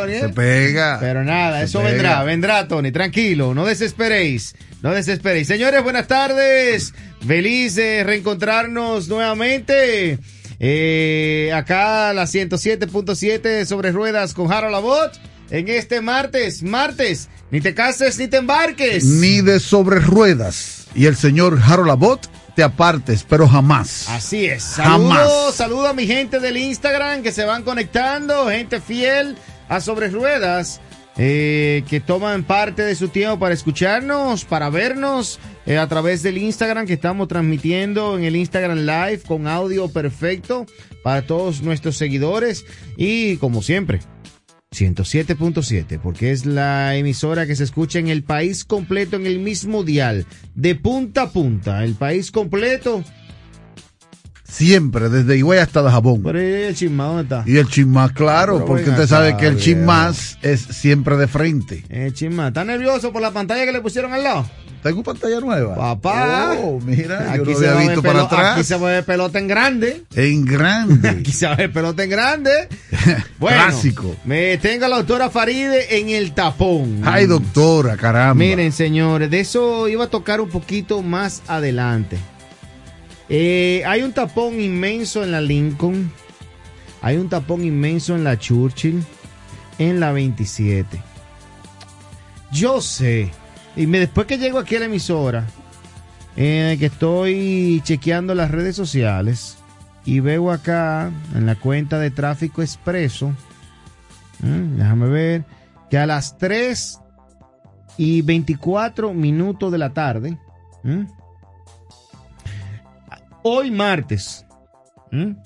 Tony. 0.00 0.12
¿eh? 0.14 0.20
Se 0.20 0.28
pega. 0.30 0.98
Pero 1.00 1.24
nada, 1.24 1.58
Se 1.60 1.64
eso 1.64 1.78
pega. 1.80 1.90
vendrá, 1.90 2.22
vendrá, 2.24 2.68
Tony. 2.68 2.92
Tranquilo, 2.92 3.54
no 3.54 3.64
desesperéis. 3.64 4.54
No 4.82 4.92
desesperéis. 4.92 5.46
Señores, 5.46 5.82
buenas 5.82 6.06
tardes. 6.08 6.92
Feliz 7.26 7.74
de 7.76 8.02
reencontrarnos 8.04 9.08
nuevamente. 9.08 10.18
Eh, 10.58 11.50
acá 11.54 12.12
la 12.12 12.24
107.7 12.26 13.64
sobre 13.64 13.92
ruedas 13.92 14.34
con 14.34 14.52
Harold 14.52 14.72
Labot. 14.72 15.12
En 15.50 15.68
este 15.68 16.00
martes, 16.00 16.62
martes, 16.62 17.28
ni 17.50 17.60
te 17.60 17.74
cases 17.74 18.18
ni 18.18 18.26
te 18.26 18.38
embarques. 18.38 19.04
Ni 19.04 19.42
de 19.42 19.60
sobre 19.60 20.00
ruedas. 20.00 20.86
Y 20.94 21.06
el 21.06 21.16
señor 21.16 21.60
Harold 21.62 21.90
Abbott 21.90 22.26
te 22.56 22.62
apartes, 22.62 23.24
pero 23.28 23.46
jamás. 23.46 24.08
Así 24.08 24.46
es. 24.46 24.64
Jamás. 24.76 25.18
Saludos, 25.18 25.54
saludo 25.54 25.88
a 25.88 25.92
mi 25.94 26.06
gente 26.06 26.40
del 26.40 26.56
Instagram 26.56 27.22
que 27.22 27.32
se 27.32 27.44
van 27.44 27.64
conectando, 27.64 28.48
gente 28.48 28.80
fiel 28.80 29.36
a 29.72 29.80
Sobre 29.80 30.08
Ruedas, 30.08 30.82
eh, 31.16 31.82
que 31.88 31.98
toman 31.98 32.44
parte 32.44 32.82
de 32.82 32.94
su 32.94 33.08
tiempo 33.08 33.38
para 33.38 33.54
escucharnos, 33.54 34.44
para 34.44 34.68
vernos 34.68 35.40
eh, 35.64 35.78
a 35.78 35.88
través 35.88 36.22
del 36.22 36.36
Instagram 36.36 36.86
que 36.86 36.92
estamos 36.92 37.26
transmitiendo 37.26 38.18
en 38.18 38.24
el 38.24 38.36
Instagram 38.36 38.80
Live 38.80 39.20
con 39.26 39.46
audio 39.46 39.88
perfecto 39.88 40.66
para 41.02 41.22
todos 41.22 41.62
nuestros 41.62 41.96
seguidores 41.96 42.66
y 42.98 43.38
como 43.38 43.62
siempre. 43.62 44.00
107.7, 44.72 46.00
porque 46.02 46.32
es 46.32 46.44
la 46.44 46.94
emisora 46.96 47.46
que 47.46 47.56
se 47.56 47.64
escucha 47.64 47.98
en 47.98 48.08
el 48.08 48.24
país 48.24 48.64
completo 48.64 49.16
en 49.16 49.26
el 49.26 49.38
mismo 49.38 49.84
dial, 49.84 50.26
de 50.54 50.74
punta 50.74 51.22
a 51.22 51.30
punta, 51.30 51.84
el 51.84 51.94
país 51.94 52.30
completo. 52.30 53.04
Siempre, 54.52 55.08
desde 55.08 55.38
Higüey 55.38 55.60
hasta 55.60 55.80
Dajabón. 55.80 56.22
Pero 56.22 56.38
¿y 56.38 56.44
el 56.44 56.74
chisma, 56.76 57.04
¿dónde 57.06 57.22
está? 57.22 57.42
Y 57.46 57.56
el 57.56 57.68
chismás, 57.68 58.12
claro, 58.12 58.56
Pero 58.56 58.66
porque 58.66 58.90
usted 58.90 59.06
sabe 59.06 59.34
que 59.38 59.46
el 59.46 59.56
chismás 59.56 60.36
es 60.42 60.60
siempre 60.60 61.16
de 61.16 61.26
frente. 61.26 61.84
El 61.88 62.12
chisma, 62.12 62.48
¿está 62.48 62.62
nervioso 62.62 63.14
por 63.14 63.22
la 63.22 63.30
pantalla 63.30 63.64
que 63.64 63.72
le 63.72 63.80
pusieron 63.80 64.12
al 64.12 64.22
lado? 64.22 64.44
Tengo 64.82 65.02
pantalla 65.02 65.40
nueva. 65.40 65.74
Papá. 65.74 66.54
Oh, 66.58 66.78
mira, 66.84 67.34
yo 67.36 67.42
Aquí 67.42 67.52
no 67.52 67.58
se, 67.58 67.68
había 67.68 67.88
visto 67.88 68.02
para 68.02 68.22
atrás. 68.22 68.58
aquí 68.58 68.64
se 68.64 69.02
pelota 69.04 69.38
en 69.38 69.48
grande. 69.48 70.02
En 70.14 70.44
grande. 70.44 71.08
Aquí 71.08 71.32
se 71.32 71.48
ver 71.54 71.72
pelota 71.72 72.04
en 72.04 72.10
grande. 72.10 72.50
Bueno, 73.38 73.56
Clásico. 73.56 74.14
Me 74.24 74.56
tengo 74.58 74.84
a 74.84 74.88
la 74.88 74.96
doctora 74.98 75.28
Faride 75.28 75.98
en 75.98 76.10
el 76.10 76.32
tapón. 76.32 77.00
Ay, 77.04 77.26
doctora, 77.26 77.96
caramba. 77.96 78.34
Miren, 78.34 78.70
señores, 78.70 79.30
de 79.30 79.40
eso 79.40 79.88
iba 79.88 80.04
a 80.04 80.08
tocar 80.08 80.40
un 80.40 80.48
poquito 80.48 81.02
más 81.02 81.42
adelante. 81.48 82.18
Eh, 83.34 83.82
hay 83.86 84.02
un 84.02 84.12
tapón 84.12 84.60
inmenso 84.60 85.24
en 85.24 85.32
la 85.32 85.40
Lincoln. 85.40 86.12
Hay 87.00 87.16
un 87.16 87.30
tapón 87.30 87.64
inmenso 87.64 88.14
en 88.14 88.24
la 88.24 88.38
Churchill. 88.38 89.02
En 89.78 90.00
la 90.00 90.12
27. 90.12 91.00
Yo 92.52 92.82
sé. 92.82 93.30
Y 93.74 93.86
me, 93.86 94.00
después 94.00 94.26
que 94.26 94.36
llego 94.36 94.58
aquí 94.58 94.76
a 94.76 94.80
la 94.80 94.84
emisora, 94.84 95.46
eh, 96.36 96.76
que 96.78 96.86
estoy 96.86 97.80
chequeando 97.84 98.34
las 98.34 98.50
redes 98.50 98.76
sociales 98.76 99.56
y 100.04 100.20
veo 100.20 100.50
acá 100.50 101.10
en 101.34 101.46
la 101.46 101.54
cuenta 101.54 101.98
de 101.98 102.10
tráfico 102.10 102.60
expreso, 102.60 103.32
mm, 104.40 104.76
déjame 104.76 105.08
ver, 105.08 105.44
que 105.88 105.96
a 105.96 106.04
las 106.04 106.36
3 106.36 107.00
y 107.96 108.20
24 108.20 109.14
minutos 109.14 109.72
de 109.72 109.78
la 109.78 109.94
tarde, 109.94 110.36
¿m? 110.84 111.06
Hoy 113.42 113.70
martes, 113.70 114.46
¿m? 115.10 115.36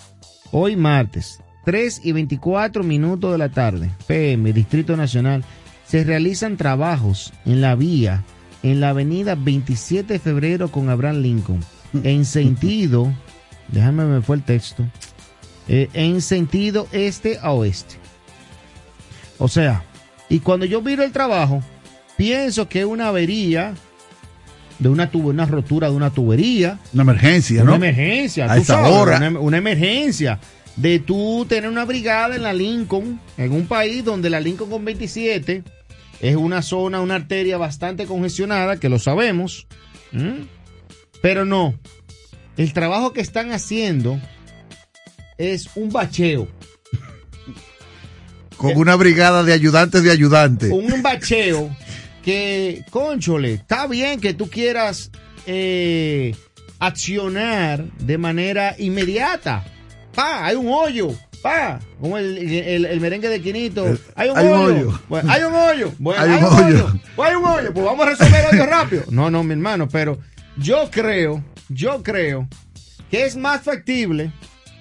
hoy 0.53 0.77
martes, 0.77 1.43
3 1.65 2.03
y 2.05 2.13
24 2.13 2.85
minutos 2.85 3.33
de 3.33 3.39
la 3.39 3.49
tarde, 3.49 3.91
PM, 4.07 4.53
Distrito 4.53 4.97
Nacional, 4.97 5.45
se 5.87 6.05
realizan 6.05 6.57
trabajos 6.57 7.33
en 7.45 7.61
la 7.61 7.75
vía, 7.75 8.25
en 8.63 8.81
la 8.81 8.91
avenida 8.91 9.35
27 9.35 10.15
de 10.15 10.19
febrero 10.19 10.71
con 10.71 10.89
Abraham 10.89 11.23
Lincoln, 11.23 11.65
en 12.03 12.25
sentido, 12.25 13.13
déjame 13.69 14.05
ver, 14.05 14.23
fue 14.23 14.37
el 14.37 14.43
texto, 14.43 14.85
eh, 15.69 15.89
en 15.95 16.21
sentido 16.21 16.87
este 16.93 17.39
a 17.41 17.53
oeste. 17.53 17.97
O 19.39 19.49
sea, 19.49 19.85
y 20.29 20.41
cuando 20.41 20.67
yo 20.67 20.81
miro 20.83 21.03
el 21.03 21.13
trabajo, 21.13 21.63
pienso 22.17 22.69
que 22.69 22.81
es 22.81 22.87
una 22.87 23.09
avería 23.09 23.75
de 24.79 24.89
una 24.89 25.11
tubo, 25.11 25.31
una 25.31 25.47
rotura 25.47 25.89
de 25.91 25.97
una 25.97 26.11
tubería, 26.11 26.79
Una 26.93 27.03
emergencia, 27.03 27.63
una 27.63 27.71
¿no? 27.73 27.77
emergencia, 27.77 28.45
A 28.51 28.57
tú 28.57 28.63
esa 28.63 28.75
sabes, 28.75 28.93
hora. 28.93 29.17
Una, 29.19 29.41
una 29.41 29.57
emergencia 29.59 30.39
de 30.77 30.99
tú 30.99 31.47
tener 31.49 31.71
una 31.71 31.85
brigada 31.87 32.37
en 32.37 32.43
la 32.43 32.53
Lincoln, 32.53 33.19
en 33.39 33.53
un 33.53 33.67
país 33.67 34.05
donde 34.05 34.29
la 34.29 34.41
Lincoln 34.41 34.69
con 34.71 34.85
27 34.85 35.63
es 36.21 36.37
una 36.37 36.61
zona, 36.63 37.01
una 37.01 37.15
arteria 37.15 37.57
bastante 37.57 38.05
congestionada, 38.07 38.79
que 38.79 38.89
lo 38.91 38.99
sabemos, 38.99 39.67
pero 41.23 41.45
no, 41.47 41.79
el 42.59 42.73
trabajo 42.73 43.13
que 43.13 43.21
están 43.23 43.53
haciendo 43.53 44.21
es 45.39 45.69
un 45.77 45.91
bacheo. 45.91 46.49
Con 48.57 48.77
una 48.79 48.97
brigada 48.97 49.43
de 49.45 49.53
ayudantes 49.53 50.03
de 50.03 50.11
ayudantes. 50.11 50.71
un 50.73 51.03
bacheo 51.03 51.75
que, 52.27 52.85
conchole, 52.91 53.55
está 53.55 53.87
bien 53.87 54.21
que 54.21 54.35
tú 54.35 54.51
quieras 54.51 55.11
eh, 55.47 56.35
accionar 56.81 57.85
de 58.01 58.19
manera 58.19 58.75
inmediata. 58.79 59.65
Pa, 60.15 60.45
hay 60.45 60.57
un 60.57 60.67
hoyo. 60.69 61.15
Pa, 61.43 61.79
como 62.01 62.19
el, 62.19 62.37
el- 62.39 62.85
el 62.87 63.01
merengue 63.01 63.29
de 63.29 63.41
Quinito. 63.41 63.87
Eh, 63.87 63.97
Hay 64.17 64.31
un 64.31 64.39
hay 64.39 64.47
un 64.47 64.53
hoyo. 64.55 64.67
hoyo. 64.89 65.01
Bueno, 65.09 65.31
hay 65.31 65.43
un 65.45 65.55
hoyo. 65.55 65.93
Bueno, 65.99 66.21
Hay 66.23 66.31
hay, 66.31 66.39
un 66.39 66.45
un 66.45 66.53
hoyo. 66.55 66.65
hoyo. 66.87 67.01
Pues 67.15 67.29
hay 67.31 67.37
un 67.37 67.45
hoyo. 67.45 67.73
Pues 67.75 67.85
vamos 67.87 68.07
a 68.07 68.11
resolver 68.11 68.41
el 68.41 68.55
hoyo 68.55 68.67
rápido. 68.71 69.03
No, 69.11 69.31
no, 69.31 69.45
mi 69.45 69.53
hermano, 69.53 69.89
pero 69.89 70.19
yo 70.57 70.91
creo, 70.91 71.45
yo 71.69 72.03
creo 72.03 72.49
que 73.11 73.25
es 73.27 73.37
más 73.37 73.63
factible 73.63 74.33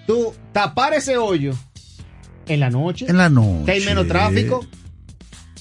tú 0.07 0.33
tapar 0.51 0.93
ese 0.95 1.17
hoyo 1.17 1.53
en 2.47 2.59
la 2.59 2.69
noche 2.71 3.05
En 3.07 3.17
la 3.17 3.29
noche. 3.29 3.65
que 3.65 3.71
hay 3.73 3.81
menos 3.85 4.07
tráfico. 4.07 4.65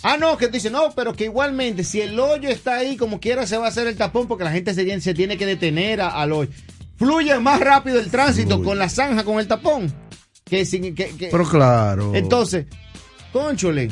Ah, 0.06 0.16
no, 0.18 0.36
que 0.36 0.46
tú 0.48 0.52
dices, 0.52 0.70
no, 0.70 0.92
pero 0.94 1.14
que 1.14 1.24
igualmente, 1.24 1.82
si 1.82 2.00
el 2.02 2.20
hoyo 2.20 2.48
está 2.50 2.74
ahí, 2.76 2.96
como 2.96 3.18
quiera 3.20 3.46
se 3.46 3.56
va 3.56 3.64
a 3.64 3.68
hacer 3.70 3.86
el 3.86 3.96
tapón 3.96 4.28
porque 4.28 4.44
la 4.44 4.52
gente 4.52 4.74
se, 4.74 4.84
tiene- 4.84 5.00
se 5.00 5.14
tiene 5.14 5.36
que 5.38 5.46
detener 5.46 6.00
a- 6.02 6.10
al 6.10 6.32
hoyo. 6.32 6.50
Fluye 6.98 7.38
más 7.40 7.58
rápido 7.58 7.98
el 7.98 8.10
tránsito 8.10 8.62
con 8.62 8.78
la 8.78 8.88
zanja, 8.88 9.24
con 9.24 9.40
el 9.40 9.48
tapón. 9.48 9.92
Que 10.44 10.64
sin, 10.66 10.94
que, 10.94 11.06
que- 11.16 11.28
Pero 11.32 11.48
claro. 11.48 12.14
Entonces, 12.14 12.66
conchole, 13.32 13.88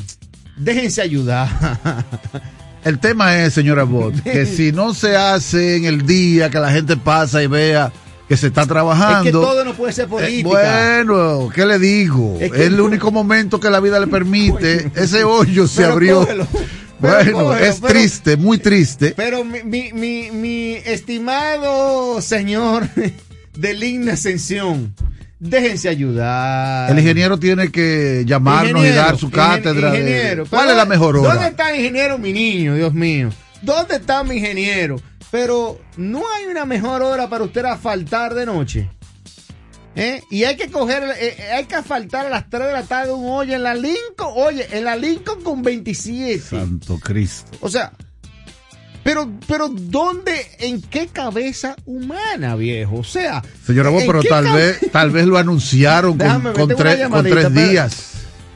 déjense 0.55 1.01
ayudar. 1.01 1.49
El 2.83 2.99
tema 2.99 3.39
es, 3.41 3.53
señora 3.53 3.83
Bot, 3.83 4.21
que 4.23 4.45
si 4.57 4.71
no 4.73 4.93
se 4.93 5.15
hace 5.15 5.77
en 5.77 5.85
el 5.85 6.05
día 6.05 6.49
que 6.49 6.59
la 6.59 6.69
gente 6.71 6.97
pasa 6.97 7.41
y 7.41 7.47
vea 7.47 7.91
que 8.27 8.37
se 8.37 8.47
está 8.47 8.65
trabajando. 8.65 9.19
es 9.19 9.25
que 9.25 9.31
todo 9.31 9.65
no 9.65 9.73
puede 9.73 9.93
ser 9.93 10.05
eh, 10.05 10.07
política. 10.07 10.49
bueno, 10.49 11.49
¿qué 11.53 11.65
le 11.65 11.77
digo? 11.79 12.37
Es 12.39 12.51
el 12.53 12.79
único 12.79 13.11
momento 13.11 13.59
que 13.59 13.69
la 13.69 13.79
vida 13.79 13.99
le 13.99 14.07
permite. 14.07 14.91
Ese 14.95 15.23
hoyo 15.23 15.67
se 15.67 15.81
Pero 15.81 15.93
abrió. 15.93 16.19
cógelo, 16.21 16.47
bueno, 16.99 17.17
cógelo, 17.17 17.55
es 17.57 17.79
pero- 17.81 17.93
triste, 17.93 18.37
muy 18.37 18.57
triste. 18.57 19.13
Pero 19.15 19.43
mi, 19.43 19.61
mi, 19.63 19.91
mi, 19.93 20.31
mi 20.31 20.73
estimado 20.85 22.21
señor 22.21 22.87
de 23.57 23.73
Ligna 23.73 24.13
Ascensión, 24.13 24.95
déjense 25.39 25.89
ayudar. 25.89 26.89
El 26.89 26.99
ingeniero 26.99 27.37
tiene 27.37 27.69
que 27.71 28.23
llamarnos 28.25 28.85
y 28.85 28.89
dar 28.89 29.17
su 29.17 29.29
cátedra. 29.29 29.91
de- 29.91 29.99
ingeniero. 29.99 30.45
¿Cuál 30.49 30.69
es 30.69 30.77
la 30.77 30.85
mejor 30.85 31.17
hora? 31.17 31.33
¿Dónde 31.33 31.49
está 31.49 31.71
el 31.71 31.79
ingeniero, 31.81 32.17
mi 32.17 32.31
niño? 32.31 32.75
Dios 32.75 32.93
mío. 32.93 33.29
¿Dónde 33.63 33.95
está 33.95 34.23
mi 34.23 34.35
ingeniero? 34.35 34.99
Pero 35.31 35.79
no 35.97 36.21
hay 36.35 36.45
una 36.45 36.65
mejor 36.65 37.01
hora 37.01 37.29
para 37.29 37.45
usted 37.45 37.65
asfaltar 37.65 38.33
de 38.33 38.45
noche. 38.45 38.89
¿Eh? 39.95 40.21
Y 40.29 40.43
hay 40.43 40.57
que 40.57 40.69
coger, 40.69 41.03
eh, 41.03 41.35
eh, 41.37 41.51
hay 41.53 41.65
que 41.65 41.75
asfaltar 41.75 42.25
a 42.25 42.29
las 42.29 42.49
3 42.49 42.65
de 42.67 42.73
la 42.73 42.83
tarde 42.83 43.11
un 43.11 43.29
hoyo 43.29 43.55
en 43.55 43.63
la 43.63 43.75
Lincoln, 43.75 44.33
oye, 44.35 44.67
en 44.71 44.85
la 44.85 44.95
Lincoln 44.95 45.43
con 45.43 45.61
27. 45.61 46.39
Santo 46.39 46.99
Cristo. 46.99 47.51
O 47.61 47.69
sea, 47.69 47.93
pero, 49.03 49.31
pero 49.47 49.69
¿dónde, 49.69 50.33
en 50.59 50.81
qué 50.81 51.07
cabeza 51.07 51.75
humana, 51.85 52.55
viejo? 52.55 52.97
O 52.97 53.03
sea, 53.03 53.43
Señora 53.65 53.91
¿en 53.91 54.07
pero 54.07 54.23
tal 54.23 54.45
vez, 54.45 54.79
tal 54.91 55.11
vez 55.11 55.25
lo 55.25 55.37
anunciaron 55.37 56.17
Déjame 56.17 56.53
con, 56.53 56.69
tres, 56.69 57.07
con 57.09 57.23
tres 57.23 57.53
días. 57.53 58.12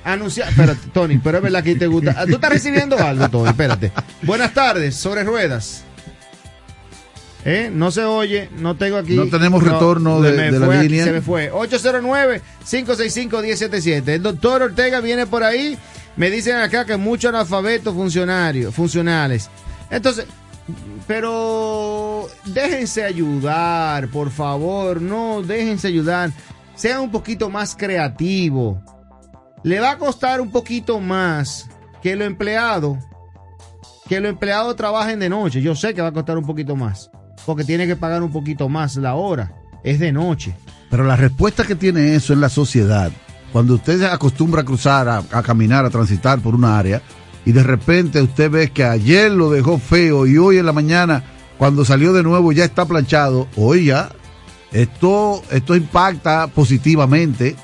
Anunciar, 0.07 0.47
espérate, 0.49 0.87
Tony, 0.93 1.17
pero 1.17 1.37
es 1.39 1.43
verdad 1.43 1.63
que 1.63 1.75
te 1.75 1.87
gusta. 1.87 2.25
Tú 2.25 2.35
estás 2.35 2.49
recibiendo 2.49 2.97
algo, 2.97 3.27
Tony, 3.29 3.49
espérate. 3.49 3.91
Buenas 4.21 4.53
tardes, 4.53 4.95
sobre 4.95 5.23
ruedas. 5.23 5.83
¿Eh? 7.43 7.69
No 7.73 7.91
se 7.91 8.03
oye, 8.03 8.49
no 8.57 8.75
tengo 8.75 8.97
aquí. 8.97 9.15
No 9.15 9.27
tenemos 9.27 9.63
retorno 9.63 10.21
de- 10.21 10.51
la 10.51 10.79
aquí, 10.79 10.89
línea. 10.89 11.05
se 11.05 11.11
me 11.11 11.21
fue. 11.21 11.51
809-565-1077. 11.51 14.07
El 14.15 14.23
doctor 14.23 14.61
Ortega 14.63 14.99
viene 15.01 15.25
por 15.27 15.43
ahí. 15.43 15.77
Me 16.15 16.29
dicen 16.29 16.55
acá 16.57 16.85
que 16.85 16.97
muchos 16.97 17.29
analfabetos 17.29 17.93
funcionarios, 17.93 18.73
funcionales. 18.73 19.49
Entonces, 19.89 20.25
pero 21.05 22.27
déjense 22.45 23.03
ayudar, 23.03 24.07
por 24.07 24.31
favor. 24.31 25.01
No, 25.01 25.41
déjense 25.41 25.87
ayudar. 25.87 26.31
Sean 26.75 27.01
un 27.01 27.11
poquito 27.11 27.49
más 27.49 27.75
creativos. 27.75 28.77
Le 29.63 29.79
va 29.79 29.91
a 29.91 29.97
costar 29.97 30.41
un 30.41 30.51
poquito 30.51 30.99
más 30.99 31.69
que 32.01 32.15
los 32.15 32.27
empleados, 32.27 32.97
que 34.07 34.19
los 34.19 34.29
empleados 34.29 34.75
trabajen 34.75 35.19
de 35.19 35.29
noche. 35.29 35.61
Yo 35.61 35.75
sé 35.75 35.93
que 35.93 36.01
va 36.01 36.09
a 36.09 36.13
costar 36.13 36.37
un 36.37 36.45
poquito 36.45 36.75
más, 36.75 37.09
porque 37.45 37.63
tiene 37.63 37.87
que 37.87 37.95
pagar 37.95 38.23
un 38.23 38.31
poquito 38.31 38.69
más 38.69 38.95
la 38.95 39.15
hora. 39.15 39.53
Es 39.83 39.99
de 39.99 40.11
noche. 40.11 40.55
Pero 40.89 41.03
la 41.03 41.15
respuesta 41.15 41.63
que 41.65 41.75
tiene 41.75 42.15
eso 42.15 42.33
en 42.33 42.41
la 42.41 42.49
sociedad, 42.49 43.11
cuando 43.51 43.75
usted 43.75 43.99
se 43.99 44.05
acostumbra 44.05 44.61
a 44.61 44.65
cruzar, 44.65 45.07
a, 45.07 45.23
a 45.31 45.43
caminar, 45.43 45.85
a 45.85 45.89
transitar 45.89 46.39
por 46.39 46.55
una 46.55 46.77
área, 46.77 47.01
y 47.45 47.51
de 47.51 47.63
repente 47.63 48.21
usted 48.21 48.51
ve 48.51 48.71
que 48.71 48.83
ayer 48.83 49.31
lo 49.31 49.49
dejó 49.49 49.77
feo 49.77 50.27
y 50.27 50.37
hoy 50.37 50.57
en 50.57 50.65
la 50.65 50.73
mañana, 50.73 51.23
cuando 51.57 51.85
salió 51.85 52.13
de 52.13 52.23
nuevo, 52.23 52.51
ya 52.51 52.65
está 52.65 52.85
planchado, 52.85 53.47
hoy 53.55 53.85
ya, 53.85 54.09
esto, 54.71 55.41
esto 55.51 55.75
impacta 55.75 56.47
positivamente. 56.47 57.55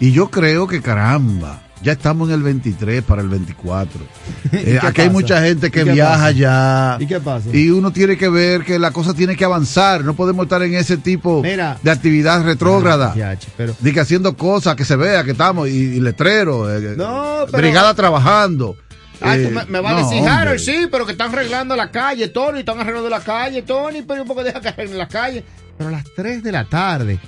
Y 0.00 0.12
yo 0.12 0.30
creo 0.30 0.66
que 0.68 0.80
caramba, 0.80 1.60
ya 1.82 1.92
estamos 1.92 2.28
en 2.28 2.34
el 2.36 2.42
23 2.42 3.02
para 3.02 3.22
el 3.22 3.28
24. 3.28 4.00
Eh, 4.50 4.78
aquí 4.82 5.02
hay 5.02 5.10
mucha 5.10 5.42
gente 5.42 5.70
que 5.70 5.82
¿Y 5.82 5.84
qué 5.84 5.92
viaja 5.92 6.30
ya. 6.30 6.96
¿Y 7.00 7.06
qué 7.06 7.20
pasa? 7.20 7.48
Y 7.52 7.68
uno 7.68 7.92
tiene 7.92 8.16
que 8.16 8.28
ver 8.30 8.64
que 8.64 8.78
la 8.78 8.92
cosa 8.92 9.12
tiene 9.12 9.36
que 9.36 9.44
avanzar. 9.44 10.02
No 10.04 10.14
podemos 10.14 10.44
estar 10.44 10.62
en 10.62 10.74
ese 10.74 10.96
tipo 10.96 11.42
Mira. 11.42 11.76
de 11.82 11.90
actividad 11.90 12.42
retrógrada. 12.44 13.14
Ah, 13.22 13.34
pero 13.58 13.74
Di 13.80 13.92
que 13.92 14.00
haciendo 14.00 14.36
cosas 14.36 14.74
que 14.74 14.84
se 14.86 14.96
vea 14.96 15.22
que 15.24 15.32
estamos 15.32 15.68
y, 15.68 15.72
y 15.72 16.00
letrero, 16.00 16.74
eh, 16.74 16.94
No, 16.96 17.44
pero- 17.46 17.58
brigada 17.58 17.92
trabajando. 17.94 18.74
Ah, 19.20 19.34
tú 19.34 19.40
Eh, 19.48 19.50
me, 19.50 19.64
me 19.66 19.80
vas 19.80 19.94
a 20.02 20.08
decir, 20.08 20.26
Harold, 20.26 20.60
sí, 20.60 20.86
pero 20.90 21.04
que 21.04 21.12
están 21.12 21.30
arreglando 21.32 21.74
la 21.76 21.90
calle, 21.90 22.28
Tony, 22.28 22.60
están 22.60 22.80
arreglando 22.80 23.10
la 23.10 23.20
calle, 23.20 23.62
Tony, 23.62 24.02
pero 24.02 24.22
un 24.22 24.28
poco 24.28 24.42
deja 24.44 24.60
que 24.60 24.68
arreglen 24.68 24.96
la 24.96 25.08
calle. 25.08 25.44
Pero 25.76 25.88
a 25.90 25.92
las 25.92 26.04
3 26.16 26.42
de 26.42 26.52
la 26.52 26.64
tarde, 26.64 27.18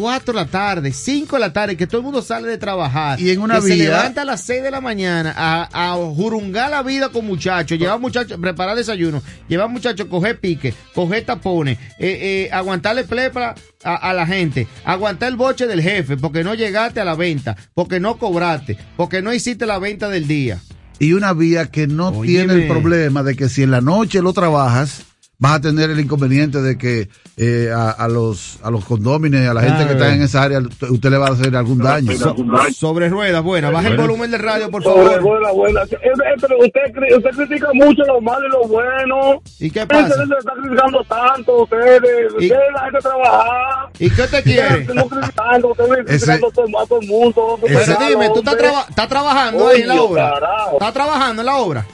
4 0.00 0.32
de 0.32 0.40
la 0.40 0.46
tarde, 0.46 0.92
5 0.92 1.36
de 1.36 1.40
la 1.40 1.52
tarde, 1.52 1.76
que 1.76 1.86
todo 1.86 1.98
el 1.98 2.04
mundo 2.04 2.22
sale 2.22 2.48
de 2.48 2.56
trabajar. 2.58 3.20
Y 3.20 3.30
en 3.30 3.40
una 3.40 3.56
que 3.56 3.62
se 3.68 3.74
vía- 3.74 3.84
levanta 3.90 4.22
a 4.22 4.24
las 4.24 4.40
6 4.42 4.62
de 4.62 4.70
la 4.70 4.80
mañana 4.80 5.34
a, 5.36 5.68
a 5.92 5.94
jurungar 5.96 6.70
la 6.70 6.82
vida 6.82 7.10
con 7.10 7.26
muchachos, 7.26 7.78
llevar 7.78 8.00
muchachos, 8.00 8.38
preparar 8.40 8.74
desayuno, 8.76 9.22
llevar 9.48 9.68
muchachos, 9.68 10.06
coger 10.08 10.40
pique, 10.40 10.72
coger 10.94 11.24
tapones, 11.24 11.78
eh, 11.98 12.46
eh, 12.48 12.50
aguantarle 12.52 13.04
plepa 13.04 13.54
a, 13.84 13.94
a 13.96 14.12
la 14.14 14.26
gente, 14.26 14.66
aguantar 14.84 15.28
el 15.28 15.36
boche 15.36 15.66
del 15.66 15.82
jefe, 15.82 16.16
porque 16.16 16.42
no 16.44 16.54
llegaste 16.54 17.00
a 17.00 17.04
la 17.04 17.14
venta, 17.14 17.56
porque 17.74 18.00
no 18.00 18.16
cobraste, 18.18 18.78
porque 18.96 19.20
no 19.22 19.32
hiciste 19.34 19.66
la 19.66 19.78
venta 19.78 20.08
del 20.08 20.26
día. 20.26 20.58
Y 20.98 21.14
una 21.14 21.32
vía 21.32 21.66
que 21.66 21.86
no 21.86 22.08
Óyeme. 22.08 22.26
tiene 22.26 22.62
el 22.62 22.68
problema 22.68 23.22
de 23.22 23.34
que 23.36 23.48
si 23.48 23.62
en 23.62 23.70
la 23.72 23.80
noche 23.80 24.22
lo 24.22 24.32
trabajas, 24.32 25.02
vas 25.42 25.54
a 25.56 25.60
tener 25.60 25.90
el 25.90 25.98
inconveniente 25.98 26.62
de 26.62 26.78
que 26.78 27.08
eh, 27.36 27.68
a, 27.74 27.90
a 27.90 28.06
los 28.06 28.60
a 28.62 28.70
los 28.70 28.84
condóminos, 28.84 29.40
a 29.40 29.52
la 29.54 29.60
gente 29.62 29.82
Ah, 29.82 29.86
que 29.88 29.92
está 29.94 30.14
en 30.14 30.22
esa 30.22 30.42
área, 30.42 30.60
usted 30.60 31.10
le 31.10 31.18
va 31.18 31.26
a 31.26 31.32
hacer 31.32 31.56
algún 31.56 31.78
daño. 31.78 32.12
So- 32.12 32.36
sobre 32.72 33.08
ruedas, 33.08 33.42
buena. 33.42 33.70
Baja 33.70 33.88
el 33.88 33.96
volumen 33.96 34.30
del 34.30 34.40
radio, 34.40 34.70
por 34.70 34.84
Sobre 34.84 35.16
favor. 35.16 35.20
buena, 35.22 35.50
buena. 35.50 35.82
Eh, 35.82 35.96
eh, 36.02 36.36
pero 36.40 36.58
usted, 36.58 36.80
usted 37.16 37.30
critica 37.30 37.68
mucho 37.74 38.02
lo 38.06 38.20
malo 38.20 38.46
y 38.46 38.50
lo 38.52 38.68
bueno. 38.68 39.42
¿Y 39.58 39.68
qué 39.70 39.80
Usted 39.82 39.88
pasa? 39.88 40.14
se 40.14 40.22
está 40.38 40.52
criticando 40.62 41.04
tanto, 41.08 41.62
ustedes. 41.64 42.02
¿Y- 42.38 42.44
Ustedes 42.44 42.72
la 42.74 42.82
gente 42.84 42.98
trabajar. 43.00 43.88
¿Y 43.98 44.10
qué 44.10 44.22
te 44.28 44.42
quiere? 44.44 44.78
Ustedes 44.80 44.94
no 44.94 45.06
criticando, 45.08 45.68
ustedes 45.72 45.90
Ese- 46.06 46.38
criticando 46.38 46.78
a 46.78 46.86
todo, 46.86 47.00
el 47.00 47.08
mundo. 47.08 47.58
Pero 47.60 47.80
dime, 48.08 48.28
¿tú 48.30 48.38
estás, 48.38 48.56
traba- 48.56 48.86
estás 48.88 49.08
trabajando 49.08 49.68
ahí 49.68 49.80
en 49.82 49.88
la 49.88 50.02
obra? 50.02 50.34
carajo. 50.34 50.72
¿Estás 50.74 50.92
trabajando 50.92 51.42
en 51.42 51.46
la 51.46 51.56
obra? 51.56 51.86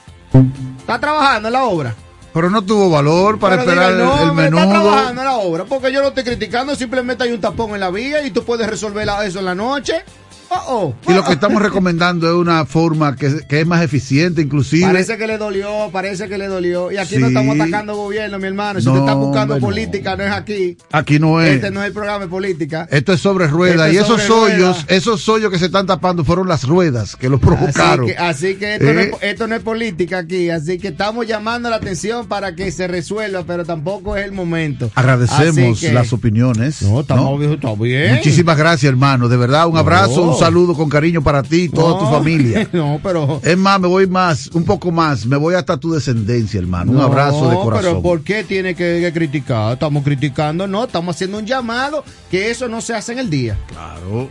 ¿Estás 0.81 1.01
trabajando 1.01 1.49
en 1.49 1.53
la 1.55 1.65
obra? 1.65 1.95
Pero 2.33 2.51
no 2.51 2.63
tuvo 2.63 2.91
valor 2.91 3.39
para 3.39 3.57
Pero 3.57 3.71
esperar 3.71 3.95
diga, 3.95 4.05
no, 4.05 4.15
el, 4.15 4.23
el 4.23 4.29
hombre, 4.29 4.47
Está 4.47 4.69
trabajando 4.69 5.23
en 5.23 5.27
la 5.29 5.37
obra, 5.39 5.65
porque 5.65 5.93
yo 5.93 6.03
no 6.03 6.09
estoy 6.09 6.25
criticando, 6.25 6.75
simplemente 6.77 7.25
hay 7.25 7.33
un 7.33 7.41
tapón 7.41 7.75
en 7.75 7.81
la 7.81 7.91
vía 7.91 8.23
y 8.25 8.31
tú 8.31 8.45
puedes 8.45 8.69
resolver 8.69 9.09
eso 9.25 9.39
en 9.39 9.45
la 9.45 9.55
noche. 9.55 10.05
Oh, 10.51 10.95
oh. 11.07 11.11
Y 11.11 11.15
lo 11.15 11.25
que 11.25 11.33
estamos 11.33 11.61
recomendando 11.63 12.27
es 12.29 12.35
una 12.35 12.65
forma 12.65 13.15
que, 13.17 13.41
que 13.49 13.61
es 13.61 13.67
más 13.67 13.83
eficiente, 13.83 14.41
inclusive. 14.43 14.87
Parece 14.87 15.19
que 15.19 15.27
le 15.27 15.37
dolió, 15.39 15.91
parece 15.93 16.29
que 16.29 16.39
le 16.39 16.47
dolió. 16.47 16.91
Y 16.91 16.97
aquí 16.97 17.17
Sí. 17.17 17.21
no 17.21 17.27
estamos 17.29 17.55
atacando 17.61 17.95
gobierno, 17.97 18.39
mi 18.39 18.47
hermano. 18.47 18.81
Si 18.81 18.87
No, 18.87 18.93
usted 18.93 19.05
está 19.05 19.15
buscando 19.15 19.59
política, 19.59 20.17
no 20.17 20.25
es 20.25 20.31
aquí. 20.31 20.77
Aquí 20.93 21.19
no 21.19 21.41
es. 21.43 21.57
Este 21.57 21.71
no 21.71 21.81
es 21.83 21.89
el 21.89 21.93
programa 21.93 22.21
de 22.25 22.29
política. 22.31 22.89
Esto 22.91 23.13
es 23.13 23.21
sobre 23.21 23.47
ruedas. 23.47 23.93
Y 23.93 23.97
es 23.97 24.05
esos 24.05 24.29
hoyos, 24.31 24.85
esos 24.89 25.29
hoyos 25.29 25.51
que 25.53 25.59
se 25.59 25.67
están 25.67 25.87
tapando 25.87 26.25
fueron 26.25 26.49
las 26.49 26.65
ruedas 26.67 27.15
que 27.17 27.29
los 27.29 27.41
provocaron. 27.41 28.07
Así 28.07 28.15
que, 28.15 28.19
así 28.19 28.55
que 28.57 28.75
esto, 28.77 28.93
no 28.95 29.01
Eh. 29.01 29.11
es, 29.21 29.31
esto 29.31 29.47
no 29.49 29.55
es 29.55 29.63
política 29.63 30.19
aquí, 30.19 30.49
así 30.51 30.79
que 30.79 30.89
estamos 30.89 31.27
llamando 31.27 31.69
la 31.69 31.77
atención 31.77 32.27
para 32.27 32.55
que 32.55 32.71
se 32.73 32.89
resuelva, 32.89 33.45
pero 33.47 33.65
tampoco 33.65 34.17
es 34.17 34.25
el 34.25 34.33
momento. 34.33 34.91
Agradecemos 34.95 35.81
que- 35.81 35.93
las 35.93 36.13
opiniones. 36.13 36.83
No, 36.83 37.01
estamos 37.01 37.25
¿no? 37.33 37.39
bien, 37.39 37.53
está 37.55 37.75
bien. 37.75 38.15
Muchísimas 38.15 38.57
gracias, 38.57 38.89
hermano. 38.89 39.29
De 39.29 39.37
verdad, 39.37 39.67
un 39.67 39.77
abrazo, 39.77 40.23
un 40.23 40.38
saludo 40.39 40.75
con 40.75 40.89
cariño 40.89 41.23
para 41.23 41.43
ti 41.43 41.63
y 41.63 41.69
toda 41.69 41.91
No, 41.91 41.99
tu 41.99 42.07
familia. 42.07 42.69
No, 42.73 43.01
pero. 43.03 43.41
Es 43.43 43.57
más, 43.57 43.81
me 43.81 43.89
voy 43.89 44.07
más, 44.07 44.49
un 44.49 44.65
poco 44.65 44.91
más, 44.91 45.27
me 45.27 45.37
voy 45.37 45.55
hasta 45.55 45.77
tu 45.77 45.93
descendencia, 45.93 46.59
hermano. 46.61 46.93
Un 46.93 47.01
abrazo 47.01 47.49
de 47.51 47.57
corazón. 47.57 47.81
pero 47.91 48.03
¿por 48.03 48.23
qué 48.23 48.45
tiene 48.45 48.75
que, 48.75 49.01
que 49.03 49.13
criticar? 49.13 49.73
Estamos 49.75 50.03
criticando, 50.05 50.67
no, 50.67 50.85
estamos 50.85 51.17
haciendo 51.17 51.39
un 51.39 51.47
llamado 51.47 52.05
que 52.31 52.51
eso 52.51 52.69
no 52.69 52.81
se 52.81 52.95
hace 52.95 53.13
en 53.13 53.19
el 53.21 53.31
día. 53.31 53.59
Claro. 53.69 54.29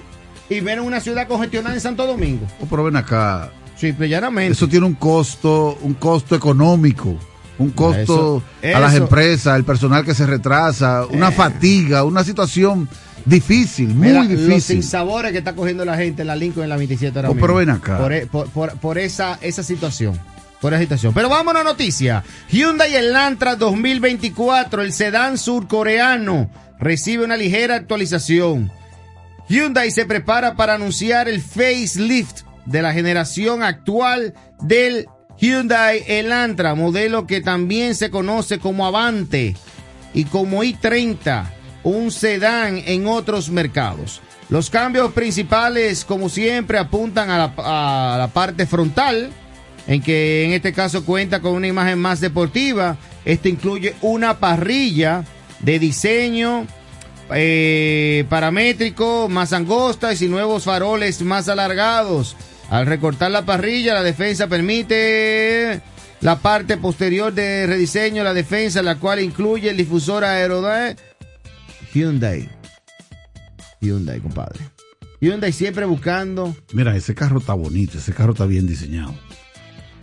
Y 0.50 0.60
ven 0.62 0.80
una 0.80 1.00
ciudad 1.02 1.28
congestionada 1.28 1.76
en 1.76 1.82
Santo 1.82 2.08
Domingo. 2.08 2.46
Oh, 2.62 2.66
pero 2.70 2.84
ven 2.86 2.96
acá. 2.96 3.52
Simple 3.76 4.08
y 4.08 4.10
llanamente. 4.10 4.54
Eso 4.54 4.68
tiene 4.68 4.86
un 4.86 4.94
costo, 4.96 5.78
un 5.82 5.94
costo 5.96 6.36
económico, 6.36 7.16
un 7.60 7.70
costo 7.72 8.42
Eso- 8.62 8.76
a 8.76 8.80
las 8.80 8.96
empresas, 8.96 9.56
el 9.58 9.64
personal 9.66 10.04
que 10.06 10.16
se 10.16 10.26
retrasa, 10.26 11.06
una 11.12 11.30
Eh. 11.30 11.34
fatiga, 11.34 12.04
una 12.04 12.24
situación 12.24 12.88
difícil, 13.30 13.90
muy 13.90 14.08
Mira, 14.08 14.20
Los 14.24 14.30
difícil. 14.30 14.62
sinsabores 14.62 15.32
que 15.32 15.40
está 15.40 15.54
cogiendo 15.54 15.84
la 15.86 15.98
gente 15.98 16.22
en 16.24 16.28
la 16.28 16.36
Lincoln 16.36 16.64
en 16.64 16.70
la 16.70 16.78
27 16.78 17.18
ahora 17.20 17.30
Oh, 17.30 17.34
mismo. 17.34 17.46
pero 17.48 17.56
ven 17.60 17.70
acá. 17.70 17.98
Por, 17.98 18.14
e- 18.14 18.26
por- 18.28 18.50
por- 18.50 18.78
por 18.80 18.98
esa, 18.98 19.38
esa 19.42 19.64
situación. 19.64 20.20
Por 20.62 20.74
esa 20.74 20.82
situación. 20.82 21.14
Pero 21.14 21.30
vámonos 21.30 21.62
a 21.62 21.64
noticia. 21.64 22.24
Hyundai 22.50 22.96
Elantra 22.96 23.56
2024, 23.56 24.82
el 24.82 24.92
sedán 24.94 25.38
surcoreano, 25.38 26.50
recibe 26.80 27.24
una 27.26 27.38
ligera 27.38 27.76
actualización. 27.76 28.72
Hyundai 29.50 29.92
se 29.92 30.06
prepara 30.06 30.56
para 30.56 30.74
anunciar 30.76 31.30
el 31.30 31.42
facelift 31.42 32.42
de 32.66 32.82
la 32.82 32.92
generación 32.94 33.64
actual 33.64 34.34
del 34.62 35.08
Hyundai 35.40 36.04
Elantra, 36.08 36.76
modelo 36.76 37.28
que 37.28 37.42
también 37.42 37.94
se 37.96 38.10
conoce 38.10 38.60
como 38.60 38.86
Avante 38.86 39.56
y 40.14 40.26
como 40.26 40.64
i30, 40.64 41.46
un 41.88 42.12
sedán 42.12 42.82
en 42.86 43.08
otros 43.08 43.50
mercados. 43.50 44.22
Los 44.50 44.70
cambios 44.70 45.12
principales, 45.14 46.06
como 46.06 46.30
siempre, 46.30 46.78
apuntan 46.78 47.30
a 47.30 47.38
la, 48.18 48.30
parte 48.34 48.66
frontal, 48.66 49.32
en 49.88 50.02
que 50.02 50.46
en 50.46 50.52
este 50.52 50.74
caso 50.74 51.06
cuenta 51.06 51.42
con 51.42 51.54
una 51.54 51.68
imagen 51.68 52.00
más 52.00 52.20
deportiva. 52.20 52.98
Este 53.26 53.50
incluye 53.50 53.96
una 54.02 54.38
parrilla 54.38 55.24
de 55.60 55.80
diseño 55.80 56.66
eh, 57.34 58.26
paramétrico 58.30 59.28
más 59.30 59.52
angostas 59.52 60.22
y 60.22 60.28
nuevos 60.28 60.64
faroles 60.64 61.22
más 61.22 61.50
alargados. 61.50 62.36
Al 62.70 62.86
recortar 62.86 63.32
la 63.32 63.46
parrilla, 63.46 63.94
la 63.94 64.04
defensa 64.04 64.48
permite 64.48 65.82
la 66.22 66.40
parte 66.40 66.78
posterior 66.78 67.34
de 67.34 67.66
rediseño, 67.68 68.24
la 68.24 68.34
defensa, 68.34 68.82
la 68.82 68.96
cual 68.96 69.22
incluye 69.22 69.70
el 69.70 69.78
difusor 69.78 70.24
aerodinamico. 70.24 71.07
Hyundai. 71.94 72.50
Hyundai, 73.82 74.20
compadre. 74.20 74.60
Hyundai 75.22 75.52
siempre 75.52 75.86
buscando. 75.86 76.56
Mira, 76.74 76.96
ese 76.96 77.16
carro 77.16 77.40
está 77.40 77.54
bonito, 77.54 77.98
ese 77.98 78.14
carro 78.14 78.34
está 78.34 78.46
bien 78.46 78.68
diseñado. 78.68 79.14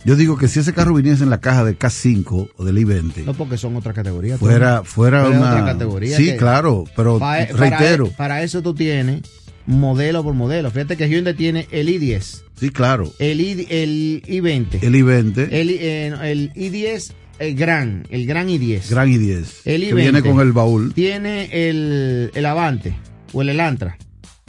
Yo 0.03 0.15
digo 0.15 0.37
que 0.37 0.47
si 0.47 0.59
ese 0.59 0.71
carro 0.73 0.93
viniese 0.93 1.23
en 1.23 1.31
la 1.31 1.39
caja 1.41 1.63
del 1.63 1.79
K5 1.79 2.51
o 2.55 2.63
del 2.63 2.77
I-20, 2.77 3.23
No 3.25 3.33
porque 3.33 3.57
son 3.57 3.75
otra 3.75 3.91
categoría. 3.93 4.37
fuera, 4.37 4.83
fuera 4.83 5.27
una... 5.27 5.51
otra 5.53 5.65
categoría 5.65 6.15
sí, 6.15 6.35
claro, 6.37 6.83
pero 6.95 7.17
Pa- 7.17 7.45
reitero, 7.45 8.05
Para, 8.07 8.17
para 8.17 8.43
eso 8.43 8.61
tú 8.61 8.75
tienes 8.75 9.21
modelo 9.65 10.23
por 10.23 10.35
modelo. 10.35 10.69
Fíjate 10.69 10.95
que 10.95 11.09
Hyundai 11.09 11.33
tiene 11.33 11.67
el 11.71 11.87
i10, 11.89 12.43
sí, 12.59 12.69
claro, 12.69 13.11
el, 13.17 13.41
I, 13.41 13.65
el 13.71 14.21
i20, 14.27 14.83
el 14.83 14.95
I-20, 14.95 15.47
el, 15.51 15.69
eh, 15.71 16.07
el 16.23 16.53
i10, 16.53 17.11
el 17.39 17.55
gran, 17.55 18.05
el 18.09 18.25
gran 18.25 18.47
i10. 18.47 18.89
Gran 18.89 19.09
I-10, 19.09 19.45
El 19.65 19.81
que 19.81 19.87
I-20. 19.89 19.95
viene 19.95 20.21
con 20.21 20.39
el 20.39 20.51
baúl. 20.53 20.93
Tiene 20.93 21.49
el, 21.69 22.31
el 22.33 22.45
Avante 22.45 22.95
o 23.33 23.41
el 23.41 23.49
Elantra. 23.49 23.97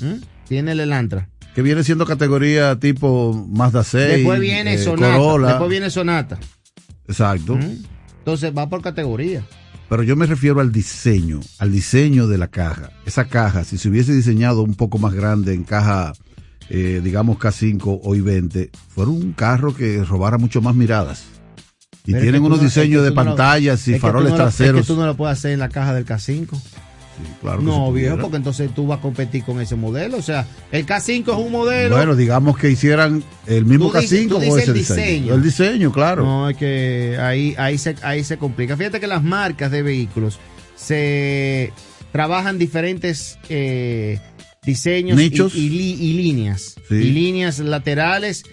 ¿Mm? 0.01 0.15
Tiene 0.49 0.73
el 0.73 0.81
Elantra. 0.81 1.29
que 1.55 1.63
viene 1.63 1.83
siendo 1.83 2.07
categoría 2.07 2.79
tipo 2.79 3.47
Mazda 3.51 3.83
6. 3.83 4.09
Después 4.09 4.41
viene 4.41 4.75
eh, 4.75 4.79
Sonata. 4.79 5.17
Corolla. 5.17 5.49
Después 5.49 5.71
viene 5.71 5.91
Sonata. 5.91 6.39
Exacto. 7.09 7.57
¿Mm? 7.57 7.85
Entonces 8.19 8.53
va 8.57 8.69
por 8.69 8.83
categoría. 8.83 9.45
Pero 9.89 10.03
yo 10.03 10.17
me 10.17 10.27
refiero 10.27 10.61
al 10.61 10.73
diseño, 10.73 11.41
al 11.59 11.71
diseño 11.71 12.27
de 12.27 12.39
la 12.39 12.49
caja. 12.49 12.91
Esa 13.07 13.27
caja, 13.27 13.63
si 13.65 13.79
se 13.79 13.89
hubiese 13.89 14.13
diseñado 14.13 14.63
un 14.63 14.75
poco 14.75 14.99
más 14.99 15.15
grande 15.15 15.55
en 15.55 15.63
caja, 15.63 16.13
eh, 16.69 17.01
digamos 17.05 17.39
K5 17.39 18.01
o 18.03 18.15
I20, 18.17 18.71
fuera 18.89 19.11
un 19.13 19.33
carro 19.33 19.75
que 19.77 20.03
robara 20.03 20.39
mucho 20.39 20.61
más 20.61 20.75
miradas. 20.75 21.27
Y 22.07 22.13
Pero 22.13 22.23
tienen 22.23 22.43
unos 22.45 22.59
no- 22.59 22.65
diseños 22.65 23.03
de 23.03 23.11
tú 23.11 23.15
no 23.17 23.25
lo- 23.25 23.31
pantallas 23.31 23.89
y 23.89 23.99
faroles 23.99 24.31
no 24.33 24.39
lo- 24.39 24.45
traseros. 24.45 24.81
Es 24.81 24.87
que 24.87 24.93
tú 24.95 24.99
no 25.01 25.07
lo 25.07 25.17
puedes 25.17 25.37
hacer 25.39 25.51
en 25.53 25.59
la 25.59 25.69
caja 25.69 25.93
del 25.93 26.05
K5. 26.07 26.47
claro 27.41 27.59
que 27.61 27.65
se 27.65 27.71
No, 27.71 27.93
viejo, 27.93 28.19
porque 28.19 28.37
entonces 28.37 28.73
tú 28.75 28.87
vas 28.87 28.99
a 28.99 29.03
competir 29.03 29.43
con 29.43 29.61
ese 29.61 29.75
modelo. 29.75 30.19
O 30.19 30.23
sea, 30.23 30.47
el 30.71 30.85
K5 30.87 31.33
es 31.33 31.39
un 31.47 31.51
modelo. 31.51 31.97
Bueno, 31.97 32.15
digamos 32.15 32.59
que 32.59 32.71
hicieran 32.71 33.25
el 33.47 33.65
mismo 33.65 33.91
Tú 33.91 33.99
dices- 33.99 34.21
K5 34.21 34.29
tú 34.29 34.35
con 34.35 34.59
ese 34.59 34.71
el 34.71 34.75
diseño. 34.75 35.01
diseño. 35.03 35.35
El 35.35 35.43
diseño, 35.43 35.93
claro. 35.93 36.25
No, 36.25 36.51
es 36.51 36.57
que 36.59 37.17
ahí, 37.21 37.55
ahí, 37.59 37.79
se, 37.79 37.97
ahí 38.03 38.23
se 38.23 38.37
complica. 38.37 38.77
Fíjate 38.77 39.01
que 39.01 39.07
las 39.07 39.23
marcas 39.25 39.71
de 39.71 39.83
vehículos 39.83 40.39
se 40.77 41.73
trabajan 42.13 42.59
diferentes 42.59 43.39
eh, 43.49 44.21
diseños 44.65 45.19
y- 45.19 45.25
Nichos. 45.31 45.55
Y, 45.55 45.71
li- 45.71 45.97
y 45.99 46.13
líneas. 46.15 46.77
Sí. 46.89 46.95
Y 46.97 47.11
líneas 47.13 47.59
laterales. 47.59 48.45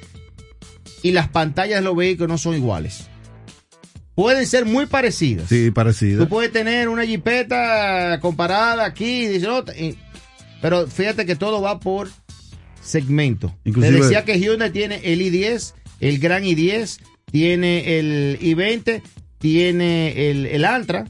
Y 1.02 1.12
las 1.12 1.28
pantallas 1.28 1.80
de 1.80 1.82
los 1.84 1.96
vehículos 1.98 2.30
no 2.30 2.38
son 2.38 2.56
iguales. 2.56 3.08
Pueden 4.16 4.46
ser 4.46 4.66
muy 4.66 4.86
parecidas. 4.86 5.50
Sí, 5.50 5.72
parecido. 5.72 6.24
Tú 6.24 6.30
puedes 6.30 6.52
tener 6.52 6.88
una 6.90 7.06
jipeta 7.06 8.20
comparada 8.22 8.86
aquí, 8.86 9.26
dice, 9.28 9.48
no, 9.48 9.64
y- 9.78 9.98
pero 10.62 10.88
fíjate 10.88 11.26
que 11.26 11.36
todo 11.36 11.62
va 11.62 11.80
por 11.80 12.10
segmento. 12.82 13.56
Inclusive- 13.64 13.98
Te 13.98 14.04
decía 14.04 14.26
que 14.26 14.40
Hyundai 14.40 14.72
tiene 14.72 15.02
el 15.04 15.22
i10, 15.22 15.74
el 16.00 16.20
Gran 16.20 16.44
i10, 16.44 17.00
tiene 17.32 17.98
el 18.00 18.38
i20, 18.42 19.02
tiene 19.40 20.30
el, 20.30 20.46
el 20.46 20.66
Antra, 20.66 21.06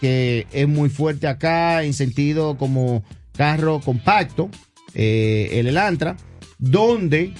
que 0.00 0.46
es 0.52 0.66
muy 0.66 0.88
fuerte 0.88 1.26
acá 1.28 1.82
en 1.82 1.92
sentido 1.94 2.56
como 2.56 3.04
carro 3.36 3.80
compacto, 3.80 4.50
eh, 4.94 5.50
el 5.52 5.66
Elantra, 5.68 6.16
donde 6.58 7.32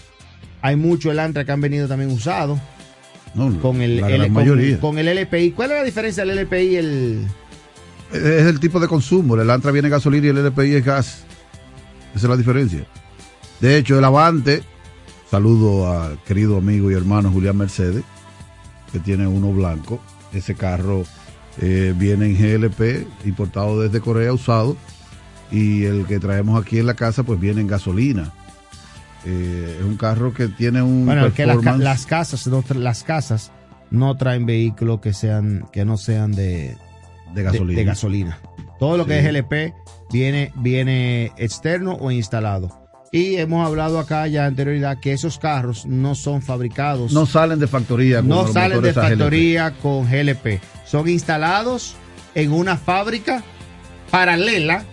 hay 0.63 0.77
mucho 0.77 1.11
Elantra 1.11 1.45
que 1.45 1.53
han 1.53 1.61
venido 1.61 1.89
también 1.89 2.11
usados 2.11 2.61
No, 3.35 3.61
con 3.61 3.81
el, 3.81 4.01
la 4.01 4.09
L- 4.09 4.17
gran 4.19 4.35
con- 4.35 4.43
mayoría. 4.43 4.81
con 4.81 4.99
el 4.99 5.07
LPI. 5.09 5.53
¿Cuál 5.53 5.71
es 5.73 5.79
la 5.79 5.85
diferencia 5.85 6.25
del 6.25 6.37
LPI 6.39 6.57
y 6.57 6.77
el 6.77 7.27
Es 8.13 8.23
el 8.47 8.59
tipo 8.61 8.81
de 8.81 8.89
consumo. 8.89 9.35
El 9.35 9.43
Elantra 9.43 9.71
viene 9.71 9.89
gasolina 9.89 10.27
y 10.27 10.31
el 10.31 10.45
LPI 10.47 10.75
es 10.75 10.85
gas. 10.85 11.25
Esa 12.15 12.27
es 12.27 12.31
la 12.31 12.37
diferencia. 12.37 12.85
De 13.61 13.77
hecho, 13.77 13.99
el 13.99 14.05
Avante, 14.05 14.63
saludo 15.31 15.91
al 15.93 16.19
querido 16.25 16.57
amigo 16.57 16.91
y 16.91 16.95
hermano 16.95 17.31
Julián 17.31 17.57
Mercedes, 17.57 18.03
que 18.93 18.99
tiene 18.99 19.27
uno 19.27 19.53
blanco. 19.53 20.01
Ese 20.33 20.55
carro 20.55 21.05
eh, 21.61 21.95
viene 21.97 22.27
en 22.27 22.37
GLP, 22.37 23.07
importado 23.27 23.81
desde 23.81 24.01
Corea, 24.01 24.33
usado. 24.33 24.77
Y 25.53 25.85
el 25.85 26.07
que 26.07 26.19
traemos 26.21 26.61
aquí 26.61 26.79
en 26.79 26.87
la 26.87 26.95
casa, 26.95 27.23
pues 27.23 27.39
viene 27.39 27.61
en 27.61 27.67
gasolina. 27.67 28.33
Eh, 29.25 29.77
es 29.79 29.85
un 29.85 29.97
carro 29.97 30.33
que 30.33 30.49
tiene 30.49 30.83
un 30.83 31.05
Bueno, 31.07 31.27
es 31.27 31.35
que 31.35 31.47
las, 31.47 31.63
las 31.79 32.07
casas, 32.07 32.47
no 32.47 32.65
las 32.75 33.05
casas 33.05 33.53
no 33.91 34.17
traen 34.17 34.47
vehículos 34.47 35.01
que 35.01 35.13
sean, 35.13 35.67
que 35.73 35.85
no 35.85 35.97
sean 35.97 36.33
de, 36.33 36.77
de 37.35 37.43
gasolina. 37.43 37.79
de 37.79 37.85
gasolina. 37.85 38.39
Todo 38.79 38.97
lo 38.97 39.07
que 39.07 39.19
es 39.19 39.27
LP 39.27 39.75
viene, 40.11 40.53
viene 40.57 41.33
externo 41.37 41.95
o 42.01 42.11
instalado. 42.11 42.81
Y 43.13 43.37
hemos 43.37 43.67
hablado 43.67 43.99
acá 43.99 44.29
ya 44.29 44.47
anterioridad 44.47 44.99
que 45.01 45.13
esos 45.13 45.39
carros 45.39 45.85
no 45.85 46.15
son 46.15 46.43
fabricados, 46.43 47.13
No 47.13 47.27
salen 47.27 47.59
de 47.59 47.67
factoría. 47.67 48.23
no 48.23 48.47
salen 48.47 48.81
de 48.81 48.93
factoría 48.93 49.73
con 49.73 50.09
GLP. 50.09 50.61
Son 50.87 51.09
instalados 51.09 51.97
en 52.37 52.53
una 52.53 52.77
fábrica 52.77 53.43
paralela 54.11 54.85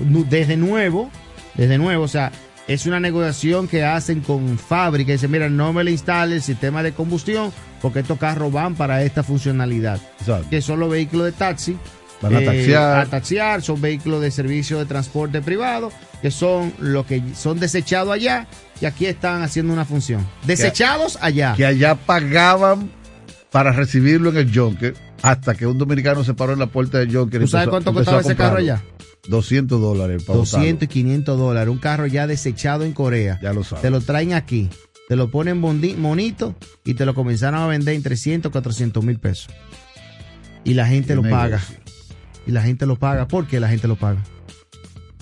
desde 0.00 0.56
nuevo, 0.56 1.10
desde 1.54 1.78
nuevo, 1.78 2.02
o 2.02 2.08
sea, 2.08 2.32
es 2.66 2.86
una 2.86 3.00
negociación 3.00 3.68
que 3.68 3.84
hacen 3.84 4.20
con 4.20 4.58
fábrica 4.58 5.12
y 5.12 5.14
dicen, 5.14 5.30
mira, 5.30 5.48
no 5.48 5.72
me 5.72 5.84
le 5.84 5.90
instale 5.90 6.36
el 6.36 6.42
sistema 6.42 6.82
de 6.82 6.92
combustión 6.92 7.52
porque 7.82 8.00
estos 8.00 8.18
carros 8.18 8.52
van 8.52 8.74
para 8.74 9.02
esta 9.02 9.22
funcionalidad, 9.22 10.00
Exacto. 10.20 10.48
que 10.48 10.62
son 10.62 10.80
los 10.80 10.90
vehículos 10.90 11.26
de 11.26 11.32
taxi. 11.32 11.76
Van 12.22 12.36
a 12.36 12.40
eh, 12.40 12.44
taxiar. 12.46 12.98
a 13.00 13.06
taxiar, 13.06 13.62
son 13.62 13.80
vehículos 13.80 14.22
de 14.22 14.30
servicio 14.30 14.78
de 14.78 14.86
transporte 14.86 15.42
privado, 15.42 15.92
que 16.22 16.30
son 16.30 16.72
los 16.78 17.04
que 17.04 17.22
son 17.34 17.60
desechados 17.60 18.14
allá 18.14 18.46
y 18.80 18.86
aquí 18.86 19.04
están 19.04 19.42
haciendo 19.42 19.72
una 19.72 19.84
función. 19.84 20.26
Desechados 20.46 21.18
allá. 21.20 21.54
que 21.54 21.66
allá 21.66 21.96
pagaban 21.96 22.90
para 23.50 23.72
recibirlo 23.72 24.30
en 24.30 24.36
el 24.38 24.58
Junker 24.58 24.94
hasta 25.22 25.54
que 25.54 25.66
un 25.66 25.78
dominicano 25.78 26.22
se 26.24 26.34
paró 26.34 26.52
en 26.52 26.58
la 26.58 26.66
puerta 26.66 26.98
del 26.98 27.14
Junker. 27.14 27.40
y 27.40 27.44
¿Tú 27.44 27.50
sabes 27.50 27.68
cuánto 27.68 27.92
costaba 27.92 28.20
ese 28.20 28.36
carro 28.36 28.58
allá? 28.58 28.82
200 29.28 29.80
dólares 29.80 30.22
para 30.24 30.36
200 30.38 30.84
y 30.84 30.86
500 30.88 31.38
dólares. 31.38 31.70
Un 31.70 31.78
carro 31.78 32.06
ya 32.06 32.26
desechado 32.26 32.84
en 32.84 32.92
Corea. 32.92 33.38
Ya 33.42 33.52
lo 33.52 33.64
sabes. 33.64 33.82
Te 33.82 33.90
lo 33.90 34.00
traen 34.00 34.34
aquí. 34.34 34.68
Te 35.08 35.16
lo 35.16 35.30
ponen 35.30 35.62
bondi- 35.62 35.96
bonito 36.00 36.54
y 36.84 36.94
te 36.94 37.04
lo 37.06 37.14
comenzaron 37.14 37.60
a 37.60 37.66
vender 37.66 37.94
en 37.94 38.02
300, 38.02 38.50
400 38.52 39.02
mil 39.04 39.18
pesos. 39.18 39.48
Y 40.64 40.74
la 40.74 40.86
gente 40.86 41.14
lo 41.14 41.22
paga. 41.22 41.60
Y 42.46 42.50
la 42.52 42.62
gente 42.62 42.84
lo 42.86 42.96
paga. 42.96 43.28
¿Por 43.28 43.46
qué 43.46 43.60
la 43.60 43.68
gente 43.68 43.88
lo 43.88 43.96
paga? 43.96 44.22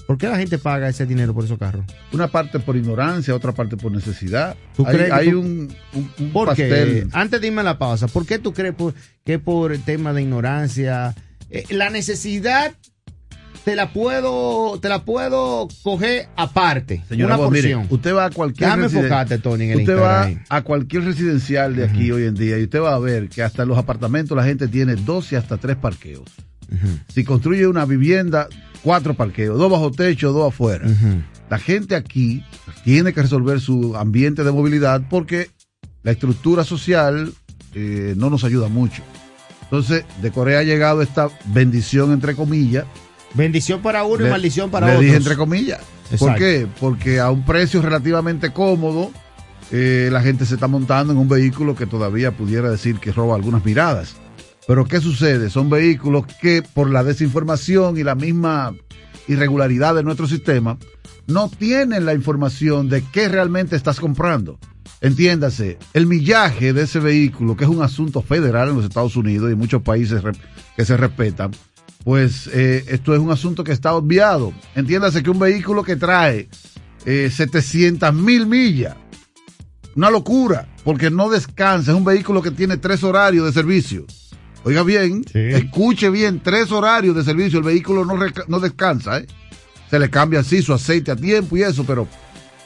¿Por 0.06 0.18
qué 0.18 0.28
la 0.28 0.36
gente 0.36 0.58
paga 0.58 0.88
ese 0.88 1.06
dinero 1.06 1.32
por 1.32 1.44
esos 1.44 1.58
carros? 1.58 1.84
Una 2.12 2.28
parte 2.28 2.58
por 2.58 2.76
ignorancia, 2.76 3.34
otra 3.34 3.52
parte 3.52 3.76
por 3.76 3.92
necesidad. 3.92 4.56
¿Tú 4.76 4.84
hay 4.86 4.94
crees 4.96 5.12
hay 5.12 5.30
tú- 5.30 5.40
un, 5.40 5.74
un, 5.94 6.10
un 6.18 6.30
¿Por 6.32 6.54
qué? 6.54 6.62
pastel. 6.68 7.08
Antes 7.12 7.40
dime 7.40 7.62
la 7.62 7.78
pausa. 7.78 8.08
¿Por 8.08 8.26
qué 8.26 8.38
tú 8.38 8.52
crees 8.52 8.74
por- 8.74 8.94
que 9.24 9.38
por 9.38 9.72
el 9.72 9.82
tema 9.82 10.12
de 10.12 10.22
ignorancia? 10.22 11.14
eh, 11.50 11.64
la 11.70 11.88
necesidad 11.90 12.72
te 13.64 13.76
la 13.76 13.92
puedo 13.92 14.78
te 14.80 14.88
la 14.88 15.04
puedo 15.04 15.68
coger 15.84 16.26
aparte. 16.36 17.04
Señora, 17.08 17.36
una 17.38 17.48
mire, 17.50 17.74
porción. 17.74 17.86
usted 17.90 18.12
va 18.14 18.24
a 18.26 18.30
cualquier 18.30 18.70
Déjame 18.70 18.86
enfocarte, 18.86 19.38
Tony, 19.38 19.64
en 19.66 19.70
el 19.70 19.80
Usted 19.80 19.98
va 20.00 20.28
a 20.48 20.62
cualquier 20.62 21.04
residencial 21.04 21.76
de 21.76 21.84
aquí 21.84 22.10
hoy 22.10 22.24
en 22.24 22.34
día 22.34 22.58
y 22.58 22.64
usted 22.64 22.80
va 22.80 22.94
a 22.94 22.98
ver 22.98 23.28
que 23.28 23.42
hasta 23.42 23.64
los 23.64 23.78
apartamentos 23.78 24.36
la 24.36 24.42
gente 24.44 24.66
tiene 24.66 24.96
dos 24.96 25.30
y 25.32 25.36
hasta 25.36 25.58
tres 25.58 25.76
parqueos. 25.76 26.24
Si 27.14 27.22
construye 27.22 27.66
una 27.66 27.84
vivienda, 27.84 28.48
cuatro 28.82 29.14
parqueos, 29.14 29.58
dos 29.58 29.70
bajo 29.70 29.90
techo, 29.90 30.32
dos 30.32 30.52
afuera. 30.52 30.86
La 31.50 31.58
gente 31.58 31.94
aquí 31.94 32.44
tiene 32.84 33.12
que 33.12 33.22
resolver 33.22 33.60
su 33.60 33.96
ambiente 33.96 34.44
de 34.44 34.52
movilidad 34.52 35.02
porque 35.08 35.50
la 36.02 36.12
estructura 36.12 36.64
social 36.64 37.32
eh, 37.74 38.14
no 38.16 38.30
nos 38.30 38.44
ayuda 38.44 38.68
mucho. 38.68 39.02
Entonces, 39.62 40.04
de 40.20 40.30
Corea 40.30 40.60
ha 40.60 40.62
llegado 40.62 41.00
esta 41.00 41.30
bendición, 41.46 42.12
entre 42.12 42.34
comillas. 42.34 42.84
Bendición 43.34 43.80
para 43.80 44.04
uno 44.04 44.26
y 44.26 44.30
maldición 44.30 44.70
para 44.70 44.86
le 44.86 44.92
otros. 44.92 45.04
dije 45.04 45.16
entre 45.16 45.36
comillas. 45.36 45.80
¿Por 46.18 46.34
qué? 46.34 46.66
Porque 46.78 47.20
a 47.20 47.30
un 47.30 47.44
precio 47.44 47.80
relativamente 47.80 48.52
cómodo, 48.52 49.10
eh, 49.70 50.10
la 50.12 50.20
gente 50.20 50.44
se 50.44 50.54
está 50.54 50.68
montando 50.68 51.14
en 51.14 51.18
un 51.18 51.28
vehículo 51.28 51.74
que 51.74 51.86
todavía 51.86 52.32
pudiera 52.32 52.70
decir 52.70 52.98
que 52.98 53.12
roba 53.12 53.34
algunas 53.34 53.64
miradas. 53.64 54.16
Pero 54.66 54.84
¿qué 54.84 55.00
sucede? 55.00 55.50
Son 55.50 55.68
vehículos 55.68 56.26
que 56.40 56.62
por 56.62 56.90
la 56.90 57.04
desinformación 57.04 57.98
y 57.98 58.04
la 58.04 58.14
misma 58.14 58.74
irregularidad 59.28 59.94
de 59.94 60.02
nuestro 60.02 60.26
sistema, 60.26 60.78
no 61.26 61.48
tienen 61.48 62.04
la 62.04 62.14
información 62.14 62.88
de 62.88 63.02
qué 63.12 63.28
realmente 63.28 63.76
estás 63.76 64.00
comprando. 64.00 64.58
Entiéndase, 65.00 65.78
el 65.94 66.06
millaje 66.06 66.72
de 66.72 66.82
ese 66.82 67.00
vehículo, 67.00 67.56
que 67.56 67.64
es 67.64 67.70
un 67.70 67.82
asunto 67.82 68.22
federal 68.22 68.68
en 68.68 68.76
los 68.76 68.84
Estados 68.84 69.16
Unidos 69.16 69.50
y 69.50 69.52
en 69.52 69.58
muchos 69.58 69.82
países 69.82 70.22
que 70.76 70.84
se 70.84 70.96
respetan, 70.96 71.50
pues 72.04 72.48
eh, 72.52 72.84
esto 72.88 73.14
es 73.14 73.20
un 73.20 73.30
asunto 73.30 73.64
que 73.64 73.72
está 73.72 73.94
obviado. 73.94 74.52
Entiéndase 74.74 75.22
que 75.22 75.30
un 75.30 75.38
vehículo 75.38 75.82
que 75.82 75.96
trae 75.96 76.48
eh, 77.04 77.30
700 77.32 78.14
mil 78.14 78.46
millas, 78.46 78.96
una 79.96 80.10
locura, 80.10 80.68
porque 80.84 81.10
no 81.10 81.28
descansa, 81.30 81.90
es 81.90 81.96
un 81.96 82.04
vehículo 82.04 82.42
que 82.42 82.50
tiene 82.50 82.76
tres 82.76 83.02
horarios 83.02 83.46
de 83.46 83.52
servicio. 83.52 84.06
Oiga 84.64 84.82
bien, 84.82 85.24
Sí. 85.30 85.38
escuche 85.38 86.08
bien, 86.10 86.40
tres 86.42 86.70
horarios 86.70 87.16
de 87.16 87.24
servicio, 87.24 87.58
el 87.58 87.64
vehículo 87.64 88.04
no, 88.04 88.14
no 88.48 88.60
descansa, 88.60 89.18
¿eh? 89.18 89.26
Se 89.90 89.98
le 89.98 90.08
cambia 90.08 90.40
así 90.40 90.62
su 90.62 90.72
aceite 90.72 91.10
a 91.10 91.16
tiempo 91.16 91.56
y 91.56 91.62
eso, 91.62 91.84
pero 91.84 92.06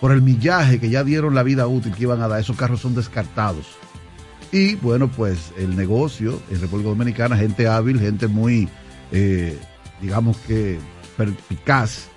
por 0.00 0.12
el 0.12 0.22
millaje 0.22 0.78
que 0.78 0.90
ya 0.90 1.02
dieron 1.04 1.34
la 1.34 1.42
vida 1.42 1.66
útil 1.66 1.92
que 1.94 2.02
iban 2.02 2.20
a 2.20 2.28
dar, 2.28 2.40
esos 2.40 2.56
carros 2.56 2.80
son 2.80 2.94
descartados. 2.94 3.66
Y 4.52 4.76
bueno, 4.76 5.08
pues 5.08 5.52
el 5.58 5.74
negocio 5.74 6.40
en 6.50 6.60
República 6.60 6.90
Dominicana, 6.90 7.36
gente 7.36 7.66
hábil, 7.66 7.98
gente 7.98 8.28
muy, 8.28 8.68
eh, 9.10 9.58
digamos 10.00 10.36
que 10.46 10.78
perspicaz, 11.16 12.08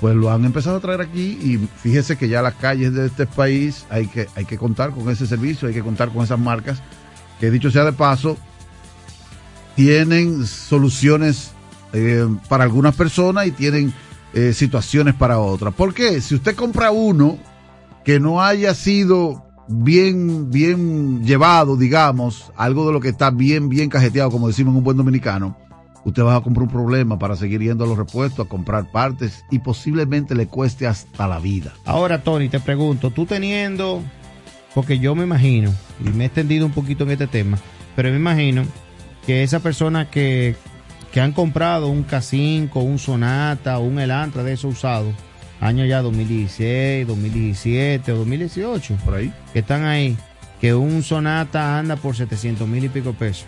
pues 0.00 0.14
lo 0.14 0.30
han 0.30 0.44
empezado 0.44 0.76
a 0.76 0.80
traer 0.80 1.00
aquí 1.00 1.38
y 1.42 1.68
fíjese 1.82 2.16
que 2.16 2.28
ya 2.28 2.42
las 2.42 2.54
calles 2.54 2.94
de 2.94 3.06
este 3.06 3.26
país 3.26 3.84
hay 3.90 4.06
que, 4.06 4.28
hay 4.36 4.44
que 4.44 4.56
contar 4.56 4.90
con 4.92 5.10
ese 5.10 5.26
servicio, 5.26 5.68
hay 5.68 5.74
que 5.74 5.82
contar 5.82 6.10
con 6.10 6.22
esas 6.24 6.38
marcas, 6.38 6.80
que 7.40 7.50
dicho 7.50 7.70
sea 7.70 7.84
de 7.84 7.92
paso, 7.92 8.38
tienen 9.76 10.46
soluciones 10.46 11.52
eh, 11.92 12.26
para 12.48 12.64
algunas 12.64 12.96
personas 12.96 13.46
y 13.46 13.52
tienen 13.52 13.92
eh, 14.34 14.52
situaciones 14.52 15.14
para 15.14 15.38
otras. 15.38 15.74
¿Por 15.74 15.94
qué? 15.94 16.20
Si 16.20 16.34
usted 16.34 16.56
compra 16.56 16.90
uno 16.90 17.38
que 18.04 18.18
no 18.18 18.42
haya 18.42 18.74
sido 18.74 19.44
bien, 19.68 20.50
bien 20.50 21.24
llevado, 21.24 21.76
digamos, 21.76 22.50
algo 22.56 22.86
de 22.86 22.92
lo 22.92 23.00
que 23.00 23.10
está 23.10 23.30
bien, 23.30 23.68
bien 23.68 23.90
cajeteado, 23.90 24.30
como 24.30 24.48
decimos 24.48 24.72
en 24.72 24.78
un 24.78 24.84
buen 24.84 24.96
dominicano, 24.96 25.56
usted 26.04 26.22
va 26.22 26.36
a 26.36 26.40
comprar 26.40 26.64
un 26.64 26.72
problema 26.72 27.18
para 27.18 27.36
seguir 27.36 27.60
yendo 27.60 27.84
a 27.84 27.86
los 27.86 27.98
repuestos, 27.98 28.46
a 28.46 28.48
comprar 28.48 28.90
partes 28.90 29.44
y 29.50 29.58
posiblemente 29.58 30.34
le 30.34 30.46
cueste 30.46 30.86
hasta 30.86 31.28
la 31.28 31.38
vida. 31.38 31.74
Ahora, 31.84 32.22
Tony, 32.22 32.48
te 32.48 32.60
pregunto, 32.60 33.10
tú 33.10 33.26
teniendo, 33.26 34.02
porque 34.74 34.98
yo 34.98 35.14
me 35.14 35.24
imagino, 35.24 35.70
y 36.02 36.08
me 36.10 36.24
he 36.24 36.26
extendido 36.28 36.64
un 36.64 36.72
poquito 36.72 37.04
en 37.04 37.10
este 37.10 37.26
tema, 37.26 37.58
pero 37.94 38.08
me 38.10 38.16
imagino 38.16 38.64
que 39.26 39.42
esa 39.42 39.60
persona 39.60 40.08
que 40.10 40.54
que 41.16 41.22
han 41.22 41.32
comprado 41.32 41.88
un 41.88 42.06
K5, 42.06 42.70
un 42.74 42.98
Sonata, 42.98 43.78
un 43.78 43.98
Elantra 43.98 44.42
de 44.42 44.52
esos 44.52 44.74
usados, 44.74 45.14
año 45.62 45.86
ya 45.86 46.02
2016, 46.02 47.06
2017 47.06 48.12
o 48.12 48.16
2018, 48.18 48.96
Por 49.02 49.14
ahí. 49.14 49.32
que 49.54 49.60
están 49.60 49.84
ahí, 49.86 50.14
que 50.60 50.74
un 50.74 51.02
Sonata 51.02 51.78
anda 51.78 51.96
por 51.96 52.14
700 52.14 52.68
mil 52.68 52.84
y 52.84 52.90
pico 52.90 53.14
pesos. 53.14 53.46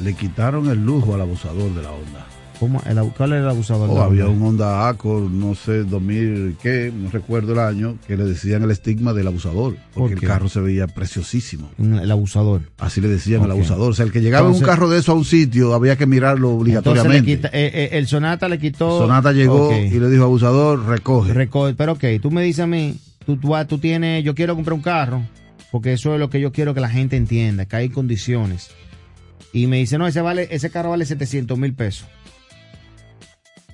Le 0.00 0.14
quitaron 0.14 0.70
el 0.70 0.78
lujo 0.84 1.14
al 1.16 1.22
abusador 1.22 1.74
de 1.74 1.82
la 1.82 1.90
Honda. 1.90 2.26
¿Cómo? 2.58 2.82
El, 2.86 2.98
¿Cuál 3.16 3.32
era 3.34 3.42
el 3.42 3.48
abusador? 3.48 3.88
O 3.88 3.92
de 3.94 3.98
la 4.00 4.04
había 4.06 4.26
un 4.26 4.42
Honda 4.42 4.88
Accord, 4.88 5.30
no 5.30 5.54
sé, 5.54 5.84
2000, 5.84 6.56
¿qué? 6.60 6.92
No 6.94 7.08
recuerdo 7.10 7.52
el 7.52 7.60
año, 7.60 7.96
que 8.06 8.16
le 8.16 8.24
decían 8.24 8.64
el 8.64 8.70
estigma 8.72 9.12
del 9.12 9.28
abusador. 9.28 9.74
¿Por 9.94 10.08
Porque 10.08 10.14
el 10.14 10.20
carro 10.20 10.48
se 10.48 10.60
veía 10.60 10.88
preciosísimo. 10.88 11.70
Un- 11.78 11.94
el 12.00 12.10
abusador. 12.10 12.62
Así 12.78 13.00
le 13.00 13.06
decían 13.08 13.42
al 13.42 13.50
Ok. 13.52 13.56
abusador. 13.58 13.90
O 13.90 13.94
sea, 13.94 14.04
el 14.04 14.10
que 14.12 14.20
llegaba 14.20 14.46
en 14.48 14.54
Entonces- 14.54 14.68
un 14.68 14.74
carro 14.74 14.90
de 14.90 14.98
eso 14.98 15.12
a 15.12 15.14
un 15.14 15.24
sitio, 15.24 15.72
había 15.72 15.96
que 15.96 16.06
mirarlo 16.06 16.48
le 16.50 16.54
obligatoriamente. 16.56 17.24
quita, 17.24 17.48
eh, 17.52 17.70
eh, 17.72 17.88
el 17.92 18.06
Sonata 18.08 18.48
le 18.48 18.58
quitó. 18.58 18.98
Sonata 18.98 19.32
llegó 19.32 19.72
y 19.72 19.90
le 19.90 20.10
dijo, 20.10 20.24
abusador, 20.24 20.84
recoge. 20.86 21.32
Recoge, 21.32 21.74
pero 21.74 21.92
ok, 21.92 22.04
tú 22.20 22.30
me 22.32 22.42
dices 22.42 22.64
a 22.64 22.66
mí, 22.66 22.96
tú, 23.24 23.36
tú, 23.36 23.50
vas- 23.50 23.68
tú 23.68 23.78
tienes, 23.78 24.24
yo 24.24 24.34
quiero 24.34 24.56
comprar 24.56 24.74
un 24.74 24.82
carro, 24.82 25.22
porque 25.70 25.92
eso 25.92 26.12
es 26.14 26.18
lo 26.20 26.28
que 26.28 26.40
yo 26.40 26.50
quiero 26.50 26.74
que 26.74 26.80
la 26.80 26.88
gente 26.88 27.16
entienda, 27.16 27.66
que 27.66 27.76
hay 27.76 27.88
condiciones. 27.88 28.70
Y 29.50 29.66
me 29.66 29.78
dice, 29.78 29.96
no, 29.96 30.06
ese, 30.06 30.20
vale, 30.20 30.46
ese 30.50 30.68
carro 30.68 30.90
vale 30.90 31.06
700 31.06 31.56
mil 31.58 31.72
pesos. 31.72 32.06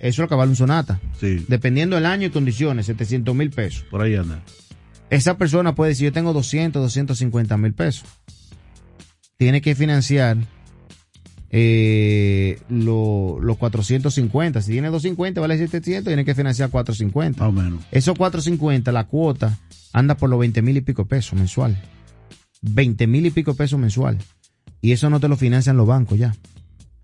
Eso 0.04 0.20
es 0.22 0.24
lo 0.24 0.28
que 0.28 0.34
vale 0.34 0.50
un 0.50 0.56
Sonata. 0.56 1.00
sí, 1.18 1.44
Dependiendo 1.48 1.96
del 1.96 2.04
año 2.06 2.26
y 2.26 2.30
condiciones, 2.30 2.86
700 2.86 3.34
mil 3.34 3.50
pesos. 3.50 3.84
por 3.90 4.02
ahí 4.02 4.14
anda. 4.14 4.42
Esa 5.10 5.36
persona 5.38 5.74
puede 5.74 5.90
decir, 5.92 6.06
yo 6.06 6.12
tengo 6.12 6.32
200, 6.32 6.82
250 6.82 7.56
mil 7.56 7.72
pesos. 7.72 8.04
Tiene 9.38 9.60
que 9.62 9.74
financiar 9.74 10.36
eh, 11.50 12.58
lo- 12.68 13.38
los 13.40 13.56
450. 13.58 14.60
Si 14.62 14.72
tiene 14.72 14.88
250, 14.88 15.40
vale 15.40 15.56
700, 15.58 16.04
tiene 16.10 16.24
que 16.24 16.34
financiar 16.34 16.70
450. 16.70 17.40
Más 17.40 17.48
o 17.48 17.52
menos. 17.52 17.84
Esos 17.92 18.16
450, 18.16 18.92
la 18.92 19.04
cuota 19.04 19.58
anda 19.92 20.16
por 20.16 20.30
los 20.30 20.38
20 20.40 20.62
mil 20.62 20.76
y 20.76 20.80
pico 20.80 21.06
pesos 21.06 21.34
mensual. 21.38 21.80
20 22.62 23.06
mil 23.06 23.26
y 23.26 23.30
pico 23.30 23.54
pesos 23.54 23.78
mensual. 23.78 24.18
Y 24.80 24.92
eso 24.92 25.08
no 25.10 25.20
te 25.20 25.28
lo 25.28 25.36
financian 25.36 25.76
los 25.76 25.86
bancos 25.86 26.18
ya. 26.18 26.34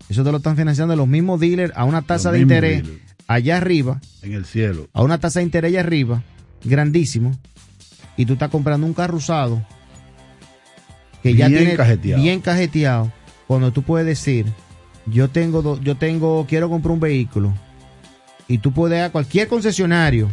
Eso 0.09 0.23
te 0.23 0.31
lo 0.31 0.37
están 0.37 0.57
financiando 0.57 0.95
los 0.95 1.07
mismos 1.07 1.39
dealers 1.39 1.73
a 1.75 1.85
una 1.85 2.01
tasa 2.01 2.31
de 2.31 2.39
interés 2.39 2.83
dealers. 2.83 3.01
allá 3.27 3.57
arriba, 3.57 4.01
En 4.21 4.33
el 4.33 4.45
cielo. 4.45 4.87
a 4.93 5.01
una 5.03 5.19
tasa 5.19 5.39
de 5.39 5.45
interés 5.45 5.69
allá 5.69 5.79
arriba, 5.81 6.23
grandísimo. 6.63 7.31
Y 8.17 8.25
tú 8.25 8.33
estás 8.33 8.49
comprando 8.49 8.85
un 8.85 8.93
carro 8.93 9.17
usado 9.17 9.65
que 11.23 11.33
ya 11.35 11.47
tiene 11.47 11.75
cajeteado. 11.75 12.21
bien 12.21 12.41
cajeteado. 12.41 13.11
Cuando 13.47 13.71
tú 13.71 13.83
puedes 13.83 14.05
decir, 14.07 14.45
yo 15.05 15.29
tengo, 15.29 15.61
do- 15.61 15.79
yo 15.81 15.95
tengo, 15.95 16.45
quiero 16.47 16.69
comprar 16.69 16.93
un 16.93 16.99
vehículo 16.99 17.53
y 18.47 18.57
tú 18.57 18.71
puedes 18.71 18.97
ir 18.97 19.03
a 19.05 19.09
cualquier 19.11 19.47
concesionario 19.47 20.29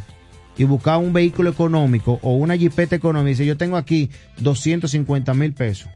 y 0.57 0.65
buscar 0.65 0.99
un 0.99 1.13
vehículo 1.13 1.51
económico 1.51 2.19
o 2.23 2.35
una 2.35 2.57
jipeta 2.57 2.97
económica 2.97 3.31
y 3.31 3.33
dice, 3.35 3.47
yo 3.47 3.57
tengo 3.57 3.77
aquí 3.77 4.11
250 4.39 5.35
mil 5.35 5.53
pesos. 5.53 5.89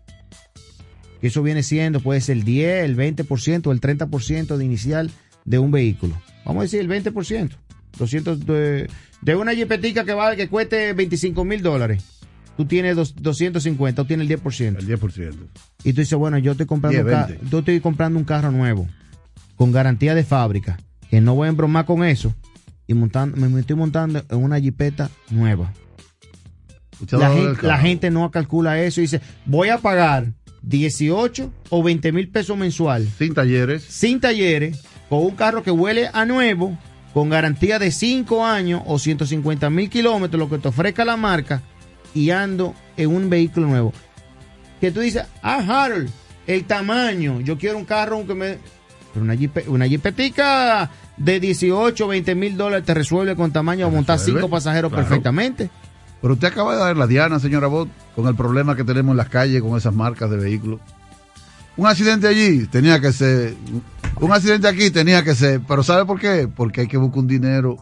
Que 1.22 1.28
eso 1.28 1.42
viene 1.42 1.62
siendo, 1.62 2.00
puede 2.00 2.20
ser 2.20 2.36
el 2.36 2.44
10, 2.44 2.84
el 2.84 2.96
20% 2.96 3.66
o 3.68 3.72
el 3.72 3.80
30% 3.80 4.56
de 4.58 4.64
inicial 4.64 5.10
de 5.46 5.58
un 5.58 5.70
vehículo. 5.70 6.20
Vamos 6.44 6.60
a 6.60 6.64
decir 6.64 6.80
el 6.80 6.88
20%. 6.90 7.50
200 7.98 8.44
de, 8.46 8.90
de 9.22 9.36
una 9.36 9.54
jipetica 9.54 10.04
que 10.04 10.12
vale, 10.12 10.36
que 10.36 10.48
cueste 10.48 10.92
25 10.92 11.44
mil 11.44 11.62
dólares. 11.62 12.04
Tú 12.56 12.66
tienes 12.66 12.96
dos- 12.96 13.14
250, 13.16 14.02
tú 14.02 14.06
tienes 14.08 14.28
el 14.28 14.36
10%. 14.40 14.78
El 14.78 14.86
10%. 14.86 15.34
Y 15.84 15.92
tú 15.94 16.00
dices, 16.02 16.18
bueno, 16.18 16.36
yo 16.38 16.52
estoy 16.52 16.66
comprando, 16.66 17.02
10, 17.02 17.06
un 17.06 17.10
ca- 17.22 17.26
20. 17.28 17.46
yo 17.50 17.58
estoy 17.60 17.80
comprando 17.80 18.18
un 18.18 18.24
carro 18.26 18.50
nuevo, 18.50 18.88
con 19.56 19.72
garantía 19.72 20.14
de 20.14 20.24
fábrica, 20.24 20.78
que 21.08 21.20
no 21.20 21.34
voy 21.34 21.46
a 21.46 21.50
embromar 21.50 21.84
con 21.86 22.04
eso, 22.04 22.34
y 22.86 22.94
montando, 22.94 23.36
me 23.36 23.60
estoy 23.60 23.76
montando 23.76 24.22
en 24.28 24.42
una 24.42 24.58
jipeta 24.60 25.08
nueva. 25.30 25.72
La 27.62 27.78
gente 27.78 28.10
no 28.10 28.30
calcula 28.30 28.80
eso 28.82 29.00
y 29.00 29.04
dice, 29.04 29.20
voy 29.46 29.68
a 29.68 29.78
pagar 29.78 30.32
18 30.62 31.50
o 31.70 31.82
20 31.82 32.12
mil 32.12 32.28
pesos 32.28 32.56
mensual 32.56 33.06
Sin 33.18 33.34
talleres. 33.34 33.82
sin 33.84 34.20
talleres, 34.20 34.82
con 35.08 35.20
un 35.24 35.32
carro 35.32 35.62
que 35.62 35.70
huele 35.70 36.08
a 36.12 36.24
nuevo, 36.24 36.76
con 37.12 37.28
garantía 37.28 37.78
de 37.78 37.90
5 37.90 38.44
años 38.46 38.82
o 38.86 38.98
150 38.98 39.68
mil 39.70 39.90
kilómetros, 39.90 40.38
lo 40.38 40.48
que 40.48 40.58
te 40.58 40.68
ofrezca 40.68 41.04
la 41.04 41.16
marca, 41.16 41.62
y 42.14 42.30
ando 42.30 42.74
en 42.96 43.08
un 43.14 43.28
vehículo 43.28 43.66
nuevo. 43.66 43.92
Que 44.80 44.90
tú 44.90 45.00
dices, 45.00 45.24
ah, 45.42 45.62
Harold, 45.84 46.08
el 46.46 46.64
tamaño, 46.64 47.40
yo 47.40 47.58
quiero 47.58 47.78
un 47.78 47.84
carro 47.84 48.26
que 48.26 48.34
me... 48.34 48.58
Pero 49.12 49.24
una, 49.24 49.34
jipe- 49.34 49.68
una 49.68 49.86
jipetica 49.86 50.90
de 51.18 51.38
18 51.38 52.04
o 52.04 52.08
20 52.08 52.34
mil 52.34 52.56
dólares 52.56 52.86
te 52.86 52.94
resuelve 52.94 53.36
con 53.36 53.52
tamaño 53.52 53.86
a 53.86 53.90
montar 53.90 54.16
resuelve, 54.18 54.40
cinco 54.40 54.48
pasajeros 54.50 54.90
claro. 54.90 55.06
perfectamente. 55.06 55.68
Pero 56.22 56.34
usted 56.34 56.48
acaba 56.48 56.72
de 56.74 56.80
dar 56.80 56.96
la 56.96 57.08
diana, 57.08 57.40
señora 57.40 57.66
Bot, 57.66 57.88
con 58.14 58.28
el 58.28 58.36
problema 58.36 58.76
que 58.76 58.84
tenemos 58.84 59.10
en 59.10 59.16
las 59.16 59.28
calles 59.28 59.60
con 59.60 59.76
esas 59.76 59.92
marcas 59.92 60.30
de 60.30 60.36
vehículos. 60.36 60.80
Un 61.76 61.86
accidente 61.86 62.28
allí 62.28 62.66
tenía 62.68 63.00
que 63.00 63.12
ser. 63.12 63.54
Un 64.20 64.32
accidente 64.32 64.68
aquí 64.68 64.90
tenía 64.90 65.24
que 65.24 65.34
ser. 65.34 65.60
Pero 65.66 65.82
¿sabe 65.82 66.04
por 66.04 66.20
qué? 66.20 66.48
Porque 66.48 66.82
hay 66.82 66.86
que 66.86 66.96
buscar 66.96 67.20
un 67.20 67.26
dinero 67.26 67.76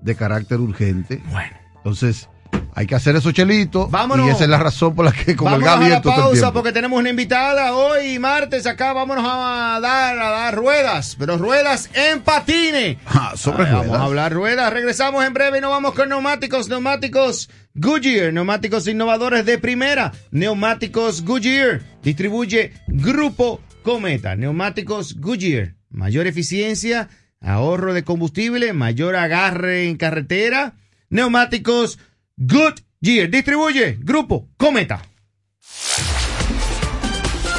de 0.00 0.14
carácter 0.14 0.58
urgente. 0.58 1.22
Bueno. 1.30 1.54
Entonces, 1.76 2.28
hay 2.74 2.86
que 2.86 2.94
hacer 2.94 3.16
esos 3.16 3.32
chelitos. 3.32 3.90
Vámonos. 3.90 4.26
Y 4.26 4.30
esa 4.30 4.44
es 4.44 4.50
la 4.50 4.58
razón 4.58 4.94
por 4.94 5.04
la 5.04 5.12
que 5.12 5.36
con 5.36 5.52
el 5.52 5.60
Vámonos 5.60 5.64
gas 5.64 5.76
a 5.76 5.88
la 5.88 5.96
el 5.96 6.02
pausa 6.02 6.52
porque 6.52 6.72
tenemos 6.72 6.98
una 6.98 7.10
invitada 7.10 7.74
hoy 7.74 8.18
martes 8.18 8.66
acá. 8.66 8.92
Vámonos 8.92 9.24
a 9.26 9.78
dar 9.80 10.18
a 10.18 10.30
dar 10.30 10.54
ruedas, 10.54 11.16
pero 11.18 11.36
ruedas 11.36 11.90
en 11.94 12.20
patines. 12.20 12.96
Ah, 13.22 13.32
sobre 13.36 13.66
Ay, 13.66 13.72
Vamos 13.72 13.96
a 13.96 14.04
hablar 14.04 14.32
ruedas. 14.32 14.72
Regresamos 14.72 15.24
en 15.24 15.34
breve 15.34 15.58
y 15.58 15.60
nos 15.60 15.70
vamos 15.70 15.94
con 15.94 16.08
neumáticos, 16.08 16.68
neumáticos 16.68 17.50
Goodyear, 17.74 18.32
neumáticos 18.32 18.86
innovadores 18.88 19.44
de 19.44 19.58
primera. 19.58 20.12
Neumáticos 20.30 21.22
Goodyear 21.22 21.82
distribuye 22.02 22.72
Grupo 22.86 23.60
Cometa. 23.82 24.36
Neumáticos 24.36 25.20
Goodyear, 25.20 25.74
mayor 25.90 26.26
eficiencia, 26.26 27.08
ahorro 27.40 27.94
de 27.94 28.04
combustible, 28.04 28.72
mayor 28.72 29.16
agarre 29.16 29.88
en 29.88 29.96
carretera. 29.96 30.74
Neumáticos 31.08 31.98
Goodyear 32.42 33.28
distribuye 33.28 33.98
Grupo 34.00 34.48
Cometa. 34.56 35.02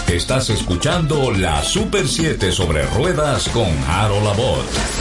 Estás 0.07 0.49
escuchando 0.49 1.29
la 1.31 1.61
Super 1.61 2.07
7 2.07 2.51
sobre 2.51 2.87
ruedas 2.87 3.47
con 3.49 3.69
Harold 3.87 4.25
Abbott. 4.25 5.00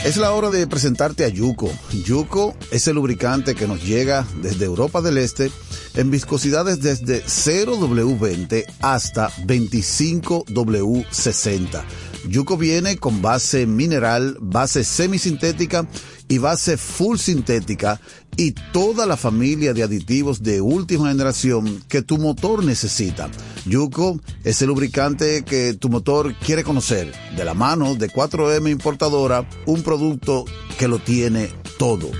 Es 0.04 0.16
la 0.16 0.32
hora 0.32 0.50
de 0.50 0.66
presentarte 0.66 1.24
a 1.24 1.28
Yuko. 1.28 1.70
Yuko 2.04 2.56
es 2.72 2.88
el 2.88 2.96
lubricante 2.96 3.54
que 3.54 3.68
nos 3.68 3.84
llega 3.84 4.26
desde 4.42 4.64
Europa 4.64 5.00
del 5.00 5.16
Este 5.16 5.52
en 5.94 6.10
viscosidades 6.10 6.80
desde 6.80 7.24
0W20 7.24 8.64
hasta 8.80 9.30
25W60. 9.30 11.84
Yuko 12.28 12.56
viene 12.56 12.96
con 12.96 13.22
base 13.22 13.64
mineral, 13.66 14.36
base 14.40 14.82
semisintética 14.82 15.86
y 16.32 16.38
base 16.38 16.78
full 16.78 17.18
sintética 17.18 18.00
y 18.38 18.52
toda 18.72 19.04
la 19.04 19.18
familia 19.18 19.74
de 19.74 19.82
aditivos 19.82 20.42
de 20.42 20.62
última 20.62 21.08
generación 21.08 21.84
que 21.90 22.00
tu 22.00 22.16
motor 22.16 22.64
necesita. 22.64 23.28
Yuko 23.66 24.18
es 24.42 24.62
el 24.62 24.68
lubricante 24.68 25.44
que 25.44 25.74
tu 25.74 25.90
motor 25.90 26.34
quiere 26.36 26.64
conocer. 26.64 27.12
De 27.36 27.44
la 27.44 27.52
mano 27.52 27.96
de 27.96 28.10
4M 28.10 28.70
Importadora, 28.70 29.46
un 29.66 29.82
producto 29.82 30.46
que 30.78 30.88
lo 30.88 31.00
tiene 31.00 31.50
todo. 31.78 32.10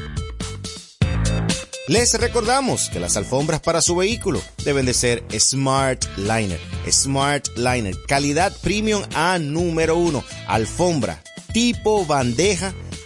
Les 1.88 2.12
recordamos 2.20 2.90
que 2.90 3.00
las 3.00 3.16
alfombras 3.16 3.62
para 3.62 3.80
su 3.80 3.96
vehículo 3.96 4.42
deben 4.62 4.84
de 4.84 4.92
ser 4.92 5.24
Smart 5.38 6.04
Liner. 6.18 6.60
Smart 6.90 7.48
Liner, 7.56 7.96
calidad 8.06 8.54
premium 8.60 9.04
A 9.14 9.38
número 9.38 9.96
uno. 9.96 10.22
Alfombra 10.48 11.22
tipo 11.52 12.04
bandeja 12.06 12.74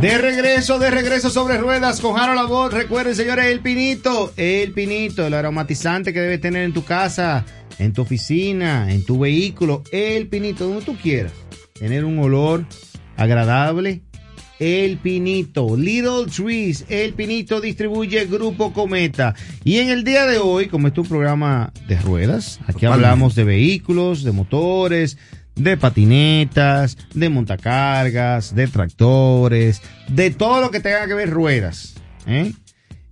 De 0.00 0.18
regreso, 0.18 0.78
de 0.78 0.90
regreso 0.90 1.30
sobre 1.30 1.56
ruedas 1.56 2.00
con 2.00 2.18
Harold 2.18 2.38
la 2.38 2.44
voz. 2.46 2.72
Recuerden, 2.72 3.14
señores, 3.14 3.46
el 3.46 3.60
pinito, 3.60 4.32
el 4.36 4.72
pinito, 4.72 5.26
el 5.26 5.32
aromatizante 5.32 6.12
que 6.12 6.20
debes 6.20 6.40
tener 6.40 6.64
en 6.64 6.74
tu 6.74 6.84
casa, 6.84 7.44
en 7.78 7.92
tu 7.92 8.02
oficina, 8.02 8.92
en 8.92 9.04
tu 9.04 9.18
vehículo, 9.18 9.82
el 9.92 10.28
pinito, 10.28 10.66
donde 10.68 10.84
tú 10.84 10.96
quieras. 10.96 11.32
Tener 11.72 12.04
un 12.04 12.18
olor 12.18 12.66
agradable. 13.16 14.02
El 14.60 14.98
Pinito, 14.98 15.76
Little 15.76 16.26
Trees, 16.34 16.84
El 16.88 17.14
Pinito 17.14 17.60
distribuye 17.60 18.24
Grupo 18.26 18.72
Cometa. 18.72 19.34
Y 19.64 19.78
en 19.78 19.88
el 19.88 20.04
día 20.04 20.26
de 20.26 20.38
hoy, 20.38 20.68
como 20.68 20.86
es 20.86 20.94
tu 20.94 21.02
programa 21.02 21.72
de 21.88 21.98
ruedas, 21.98 22.60
aquí 22.66 22.86
hablamos 22.86 23.34
de 23.34 23.42
vehículos, 23.42 24.22
de 24.22 24.30
motores, 24.30 25.18
de 25.56 25.76
patinetas, 25.76 26.98
de 27.14 27.28
montacargas, 27.28 28.54
de 28.54 28.66
tractores, 28.66 29.82
de 30.08 30.30
todo 30.30 30.60
lo 30.60 30.70
que 30.70 30.80
tenga 30.80 31.06
que 31.06 31.14
ver 31.14 31.30
ruedas. 31.30 31.94
¿eh? 32.26 32.52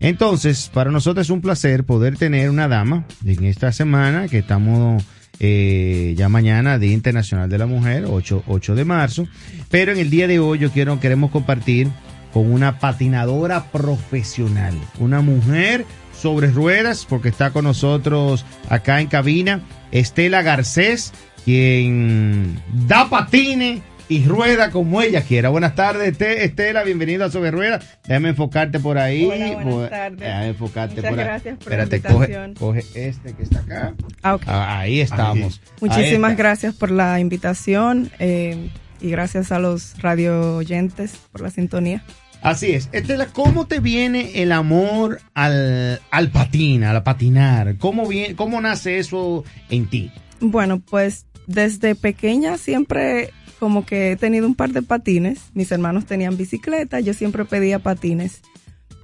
Entonces, 0.01 0.71
para 0.73 0.91
nosotros 0.91 1.27
es 1.27 1.31
un 1.31 1.41
placer 1.41 1.85
poder 1.85 2.17
tener 2.17 2.51
una 2.51 2.69
dama 2.69 3.07
en 3.25 3.45
esta 3.45 3.71
semana 3.73 4.27
que 4.29 4.39
estamos 4.39 5.05
eh, 5.39 6.15
ya 6.17 6.29
mañana, 6.29 6.79
Día 6.79 6.93
Internacional 6.93 7.49
de 7.49 7.59
la 7.59 7.67
Mujer, 7.67 8.07
8, 8.09 8.45
8 8.47 8.75
de 8.75 8.85
marzo. 8.85 9.29
Pero 9.71 9.93
en 9.93 9.99
el 9.99 10.11
día 10.11 10.27
de 10.27 10.39
hoy 10.39 10.59
yo 10.59 10.71
quiero, 10.71 10.99
queremos 11.01 11.31
compartir 11.31 11.89
con 12.33 12.51
una 12.51 12.79
patinadora 12.79 13.71
profesional, 13.71 14.75
una 14.99 15.21
mujer 15.21 15.85
sobre 16.13 16.51
ruedas, 16.51 17.07
porque 17.09 17.29
está 17.29 17.51
con 17.51 17.65
nosotros 17.65 18.45
acá 18.69 19.01
en 19.01 19.09
cabina, 19.09 19.61
Estela 19.91 20.43
Garcés, 20.43 21.13
quien 21.45 22.61
da 22.87 23.09
patines 23.09 23.81
y 24.09 24.25
rueda 24.27 24.71
como 24.71 25.01
ella 25.01 25.23
quiera. 25.23 25.49
Buenas 25.49 25.75
tardes, 25.75 26.21
Estela, 26.21 26.83
bienvenida 26.83 27.27
a 27.27 27.31
Sobre 27.31 27.51
Ruedas. 27.51 27.85
Déjame 28.07 28.31
enfocarte 28.31 28.79
por 28.79 28.99
ahí. 28.99 29.25
Hola, 29.25 29.63
buenas 29.63 29.91
tardes. 29.91 30.19
Déjame 30.21 30.49
enfocarte 30.49 30.97
Muchas 30.97 31.11
por 31.11 31.19
ahí. 31.19 31.25
gracias 31.25 31.59
por 31.59 31.73
Espérate, 31.73 32.01
la 32.03 32.13
invitación. 32.15 32.55
coge 32.55 32.85
este 32.95 33.33
que 33.33 33.43
está 33.43 33.61
acá. 33.61 33.95
Ah, 34.23 34.35
ok. 34.35 34.43
Ah, 34.47 34.79
ahí 34.81 35.01
estamos. 35.01 35.61
Ahí 35.65 35.71
Muchísimas 35.81 36.37
gracias 36.37 36.75
por 36.75 36.91
la 36.91 37.21
invitación 37.21 38.11
eh, 38.19 38.69
y 39.01 39.11
gracias 39.11 39.51
a 39.51 39.59
los 39.59 40.01
radio 40.03 40.57
oyentes 40.57 41.17
por 41.33 41.41
la 41.41 41.51
sintonía. 41.51 42.05
Así 42.43 42.73
es. 42.73 42.89
Estela, 42.93 43.27
¿cómo 43.27 43.67
te 43.67 43.79
viene 43.79 44.43
el 44.43 44.53
amor 44.53 45.21
al, 45.33 46.01
al 46.11 46.29
patín, 46.31 46.83
al 46.85 47.03
patinar? 47.03 47.77
¿Cómo, 47.79 48.07
viene, 48.07 48.35
¿Cómo 48.35 48.61
nace 48.61 48.99
eso 48.99 49.45
en 49.71 49.87
ti? 49.87 50.11
Bueno, 50.41 50.81
pues 50.81 51.25
desde 51.53 51.95
pequeña 51.95 52.59
siempre 52.59 53.31
como 53.61 53.87
que 53.87 54.11
he 54.11 54.17
tenido 54.17 54.47
un 54.49 54.57
par 54.57 54.71
de 54.71 54.83
patines. 54.83 55.39
Mis 55.55 55.71
hermanos 55.71 56.05
tenían 56.05 56.37
bicicleta, 56.37 56.99
yo 56.99 57.15
siempre 57.15 57.45
pedía 57.45 57.79
patines. 57.79 58.41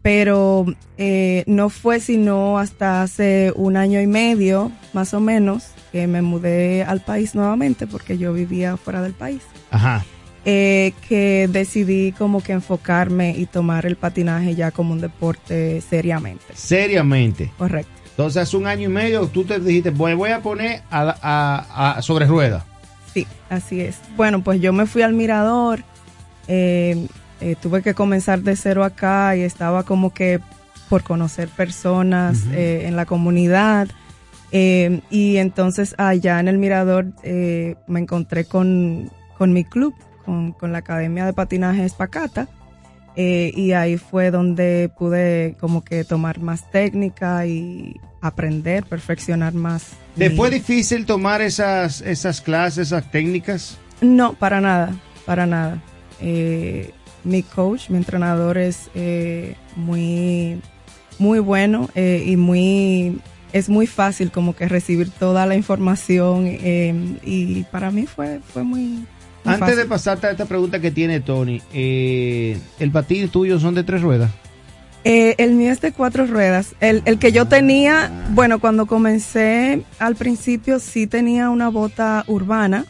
Pero 0.03 0.67
eh, 0.97 1.45
no 1.47 1.69
fue 1.71 2.01
sino 2.01 2.59
hasta 2.59 3.03
hace 3.03 3.53
un 3.55 3.77
año 3.77 4.01
y 4.01 4.07
medio, 4.07 4.73
más 4.93 5.15
o 5.15 5.21
menos, 5.21 5.67
que 5.93 6.07
me 6.07 6.23
mudé 6.23 6.83
al 6.83 7.01
país 7.03 7.35
nuevamente 7.35 7.87
porque 7.87 8.19
yo 8.19 8.33
vivía 8.33 8.77
fuera 8.77 9.03
del 9.03 9.13
país. 9.13 9.43
Ajá. 9.71 10.05
eh, 10.45 10.93
que 11.09 11.49
decidí 11.53 12.13
como 12.13 12.43
que 12.43 12.53
enfocarme 12.53 13.37
y 13.37 13.45
tomar 13.47 13.85
el 13.85 13.97
patinaje 13.97 14.55
ya 14.55 14.71
como 14.71 14.93
un 14.93 15.01
deporte 15.01 15.83
seriamente. 15.83 16.47
Seriamente. 16.55 17.53
Correcto. 17.59 17.98
Entonces, 18.19 18.43
hace 18.43 18.57
un 18.57 18.67
año 18.67 18.89
y 18.89 18.93
medio 18.93 19.29
tú 19.29 19.45
te 19.45 19.61
dijiste, 19.61 19.91
voy, 19.91 20.13
voy 20.15 20.31
a 20.31 20.41
poner 20.41 20.83
a, 20.91 21.15
a- 21.23 21.93
a- 21.99 22.03
sobre 22.03 22.27
ruedas. 22.27 22.65
Sí, 23.15 23.29
así 23.49 23.81
es. 23.81 24.01
Bueno, 24.17 24.43
pues 24.43 24.61
yo 24.61 24.73
me 24.73 24.87
fui 24.87 25.03
al 25.03 25.13
mirador, 25.13 25.85
eh, 26.49 27.07
eh, 27.41 27.55
tuve 27.63 27.81
que 27.81 27.95
comenzar 27.95 28.41
de 28.41 28.57
cero 28.57 28.83
acá 28.83 29.37
y 29.37 29.43
estaba 29.43 29.85
como 29.85 30.13
que 30.13 30.41
por 30.89 31.05
conocer 31.05 31.49
personas 31.49 32.39
eh, 32.53 32.87
en 32.87 32.97
la 32.97 33.07
comunidad. 33.07 33.87
y 34.51 35.37
entonces 35.37 35.95
allá 35.97 36.41
en 36.41 36.49
el 36.49 36.59
mirador 36.59 37.07
eh, 37.23 37.77
me 37.87 38.01
encontré 38.01 38.47
con, 38.47 39.13
con 39.37 39.53
mi 39.53 39.63
club, 39.63 39.95
con, 40.25 40.51
con 40.51 40.73
la 40.73 40.79
Academia 40.79 41.25
de 41.25 41.35
Patinaje 41.35 41.85
Espacata. 41.85 42.49
Eh, 43.21 43.51
y 43.55 43.73
ahí 43.73 43.97
fue 43.99 44.31
donde 44.31 44.91
pude 44.97 45.57
como 45.61 45.83
que 45.83 46.05
tomar 46.05 46.39
más 46.39 46.71
técnica 46.71 47.45
y 47.47 48.01
aprender, 48.21 48.85
perfeccionar 48.85 49.55
más. 49.55 49.89
¿Te 50.17 50.31
mi- 50.31 50.37
fue 50.37 50.51
difícil 50.51 51.05
tomar 51.05 51.43
esas, 51.43 52.01
esas 52.01 52.41
clases, 52.41 52.87
esas 52.89 53.11
técnicas? 53.11 53.77
No, 54.01 54.35
para 54.35 54.61
nada, 54.61 54.95
para 55.27 55.47
nada. 55.47 55.83
Eh, 56.21 56.93
mi 57.25 57.43
coach, 57.43 57.91
mi 57.91 57.97
entrenador 57.97 58.57
es 58.57 58.89
eh, 58.95 59.57
muy, 59.75 60.61
muy 61.19 61.41
bueno 61.41 61.89
eh, 61.97 62.23
y 62.25 62.37
muy, 62.37 63.21
es 63.53 63.69
muy 63.69 63.89
fácil 63.89 64.31
como 64.31 64.55
que 64.55 64.69
recibir 64.69 65.11
toda 65.11 65.45
la 65.45 65.57
información 65.57 66.45
eh, 66.47 66.95
y 67.25 67.65
para 67.65 67.91
mí 67.91 68.07
fue, 68.07 68.39
fue 68.53 68.63
muy, 68.63 69.05
muy 69.45 69.55
Antes 69.55 69.61
fácil. 69.61 69.77
de 69.77 69.85
pasarte 69.87 70.27
a 70.27 70.31
esta 70.33 70.45
pregunta 70.47 70.81
que 70.81 70.91
tiene 70.91 71.21
Tony, 71.21 71.63
eh, 71.73 72.59
¿el 72.79 72.91
patín 72.91 73.29
tuyo 73.29 73.59
son 73.59 73.75
de 73.75 73.85
tres 73.85 74.03
ruedas? 74.03 74.31
Eh, 75.05 75.37
el 75.39 75.53
mío 75.55 75.73
es 75.73 75.81
de 75.81 75.93
cuatro 75.93 76.27
ruedas. 76.27 76.75
El, 76.81 77.03
el 77.07 77.19
que 77.19 77.33
yo 77.33 77.47
tenía, 77.47 78.11
bueno, 78.31 78.59
cuando 78.59 78.87
comencé 78.87 79.83
al 79.99 80.17
principio 80.17 80.81
sí 80.81 81.07
tenía 81.07 81.51
una 81.51 81.69
bota 81.69 82.25
urbana, 82.27 82.85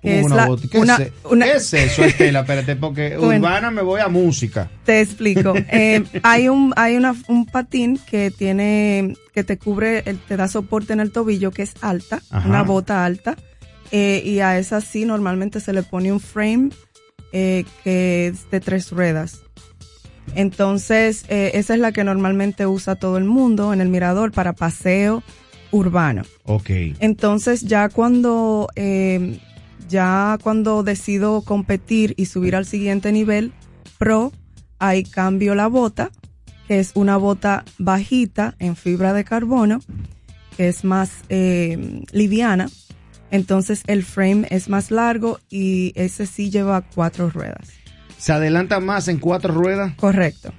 que 0.00 0.20
es 0.20 0.24
una 0.26 0.36
la? 0.48 0.56
¿Qué, 0.70 0.78
una- 0.78 0.96
es, 0.96 1.12
una- 1.24 1.44
¿Qué 1.44 1.52
es 1.54 1.74
eso, 1.74 2.04
Estela? 2.04 2.40
Espérate, 2.40 2.76
porque 2.76 3.16
Bueno. 3.18 3.44
urbana 3.46 3.70
me 3.72 3.82
voy 3.82 4.00
a 4.00 4.06
música. 4.08 4.70
Te 4.84 5.00
explico. 5.00 5.52
Eh, 5.70 6.04
hay 6.22 6.48
un 6.48 6.72
hay 6.76 6.96
una, 6.96 7.14
un 7.26 7.44
patín 7.44 7.98
que 8.08 8.30
tiene 8.30 9.14
que 9.34 9.42
te 9.42 9.58
cubre, 9.58 10.02
te 10.02 10.36
da 10.36 10.46
soporte 10.48 10.92
en 10.92 11.00
el 11.00 11.10
tobillo 11.10 11.50
que 11.50 11.62
es 11.62 11.74
alta, 11.80 12.20
Ajá. 12.30 12.48
una 12.48 12.62
bota 12.62 13.04
alta, 13.04 13.36
eh, 13.90 14.22
y 14.24 14.40
a 14.40 14.58
esa 14.58 14.80
sí 14.80 15.04
normalmente 15.04 15.60
se 15.60 15.72
le 15.72 15.82
pone 15.82 16.12
un 16.12 16.20
frame 16.20 16.70
eh, 17.32 17.64
que 17.84 18.28
es 18.28 18.50
de 18.50 18.60
tres 18.60 18.90
ruedas. 18.90 19.42
Entonces 20.34 21.24
eh, 21.28 21.52
esa 21.54 21.74
es 21.74 21.80
la 21.80 21.92
que 21.92 22.04
normalmente 22.04 22.66
usa 22.66 22.96
todo 22.96 23.18
el 23.18 23.24
mundo 23.24 23.72
en 23.72 23.80
el 23.80 23.88
mirador 23.88 24.32
para 24.32 24.52
paseo 24.52 25.22
urbano. 25.70 26.22
Ok. 26.44 26.70
Entonces 27.00 27.62
ya 27.62 27.88
cuando 27.88 28.68
eh, 28.76 29.38
ya 29.88 30.38
cuando 30.42 30.82
decido 30.82 31.42
competir 31.42 32.14
y 32.16 32.26
subir 32.26 32.54
al 32.56 32.66
siguiente 32.66 33.10
nivel 33.12 33.52
pro, 33.98 34.32
ahí 34.78 35.02
cambio 35.02 35.54
la 35.54 35.66
bota, 35.66 36.10
que 36.66 36.78
es 36.78 36.92
una 36.94 37.16
bota 37.16 37.64
bajita 37.78 38.54
en 38.58 38.76
fibra 38.76 39.12
de 39.12 39.24
carbono, 39.24 39.80
que 40.56 40.68
es 40.68 40.84
más 40.84 41.10
eh, 41.28 42.04
liviana. 42.12 42.68
Entonces 43.30 43.82
el 43.86 44.04
frame 44.04 44.46
es 44.50 44.68
más 44.68 44.90
largo 44.90 45.38
y 45.50 45.92
ese 45.94 46.26
sí 46.26 46.50
lleva 46.50 46.82
cuatro 46.82 47.30
ruedas. 47.30 47.68
¿Se 48.16 48.32
adelanta 48.32 48.80
más 48.80 49.08
en 49.08 49.18
cuatro 49.18 49.54
ruedas? 49.54 49.94
Correcto. 49.96 50.52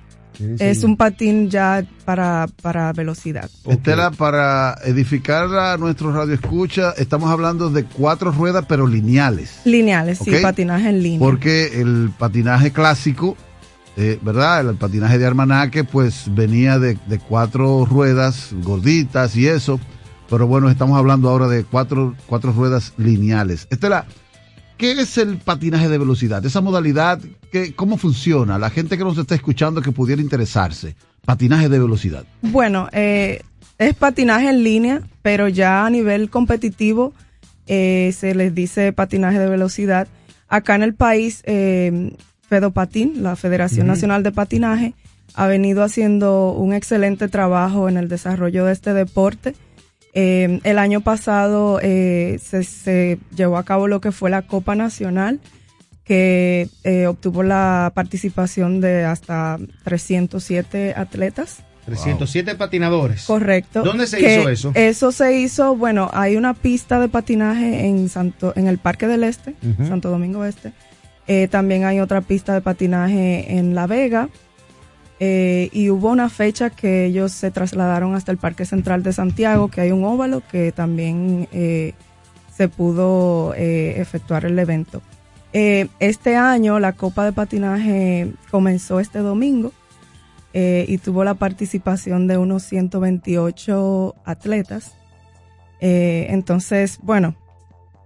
Es 0.58 0.84
un 0.86 0.96
patín 0.96 1.50
ya 1.50 1.86
para, 2.06 2.48
para 2.62 2.94
velocidad. 2.94 3.50
Estela, 3.66 4.12
para 4.12 4.78
edificar 4.86 5.54
a 5.54 5.78
nuestro 5.78 6.14
radio 6.14 6.34
escucha, 6.34 6.92
estamos 6.98 7.30
hablando 7.30 7.70
de 7.70 7.84
cuatro 7.84 8.32
ruedas, 8.32 8.66
pero 8.68 8.88
lineales. 8.88 9.60
Lineales, 9.66 10.20
sí, 10.20 10.32
patinaje 10.42 10.90
en 10.90 11.04
línea. 11.04 11.20
Porque 11.20 11.82
el 11.82 12.12
patinaje 12.18 12.72
clásico, 12.72 13.36
eh, 13.98 14.18
¿verdad? 14.22 14.62
El, 14.62 14.76
patinaje 14.78 15.18
de 15.18 15.26
Armanaque, 15.26 15.84
pues 15.84 16.34
venía 16.34 16.80
de, 16.80 16.98
de 17.08 17.20
cuatro 17.20 17.86
ruedas 17.86 18.52
gorditas 18.64 19.36
y 19.36 19.48
eso. 19.48 19.78
Pero 20.30 20.48
bueno, 20.48 20.70
estamos 20.70 20.98
hablando 20.98 21.30
ahora 21.30 21.48
de 21.48 21.64
cuatro, 21.64 22.16
cuatro 22.28 22.52
ruedas 22.52 22.94
lineales. 22.98 23.68
Estela, 23.72 24.06
¿qué 24.78 24.92
es 24.92 25.18
el 25.18 25.38
patinaje 25.38 25.90
de 25.90 25.98
velocidad? 25.98 26.46
Esa 26.46 26.62
modalidad, 26.62 27.20
¿qué, 27.52 27.74
¿cómo 27.74 27.98
funciona? 27.98 28.60
La 28.60 28.70
gente 28.70 28.98
que 28.98 29.04
nos 29.04 29.18
está 29.18 29.34
escuchando 29.34 29.82
que 29.82 29.92
pudiera 29.92 30.22
interesarse. 30.22 30.96
Patinaje 31.26 31.68
de 31.70 31.80
velocidad. 31.80 32.26
Bueno, 32.42 32.90
eh, 32.92 33.42
es 33.80 33.96
patinaje 33.96 34.50
en 34.50 34.64
línea, 34.64 35.02
pero 35.22 35.48
ya 35.48 35.86
a 35.86 35.90
nivel 35.90 36.30
competitivo 36.30 37.14
eh, 37.66 38.14
se 38.16 38.36
les 38.36 38.54
dice 38.54 38.94
patinaje 38.94 39.40
de 39.40 39.50
velocidad. 39.50 40.08
Acá 40.48 40.76
en 40.76 40.84
el 40.84 40.94
país, 40.96 41.42
eh, 41.46 42.16
Fedopatín, 42.48 43.22
la 43.24 43.36
Federación 43.36 43.88
Nacional 43.88 44.24
de 44.24 44.32
Patinaje, 44.32 44.96
ha 45.36 45.48
venido 45.48 45.84
haciendo 45.84 46.52
un 46.52 46.74
excelente 46.74 47.28
trabajo 47.28 47.88
en 47.88 47.98
el 47.98 48.10
desarrollo 48.10 48.66
de 48.66 48.74
este 48.74 48.94
deporte. 48.94 49.56
Eh, 50.14 50.60
el 50.64 50.80
año 50.80 51.02
pasado 51.02 51.80
eh, 51.82 52.40
se, 52.44 52.64
se 52.64 53.20
llevó 53.36 53.58
a 53.58 53.64
cabo 53.64 53.88
lo 53.88 54.02
que 54.02 54.12
fue 54.12 54.30
la 54.30 54.42
Copa 54.42 54.76
Nacional, 54.76 55.40
que 56.04 56.68
eh, 56.84 57.08
obtuvo 57.08 57.44
la 57.44 57.92
participación 57.94 58.82
de 58.82 59.06
hasta 59.06 59.60
307 59.84 60.94
atletas. 60.96 61.64
307 61.86 62.56
patinadores. 62.56 63.26
Correcto. 63.26 63.84
¿Dónde 63.84 64.08
se 64.08 64.18
Que 64.18 64.40
hizo 64.40 64.50
eso? 64.50 64.72
Eso 64.76 65.12
se 65.12 65.40
hizo, 65.40 65.76
bueno, 65.76 66.10
hay 66.14 66.36
una 66.36 66.54
pista 66.54 67.00
de 67.00 67.10
patinaje 67.10 67.88
en 67.88 68.10
Santo, 68.10 68.54
en 68.56 68.68
el 68.68 68.78
Parque 68.78 69.08
del 69.08 69.24
Este. 69.24 69.56
Santo 69.88 70.10
Domingo 70.10 70.46
Este. 70.46 70.74
También 71.50 71.86
hay 71.86 72.00
otra 72.00 72.22
pista 72.22 72.54
de 72.54 72.62
patinaje 72.62 73.58
en 73.58 73.76
La 73.76 73.88
Vega. 73.88 74.30
Eh, 75.22 75.70
y 75.74 75.90
hubo 75.90 76.10
una 76.10 76.30
fecha 76.30 76.70
que 76.70 77.06
ellos 77.06 77.34
se 77.34 77.52
trasladaron 77.52 78.16
hasta 78.16 78.32
el 78.32 78.38
Parque 78.38 78.66
Central 78.66 79.04
de 79.04 79.12
Santiago, 79.12 79.68
que 79.68 79.82
hay 79.82 79.92
un 79.92 80.06
óvalo 80.06 80.42
que 80.50 80.72
también 80.72 81.48
eh, 81.52 81.94
se 82.56 82.70
pudo 82.70 83.54
eh, 83.56 84.00
efectuar 84.00 84.46
el 84.46 84.58
evento. 84.58 85.02
Este 85.52 86.36
año 86.36 86.80
la 86.80 86.94
Copa 86.94 87.26
de 87.26 87.34
Patinaje 87.34 88.32
comenzó 88.52 89.00
este 89.00 89.18
domingo 89.18 89.74
y 90.54 90.98
tuvo 91.00 91.24
la 91.24 91.34
participación 91.34 92.28
de 92.28 92.38
unos 92.38 92.62
128 92.64 94.16
atletas. 94.26 94.94
Entonces, 95.80 97.00
bueno, 97.02 97.34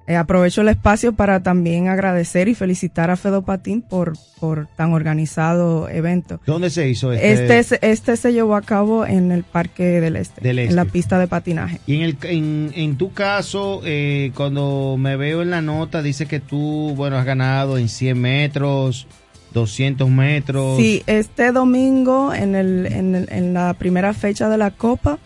eh, 0.05 0.15
aprovecho 0.17 0.61
el 0.61 0.67
espacio 0.67 1.13
para 1.13 1.41
también 1.43 1.87
agradecer 1.87 2.47
y 2.49 2.55
felicitar 2.55 3.09
a 3.09 3.15
Fedopatín 3.15 3.81
por, 3.81 4.13
por 4.39 4.67
tan 4.75 4.91
organizado 4.93 5.87
evento. 5.87 6.41
¿Dónde 6.45 6.69
se 6.69 6.89
hizo 6.89 7.13
este? 7.13 7.59
Este, 7.59 7.89
este 7.91 8.17
se 8.17 8.33
llevó 8.33 8.55
a 8.55 8.61
cabo 8.61 9.05
en 9.05 9.31
el 9.31 9.43
Parque 9.43 10.01
del 10.01 10.17
Este, 10.17 10.41
Del 10.41 10.59
en 10.59 10.75
la 10.75 10.81
Este. 10.81 10.91
pista 10.91 11.19
de 11.19 11.27
patinaje. 11.27 11.79
Y 11.87 11.95
en, 11.95 12.01
el, 12.01 12.17
en, 12.23 12.71
en 12.75 12.97
tu 12.97 13.13
caso, 13.13 13.81
eh, 13.85 14.31
cuando 14.35 14.95
me 14.99 15.15
veo 15.15 15.41
en 15.41 15.49
la 15.51 15.61
nota, 15.61 16.01
dice 16.01 16.25
que 16.25 16.39
tú, 16.41 16.93
bueno, 16.97 17.17
has 17.17 17.25
ganado 17.25 17.77
en 17.77 17.87
100 17.87 18.19
metros, 18.19 19.07
200 19.53 20.09
metros. 20.09 20.77
Sí, 20.77 21.03
este 21.07 21.51
domingo 21.53 22.33
en, 22.33 22.55
el, 22.55 22.87
en, 22.87 23.15
el- 23.15 23.29
en 23.31 23.53
la 23.53 23.73
primera 23.75 24.13
fecha 24.13 24.49
de 24.49 24.57
la 24.57 24.71
Copa, 24.71 25.19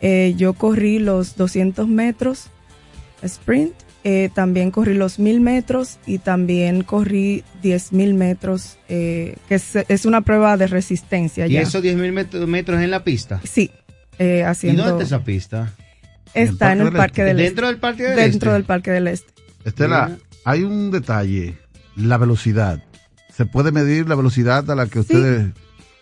eh, 0.00 0.34
yo 0.36 0.54
corrí 0.54 0.98
los 0.98 1.36
200 1.36 1.86
metros 1.86 2.46
sprint, 3.22 3.72
eh, 4.04 4.28
también 4.34 4.70
corrí 4.70 4.92
los 4.94 5.18
1000 5.18 5.40
metros 5.40 5.98
y 6.06 6.18
también 6.18 6.82
corrí 6.82 7.42
10.000 7.62 8.14
metros, 8.14 8.76
eh, 8.88 9.36
que 9.48 9.54
es, 9.54 9.76
es 9.76 10.04
una 10.04 10.20
prueba 10.20 10.56
de 10.58 10.66
resistencia 10.66 11.46
Y 11.46 11.52
ya. 11.52 11.62
esos 11.62 11.82
10 11.82 11.96
mil 11.96 12.12
metros 12.12 12.82
en 12.82 12.90
la 12.90 13.02
pista. 13.02 13.40
Sí, 13.44 13.70
eh, 14.18 14.40
¿Y 14.40 14.42
haciendo... 14.42 14.84
dónde 14.84 15.04
está 15.04 15.16
esa 15.16 15.24
pista? 15.24 15.72
Está 16.34 16.72
en 16.72 16.82
el 16.82 16.92
Parque 16.92 17.24
del 17.24 17.38
Este. 17.40 17.44
¿Dentro 17.48 17.66
del 17.68 17.78
Parque 17.78 18.02
del 18.02 18.16
Dentro 18.16 18.50
Este? 18.50 18.52
del 18.52 18.64
Parque 18.64 18.90
del 18.90 19.08
Este. 19.08 19.32
Estela, 19.64 20.18
hay 20.44 20.62
un 20.64 20.90
detalle, 20.90 21.56
la 21.96 22.18
velocidad. 22.18 22.82
¿Se 23.34 23.46
puede 23.46 23.72
medir 23.72 24.08
la 24.08 24.14
velocidad 24.16 24.70
a 24.70 24.74
la 24.74 24.86
que 24.86 25.00
ustedes... 25.00 25.46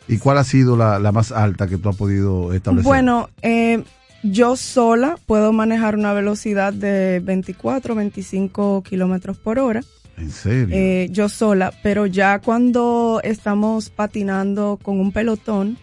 ¿Y 0.08 0.18
cuál 0.18 0.38
ha 0.38 0.44
sido 0.44 0.76
la, 0.76 0.98
la 0.98 1.12
más 1.12 1.30
alta 1.30 1.68
que 1.68 1.78
tú 1.78 1.88
has 1.88 1.96
podido 1.96 2.52
establecer? 2.52 2.84
Bueno, 2.84 3.30
eh, 3.42 3.84
yo 4.22 4.56
sola 4.56 5.16
puedo 5.26 5.52
manejar 5.52 5.96
una 5.96 6.12
velocidad 6.12 6.72
de 6.72 7.20
24, 7.20 7.94
25 7.94 8.82
kilómetros 8.82 9.36
por 9.38 9.58
hora. 9.58 9.82
¿En 10.16 10.30
serio? 10.30 10.68
eh, 10.70 11.08
yo 11.10 11.28
sola, 11.28 11.72
pero 11.82 12.06
ya 12.06 12.38
cuando 12.40 13.20
estamos 13.24 13.88
patinando 13.90 14.78
con 14.82 15.00
un 15.00 15.10
pelotón, 15.10 15.78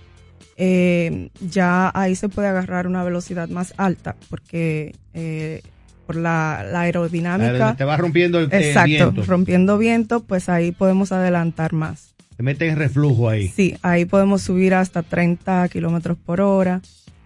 eh, 0.56 1.30
ya 1.42 1.92
ahí 1.94 2.16
se 2.16 2.30
puede 2.30 2.48
agarrar 2.48 2.86
una 2.86 3.04
velocidad 3.04 3.50
más 3.50 3.74
alta, 3.78 4.16
porque 4.30 4.96
eh, 5.14 5.62
por 6.06 6.16
la, 6.16 6.66
la 6.72 6.82
aerodinámica, 6.82 7.76
Te 7.76 7.84
va 7.86 7.98
rompiendo 7.98 8.40
el, 8.40 8.54
exacto, 8.54 8.88
viento. 8.88 9.24
rompiendo 9.26 9.78
viento, 9.78 10.20
pues 10.22 10.48
ahí 10.48 10.72
podemos 10.72 11.12
adelantar 11.12 11.74
más. 11.74 12.14
Te 12.38 12.44
metes 12.44 12.72
en 12.72 12.78
reflujo 12.78 13.30
ahí. 13.30 13.48
Sí, 13.50 13.76
ahí 13.82 14.06
podemos 14.06 14.42
subir 14.44 14.74
hasta 14.74 15.02
30 15.04 15.68
kilómetros 15.70 16.18
por 16.18 16.40
hora 16.40 16.82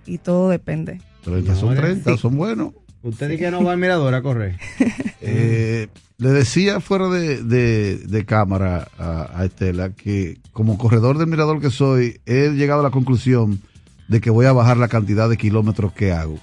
y 0.06 0.18
todo 0.20 0.50
depende. 0.50 1.02
30 1.24 1.56
son 1.56 1.76
no, 1.76 1.82
30, 1.82 2.12
sí. 2.12 2.18
son 2.18 2.36
buenos. 2.38 2.74
Usted 3.02 3.30
dice 3.30 3.44
que 3.46 3.52
no 3.52 3.64
va 3.64 3.74
al 3.74 3.78
mirador 3.80 4.14
a 4.14 4.22
correr. 4.22 4.58
Eh, 5.26 5.88
le 6.18 6.30
decía 6.32 6.82
fuera 6.82 7.08
de, 7.08 7.42
de- 7.44 7.98
de 7.98 8.26
cámara 8.26 8.90
a, 9.00 9.30
a 9.40 9.46
Estela 9.46 9.92
que 9.92 10.38
como 10.52 10.78
corredor 10.78 11.18
del 11.18 11.28
mirador 11.28 11.62
que 11.62 11.70
soy, 11.70 12.20
he 12.26 12.50
llegado 12.50 12.82
a 12.82 12.84
la 12.84 12.90
conclusión 12.90 13.62
de 14.10 14.20
que 14.20 14.30
voy 14.30 14.48
a 14.48 14.52
bajar 14.52 14.76
la 14.76 14.90
cantidad 14.90 15.30
de 15.30 15.38
kilómetros 15.38 15.94
que 15.94 16.12
hago. 16.12 16.40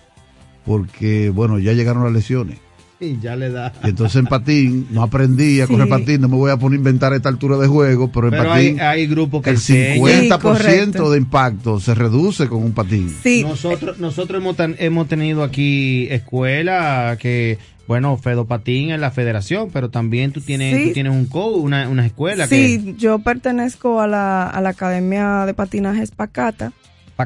Porque, 0.64 1.28
bueno, 1.28 1.58
ya 1.58 1.74
llegaron 1.74 2.04
las 2.04 2.12
lesiones. 2.14 2.58
Y 3.02 3.18
ya 3.18 3.34
le 3.34 3.50
da. 3.50 3.72
Y 3.82 3.88
entonces 3.88 4.16
en 4.16 4.26
patín, 4.26 4.86
no 4.90 5.02
aprendí 5.02 5.60
a 5.62 5.66
Sí. 5.66 5.72
correr 5.72 5.88
patín, 5.88 6.20
no 6.20 6.28
me 6.28 6.36
voy 6.36 6.50
a 6.50 6.58
poner 6.58 6.76
a 6.76 6.80
inventar 6.80 7.12
a 7.14 7.16
esta 7.16 7.30
altura 7.30 7.56
de 7.56 7.66
juego, 7.66 8.12
pero 8.12 8.26
en 8.26 8.32
Pero 8.32 8.44
patín 8.50 8.80
hay 8.80 9.06
grupos 9.06 9.42
que 9.42 9.50
el 9.50 9.56
enseñan. 9.56 9.96
50% 10.28 10.38
correcto. 10.40 11.10
de 11.10 11.18
impacto 11.18 11.80
se 11.80 11.94
reduce 11.94 12.46
con 12.48 12.62
un 12.62 12.72
patín. 12.72 13.08
Sí, 13.22 13.42
Nosotros, 13.42 13.98
nosotros 13.98 14.42
hemos, 14.42 14.56
hemos 14.78 15.08
tenido 15.08 15.42
aquí 15.42 16.08
escuela 16.10 17.16
que, 17.18 17.56
bueno, 17.88 18.16
Fedopatín 18.18 18.90
es 18.90 19.00
la 19.00 19.10
federación, 19.10 19.70
pero 19.72 19.88
también 19.88 20.32
tú 20.32 20.40
tienes, 20.42 20.76
Sí. 20.78 20.88
tú 20.88 20.92
tienes 20.92 21.12
un 21.12 21.24
co, 21.26 21.46
una, 21.56 21.88
una 21.88 22.04
escuela 22.04 22.46
sí, 22.46 22.82
que 22.84 22.94
yo 22.98 23.18
pertenezco 23.20 24.00
a 24.02 24.06
la, 24.06 24.46
a 24.46 24.60
la 24.60 24.68
Academia 24.70 25.46
de 25.46 25.54
Patinaje 25.54 26.02
Espacata. 26.02 26.72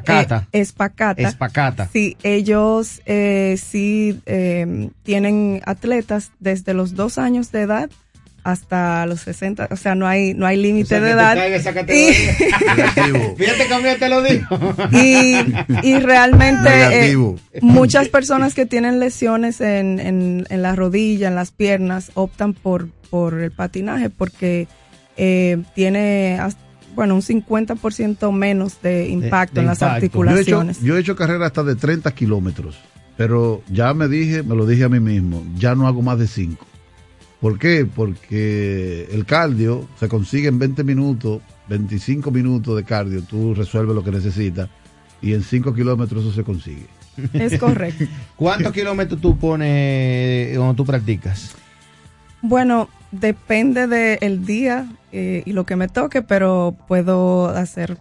Pacata, 0.02 0.48
Eh, 0.52 0.60
Espacata. 0.60 1.22
Espacata. 1.22 1.88
Sí, 1.92 2.16
ellos 2.22 3.00
eh, 3.06 3.58
sí 3.62 4.20
eh, 4.26 4.90
tienen 5.02 5.60
atletas 5.66 6.30
desde 6.40 6.74
los 6.74 6.94
dos 6.94 7.18
años 7.18 7.52
de 7.52 7.62
edad 7.62 7.90
hasta 8.42 9.06
los 9.06 9.20
60, 9.22 9.68
o 9.70 9.76
sea, 9.76 9.94
no 9.94 10.06
hay 10.06 10.34
no 10.34 10.44
hay 10.44 10.58
límite 10.58 10.84
O 10.84 10.88
sea, 10.88 11.00
de 11.00 11.06
que 11.06 11.12
edad. 11.12 11.54
esa. 11.54 11.72
Negativo. 11.72 13.34
Fíjate 13.38 13.66
cómo 13.70 13.80
ya 13.86 13.96
te 13.98 14.08
lo 14.10 14.22
dijo. 14.22 14.58
Y, 14.92 15.36
y 15.82 15.98
realmente 16.00 16.68
eh, 17.10 17.16
muchas 17.62 18.08
personas 18.08 18.52
que 18.54 18.66
tienen 18.66 19.00
lesiones 19.00 19.62
en, 19.62 19.98
en, 19.98 20.46
en 20.50 20.62
la 20.62 20.76
rodilla, 20.76 21.28
en 21.28 21.36
las 21.36 21.52
piernas, 21.52 22.10
optan 22.14 22.52
por, 22.52 22.88
por 23.08 23.40
el 23.40 23.50
patinaje 23.50 24.10
porque 24.10 24.68
eh, 25.16 25.62
tiene, 25.74 26.38
bueno, 26.94 27.14
un 27.14 27.22
50% 27.22 28.32
menos 28.32 28.80
de 28.82 29.08
impacto 29.08 29.56
de 29.56 29.60
en 29.62 29.66
las 29.66 29.78
impacto. 29.82 30.06
Yo 30.06 30.36
he, 30.36 30.40
hecho, 30.40 30.58
articulaciones. 30.60 30.82
yo 30.82 30.96
he 30.96 31.00
hecho 31.00 31.16
carrera 31.16 31.46
hasta 31.46 31.62
de 31.62 31.76
30 31.76 32.10
kilómetros, 32.12 32.78
pero 33.16 33.62
ya 33.68 33.92
me 33.94 34.08
dije, 34.08 34.42
me 34.42 34.54
lo 34.54 34.66
dije 34.66 34.84
a 34.84 34.88
mí 34.88 35.00
mismo, 35.00 35.44
ya 35.56 35.74
no 35.74 35.86
hago 35.86 36.02
más 36.02 36.18
de 36.18 36.26
5. 36.26 36.66
¿Por 37.40 37.58
qué? 37.58 37.86
Porque 37.86 39.08
el 39.12 39.26
cardio 39.26 39.86
se 40.00 40.08
consigue 40.08 40.48
en 40.48 40.58
20 40.58 40.82
minutos, 40.84 41.42
25 41.68 42.30
minutos 42.30 42.76
de 42.76 42.84
cardio, 42.84 43.22
tú 43.22 43.54
resuelves 43.54 43.94
lo 43.94 44.02
que 44.02 44.10
necesitas 44.10 44.68
y 45.20 45.34
en 45.34 45.42
5 45.42 45.74
kilómetros 45.74 46.24
eso 46.24 46.32
se 46.32 46.44
consigue. 46.44 46.86
Es 47.32 47.58
correcto. 47.58 48.04
¿Cuántos 48.36 48.72
kilómetros 48.72 49.20
tú 49.20 49.36
pones 49.38 50.56
cuando 50.56 50.74
tú 50.74 50.84
practicas? 50.84 51.54
Bueno, 52.42 52.88
depende 53.20 53.86
del 53.86 54.44
día 54.46 54.86
eh, 55.12 55.42
y 55.46 55.52
lo 55.52 55.64
que 55.66 55.76
me 55.76 55.88
toque, 55.88 56.22
pero 56.22 56.74
puedo 56.88 57.48
hacer 57.48 57.98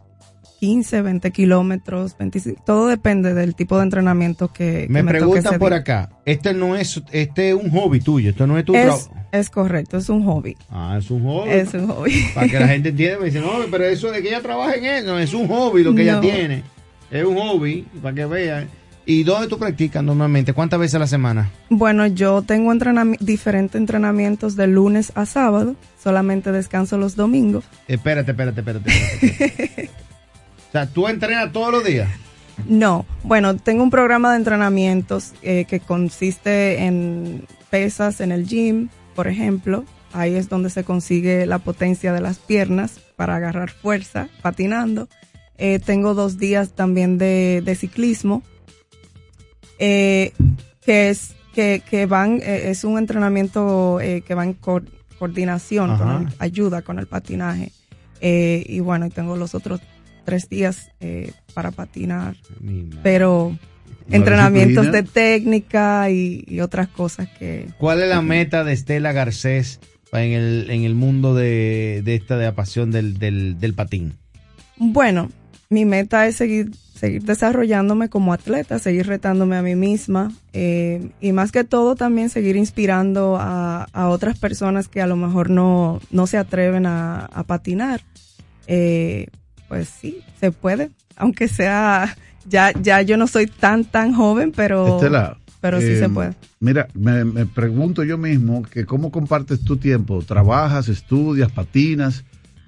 15, 0.60 1.02
20 1.02 1.32
kilómetros, 1.32 2.15
25, 2.17 2.63
todo 2.65 2.88
depende 2.88 3.34
del 3.34 3.54
tipo 3.54 3.78
de 3.78 3.84
entrenamiento 3.84 4.47
que, 4.54 4.84
que 4.88 4.88
Me 4.89 5.04
preguntan 5.04 5.60
por 5.60 5.71
día. 5.71 5.80
acá. 5.80 6.10
Este 6.26 6.54
no 6.54 6.76
es, 6.78 7.02
este 7.12 7.49
es 7.49 7.56
un 7.56 7.69
hobby 7.71 7.99
tuyo. 7.99 8.30
Esto 8.30 8.47
no 8.47 8.58
es 8.58 8.63
tu 8.63 8.73
Es, 8.73 8.84
trabajo. 8.86 9.13
es 9.34 9.49
correcto, 9.49 9.97
es 9.97 10.08
un 10.08 10.23
hobby. 10.26 10.56
Ah, 10.69 10.95
es 10.97 11.12
un 11.12 11.23
hobby. 11.26 11.49
Es 11.52 11.73
un 11.73 11.88
hobby. 11.89 12.13
Para 12.34 12.47
que 12.47 12.60
la 12.60 12.67
gente 12.69 12.89
entienda, 12.89 13.19
me 13.19 13.26
dicen, 13.26 13.41
no, 13.41 13.52
pero 13.69 13.84
eso 13.84 14.10
de 14.10 14.21
que 14.21 14.30
ella 14.30 14.41
trabaja 14.41 14.76
en 14.76 14.86
eso, 14.86 15.19
es 15.19 15.34
un 15.34 15.47
hobby 15.49 15.84
lo 15.84 15.93
que 15.93 16.04
ella 16.04 16.21
tiene. 16.21 16.63
Es 17.12 17.26
un 17.26 17.36
hobby, 17.38 17.86
para 18.02 18.15
que 18.15 18.26
vean. 18.26 18.69
¿Y 19.06 19.24
dónde 19.24 19.48
tú 19.50 19.60
practicas 19.60 20.02
normalmente? 20.04 20.54
¿Cuántas 20.54 20.80
veces 20.80 20.96
a 20.96 21.00
la 21.00 21.08
semana? 21.08 21.50
Bueno, 21.70 22.08
yo 22.08 22.42
tengo 22.42 22.72
entrenami- 22.74 23.18
diferentes 23.20 23.76
entrenamientos 23.80 24.56
de 24.56 24.68
lunes 24.68 25.12
a 25.16 25.26
sábado, 25.26 25.76
solamente 26.02 26.52
descanso 26.54 26.98
los 26.98 27.16
domingos. 27.18 27.66
Espérate, 27.88 28.32
espérate, 28.32 28.62
espérate. 28.62 28.89
espérate. 28.89 29.89
o 30.70 30.72
sea, 30.72 30.88
tú 30.88 31.08
entrenas 31.10 31.52
todos 31.52 31.72
los 31.72 31.84
días. 31.84 32.10
No, 32.68 33.06
bueno, 33.24 33.58
tengo 33.58 33.84
un 33.84 33.89
programa 33.89 34.32
de 34.32 34.38
entrenamientos 34.38 35.34
eh, 35.42 35.66
que 35.68 35.80
consiste 35.82 36.84
en 36.86 37.46
pesas 37.70 38.22
en 38.22 38.32
el 38.32 38.46
gym, 38.48 38.88
por 39.16 39.28
ejemplo. 39.28 39.84
Ahí 40.13 40.36
es 40.36 40.48
donde 40.48 40.70
se 40.70 40.84
consigue 40.84 41.46
la 41.48 41.58
potencia 41.58 42.13
de 42.13 42.22
las 42.22 42.38
piernas 42.38 43.00
para 43.16 43.36
agarrar 43.36 43.72
fuerza 43.72 44.30
patinando. 44.44 45.10
Eh, 45.58 45.80
tengo 45.84 46.13
dos 46.13 46.38
días 46.38 46.74
también 46.74 47.18
de, 47.18 47.62
de 47.66 47.76
ciclismo, 47.76 48.44
eh, 49.86 50.32
que 50.86 51.10
es 51.10 51.36
que, 51.54 51.82
que 51.89 52.06
van 52.06 52.39
eh, 52.41 52.69
es 52.72 52.84
un 52.84 52.98
entrenamiento 52.98 54.00
eh, 54.02 54.22
que 54.26 54.34
va 54.36 54.43
en 54.46 54.54
co- 54.54 54.82
coordinación, 55.19 55.98
con 55.98 56.10
el- 56.28 56.28
ayuda 56.39 56.82
con 56.82 57.00
el 57.00 57.08
patinaje. 57.08 57.72
Eh, 58.22 58.63
y 58.67 58.80
bueno, 58.80 59.06
y 59.06 59.10
tengo 59.10 59.36
los 59.36 59.54
otros 59.56 59.82
tres 60.26 60.48
días 60.48 60.89
para 61.54 61.72
patinar 61.72 62.38
pero 63.04 63.58
entrenamientos 64.10 64.89
de 64.91 65.04
técnica 65.04 66.10
y, 66.10 66.46
y 66.48 66.62
otras 66.62 66.88
cosas 66.88 67.28
que 67.38 67.67
¿Cuál 67.78 68.02
es 68.02 68.08
la 68.10 68.22
meta 68.22 68.63
de 68.63 68.72
Estela 68.72 69.12
Garcés 69.12 69.82
en 70.13 70.32
el, 70.32 70.69
en 70.69 70.84
el 70.84 70.96
mundo 70.96 71.36
de, 71.36 72.02
de 72.06 72.15
esta 72.15 72.38
de 72.38 72.46
la 72.46 72.56
pasión 72.56 72.89
del, 72.91 73.17
del, 73.19 73.60
del 73.60 73.74
patín? 73.74 74.13
bueno 74.78 75.30
mi 75.69 75.84
meta 75.86 76.26
es 76.28 76.36
seguir 76.38 76.72
seguir 77.04 77.24
desarrollándome 77.24 78.08
como 78.08 78.32
atleta 78.32 78.80
seguir 78.80 79.08
retándome 79.08 79.58
a 79.58 79.62
mí 79.62 79.76
misma 79.76 80.32
eh, 80.54 81.10
y 81.20 81.34
más 81.34 81.52
que 81.52 81.66
todo 81.66 81.96
también 81.96 82.30
seguir 82.30 82.56
inspirando 82.56 83.36
a, 83.38 83.89
a 83.92 84.08
otras 84.08 84.39
personas 84.39 84.88
que 84.88 85.02
a 85.02 85.08
lo 85.08 85.18
mejor 85.18 85.50
no, 85.50 86.00
no 86.12 86.28
se 86.28 86.38
atreven 86.38 86.86
a, 86.86 87.26
a 87.26 87.44
patinar. 87.44 88.00
Eh, 88.68 89.28
pues 89.68 89.89
sí 89.89 90.20
se 90.39 90.54
puede 90.54 90.92
aunque 91.18 91.50
sea 91.50 92.16
ya 92.48 92.72
ya 92.82 93.02
yo 93.02 93.18
no 93.18 93.28
soy 93.28 93.48
tan 93.48 93.84
tan 93.84 94.13
joven 94.13 94.54
pero 94.56 94.96
Estela, 94.96 95.38
pero 95.60 95.82
sí 95.82 95.88
eh, 95.88 96.00
se 96.00 96.08
puede. 96.08 96.36
Mira, 96.62 96.88
me, 96.94 97.26
me 97.26 97.46
pregunto 97.46 98.06
yo 98.06 98.18
mismo 98.18 98.63
que 98.63 98.86
cómo 98.86 99.12
compartes 99.12 99.66
tu 99.66 99.76
tiempo, 99.76 100.22
trabajas, 100.22 100.88
estudias, 100.88 101.52
patinas 101.52 102.24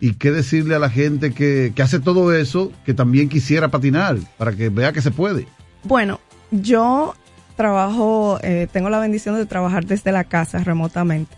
y 0.05 0.13
qué 0.13 0.31
decirle 0.31 0.75
a 0.75 0.79
la 0.79 0.91
gente 0.91 1.33
que, 1.33 1.73
que 1.75 1.81
hace 1.81 1.99
todo 1.99 2.31
eso, 2.31 2.71
que 2.85 2.93
también 2.93 3.27
quisiera 3.27 3.69
patinar, 3.69 4.17
para 4.37 4.51
que 4.51 4.69
vea 4.69 4.93
que 4.93 5.01
se 5.01 5.09
puede. 5.09 5.47
Bueno, 5.83 6.19
yo 6.51 7.15
trabajo, 7.55 8.37
eh, 8.43 8.67
tengo 8.71 8.91
la 8.91 8.99
bendición 8.99 9.35
de 9.35 9.47
trabajar 9.47 9.87
desde 9.87 10.11
la 10.11 10.23
casa 10.23 10.63
remotamente. 10.63 11.35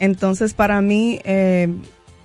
Entonces, 0.00 0.52
para 0.52 0.82
mí, 0.82 1.18
eh, 1.24 1.74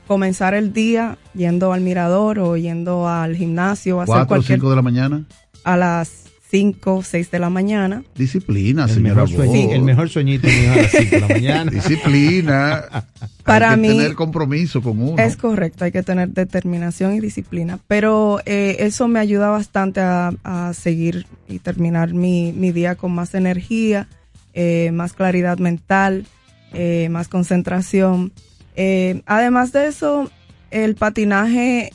comenzar 0.05 0.53
el 0.53 0.73
día 0.73 1.17
yendo 1.33 1.71
al 1.71 1.79
mirador 1.79 2.39
o 2.39 2.57
yendo 2.57 3.07
al 3.07 3.37
gimnasio, 3.37 4.01
hacer 4.01 4.07
Cuatro 4.07 4.23
o 4.25 4.27
cualquier 4.27 4.57
cinco 4.59 4.69
de 4.71 4.75
la 4.75 4.81
mañana. 4.81 5.23
a 5.63 5.77
las 5.77 6.24
5 6.55 6.95
o 6.95 7.03
6 7.03 7.31
de 7.31 7.39
la 7.39 7.49
mañana. 7.49 8.01
Disciplina, 8.15 8.85
El 8.85 8.89
señora. 8.91 9.23
mejor, 9.25 9.29
sueñi- 9.45 9.65
Bo. 9.67 9.73
el 9.73 9.81
mejor 9.81 10.09
sueñito 10.09 10.47
mío 10.47 10.71
a 10.71 10.75
las 10.77 10.91
5 10.91 11.09
de 11.15 11.19
la 11.19 11.27
mañana. 11.27 11.69
Disciplina. 11.71 12.83
Para 13.43 13.71
Hay 13.71 13.75
que 13.75 13.81
mí- 13.89 13.97
tener 13.97 14.15
compromiso 14.15 14.81
con 14.81 15.01
uno. 15.01 15.21
Es 15.21 15.35
correcto, 15.35 15.83
hay 15.83 15.91
que 15.91 16.01
tener 16.01 16.29
determinación 16.29 17.13
y 17.13 17.19
disciplina, 17.19 17.77
pero 17.87 18.39
eh, 18.45 18.77
eso 18.79 19.07
me 19.09 19.19
ayuda 19.19 19.49
bastante 19.49 19.99
a, 19.99 20.31
a 20.45 20.73
seguir 20.73 21.27
y 21.49 21.59
terminar 21.59 22.13
mi, 22.13 22.53
mi 22.53 22.71
día 22.71 22.95
con 22.95 23.11
más 23.13 23.35
energía, 23.35 24.07
eh, 24.53 24.91
más 24.93 25.11
claridad 25.13 25.57
mental, 25.59 26.25
eh, 26.73 27.09
más 27.11 27.27
concentración. 27.27 28.31
Eh, 28.77 29.21
además 29.25 29.73
de 29.73 29.87
eso, 29.87 30.31
el 30.71 30.95
patinaje 30.95 31.91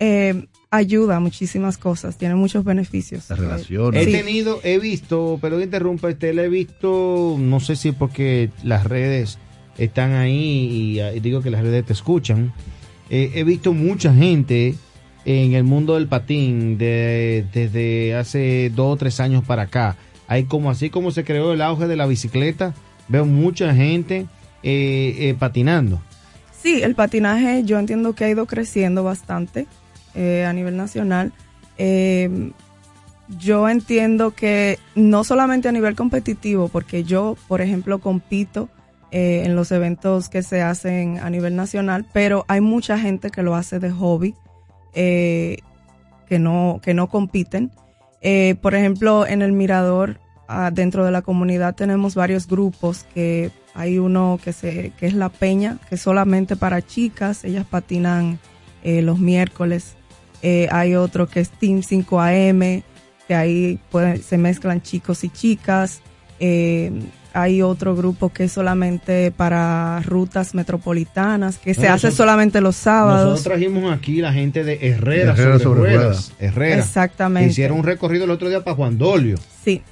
eh, 0.00 0.46
ayuda 0.70 1.16
a 1.16 1.20
muchísimas 1.20 1.78
cosas, 1.78 2.16
tiene 2.16 2.34
muchos 2.36 2.64
beneficios. 2.64 3.28
Las 3.28 3.38
relaciones. 3.38 4.02
He 4.02 4.06
Sí. 4.06 4.12
tenido, 4.12 4.60
he 4.62 4.78
visto, 4.78 5.38
pero 5.42 5.60
interrumpa, 5.60 6.08
Estela, 6.10 6.42
he 6.44 6.48
visto, 6.48 7.36
no 7.38 7.58
sé 7.60 7.74
si 7.76 7.90
porque 7.92 8.50
las 8.62 8.84
redes 8.84 9.38
están 9.78 10.12
ahí 10.12 10.36
y, 10.94 11.00
ah, 11.00 11.12
y 11.12 11.20
digo 11.20 11.42
que 11.42 11.50
las 11.50 11.62
redes 11.62 11.84
te 11.86 11.92
escuchan. 11.92 12.52
eh, 13.12 13.32
he 13.34 13.42
visto 13.42 13.72
mucha 13.72 14.14
gente 14.14 14.76
en 15.24 15.54
el 15.54 15.64
mundo 15.64 15.94
del 15.94 16.06
patín 16.06 16.78
de- 16.78 17.44
desde 17.52 18.14
hace 18.14 18.70
dos 18.72 18.94
o 18.94 18.96
tres 18.96 19.18
años 19.18 19.42
para 19.44 19.62
acá. 19.62 19.96
Hay 20.28 20.44
como 20.44 20.70
así 20.70 20.90
como 20.90 21.10
se 21.10 21.24
creó 21.24 21.52
el 21.52 21.60
auge 21.60 21.88
de 21.88 21.96
la 21.96 22.06
bicicleta, 22.06 22.72
veo 23.08 23.26
mucha 23.26 23.74
gente 23.74 24.26
eh, 24.62 25.16
eh, 25.18 25.34
patinando. 25.36 26.00
Sí, 26.62 26.80
el 26.84 26.94
patinaje 26.94 27.64
yo 27.64 27.80
entiendo 27.80 28.14
que 28.14 28.26
ha 28.26 28.30
ido 28.30 28.46
creciendo 28.46 29.02
bastante 29.02 29.66
eh, 30.14 30.44
a 30.46 30.52
nivel 30.52 30.76
nacional. 30.76 31.32
Eh, 31.78 32.52
yo 33.38 33.68
entiendo 33.68 34.32
que 34.32 34.78
no 34.94 35.24
solamente 35.24 35.68
a 35.68 35.72
nivel 35.72 35.94
competitivo, 35.94 36.68
porque 36.68 37.04
yo, 37.04 37.36
por 37.46 37.60
ejemplo, 37.60 38.00
compito 38.00 38.68
eh, 39.12 39.42
en 39.44 39.54
los 39.56 39.70
eventos 39.72 40.28
que 40.28 40.42
se 40.42 40.62
hacen 40.62 41.18
a 41.18 41.30
nivel 41.30 41.56
nacional, 41.56 42.06
pero 42.12 42.44
hay 42.48 42.60
mucha 42.60 42.98
gente 42.98 43.30
que 43.30 43.42
lo 43.42 43.54
hace 43.54 43.78
de 43.78 43.90
hobby, 43.90 44.34
eh, 44.94 45.58
que, 46.26 46.38
no, 46.38 46.80
que 46.82 46.94
no 46.94 47.08
compiten. 47.08 47.70
Eh, 48.20 48.56
por 48.60 48.74
ejemplo, 48.74 49.26
en 49.26 49.42
el 49.42 49.52
Mirador, 49.52 50.18
ah, 50.48 50.70
dentro 50.72 51.04
de 51.04 51.12
la 51.12 51.22
comunidad 51.22 51.74
tenemos 51.74 52.14
varios 52.14 52.46
grupos 52.46 53.04
que 53.14 53.50
hay 53.74 53.98
uno 53.98 54.38
que, 54.42 54.52
se, 54.52 54.92
que 54.98 55.06
es 55.06 55.14
La 55.14 55.28
Peña, 55.28 55.78
que 55.88 55.96
solamente 55.96 56.56
para 56.56 56.82
chicas, 56.82 57.44
ellas 57.44 57.66
patinan 57.68 58.38
los 58.82 59.18
miércoles. 59.18 59.94
Eh, 60.42 60.68
hay 60.70 60.94
otro 60.94 61.26
que 61.28 61.40
es 61.40 61.50
Team 61.50 61.82
5AM, 61.82 62.82
que 63.28 63.34
ahí 63.34 63.78
pueden- 63.90 64.22
se 64.22 64.38
mezclan 64.38 64.80
chicos 64.82 65.22
y 65.24 65.28
chicas. 65.30 66.00
Eh, 66.38 66.90
hay 67.32 67.62
otro 67.62 67.94
grupo 67.94 68.30
que 68.30 68.44
es 68.44 68.52
solamente 68.52 69.30
para 69.30 70.00
rutas 70.04 70.52
metropolitanas, 70.54 71.58
que 71.58 71.74
se 71.74 71.86
hace 71.86 72.10
solamente 72.10 72.60
los 72.60 72.74
sábados. 72.74 73.30
Nosotros 73.30 73.44
trajimos 73.44 73.92
aquí 73.92 74.20
la 74.20 74.32
gente 74.32 74.64
de 74.64 74.78
Herrera, 74.88 75.32
Herrera 75.32 75.52
sobre, 75.58 75.62
sobre 75.64 75.80
ruedas. 75.80 76.02
ruedas. 76.02 76.32
Herrera. 76.40 76.74
que 76.76 76.80
Exactamente. 76.82 77.50
Hicieron 77.50 77.78
un 77.78 77.84
recorrido 77.84 78.24
el 78.24 78.30
otro 78.30 78.48
día 78.48 78.64
para 78.64 78.74
Juan 78.74 78.98
Dolio. 78.98 79.36
Sí. 79.64 79.82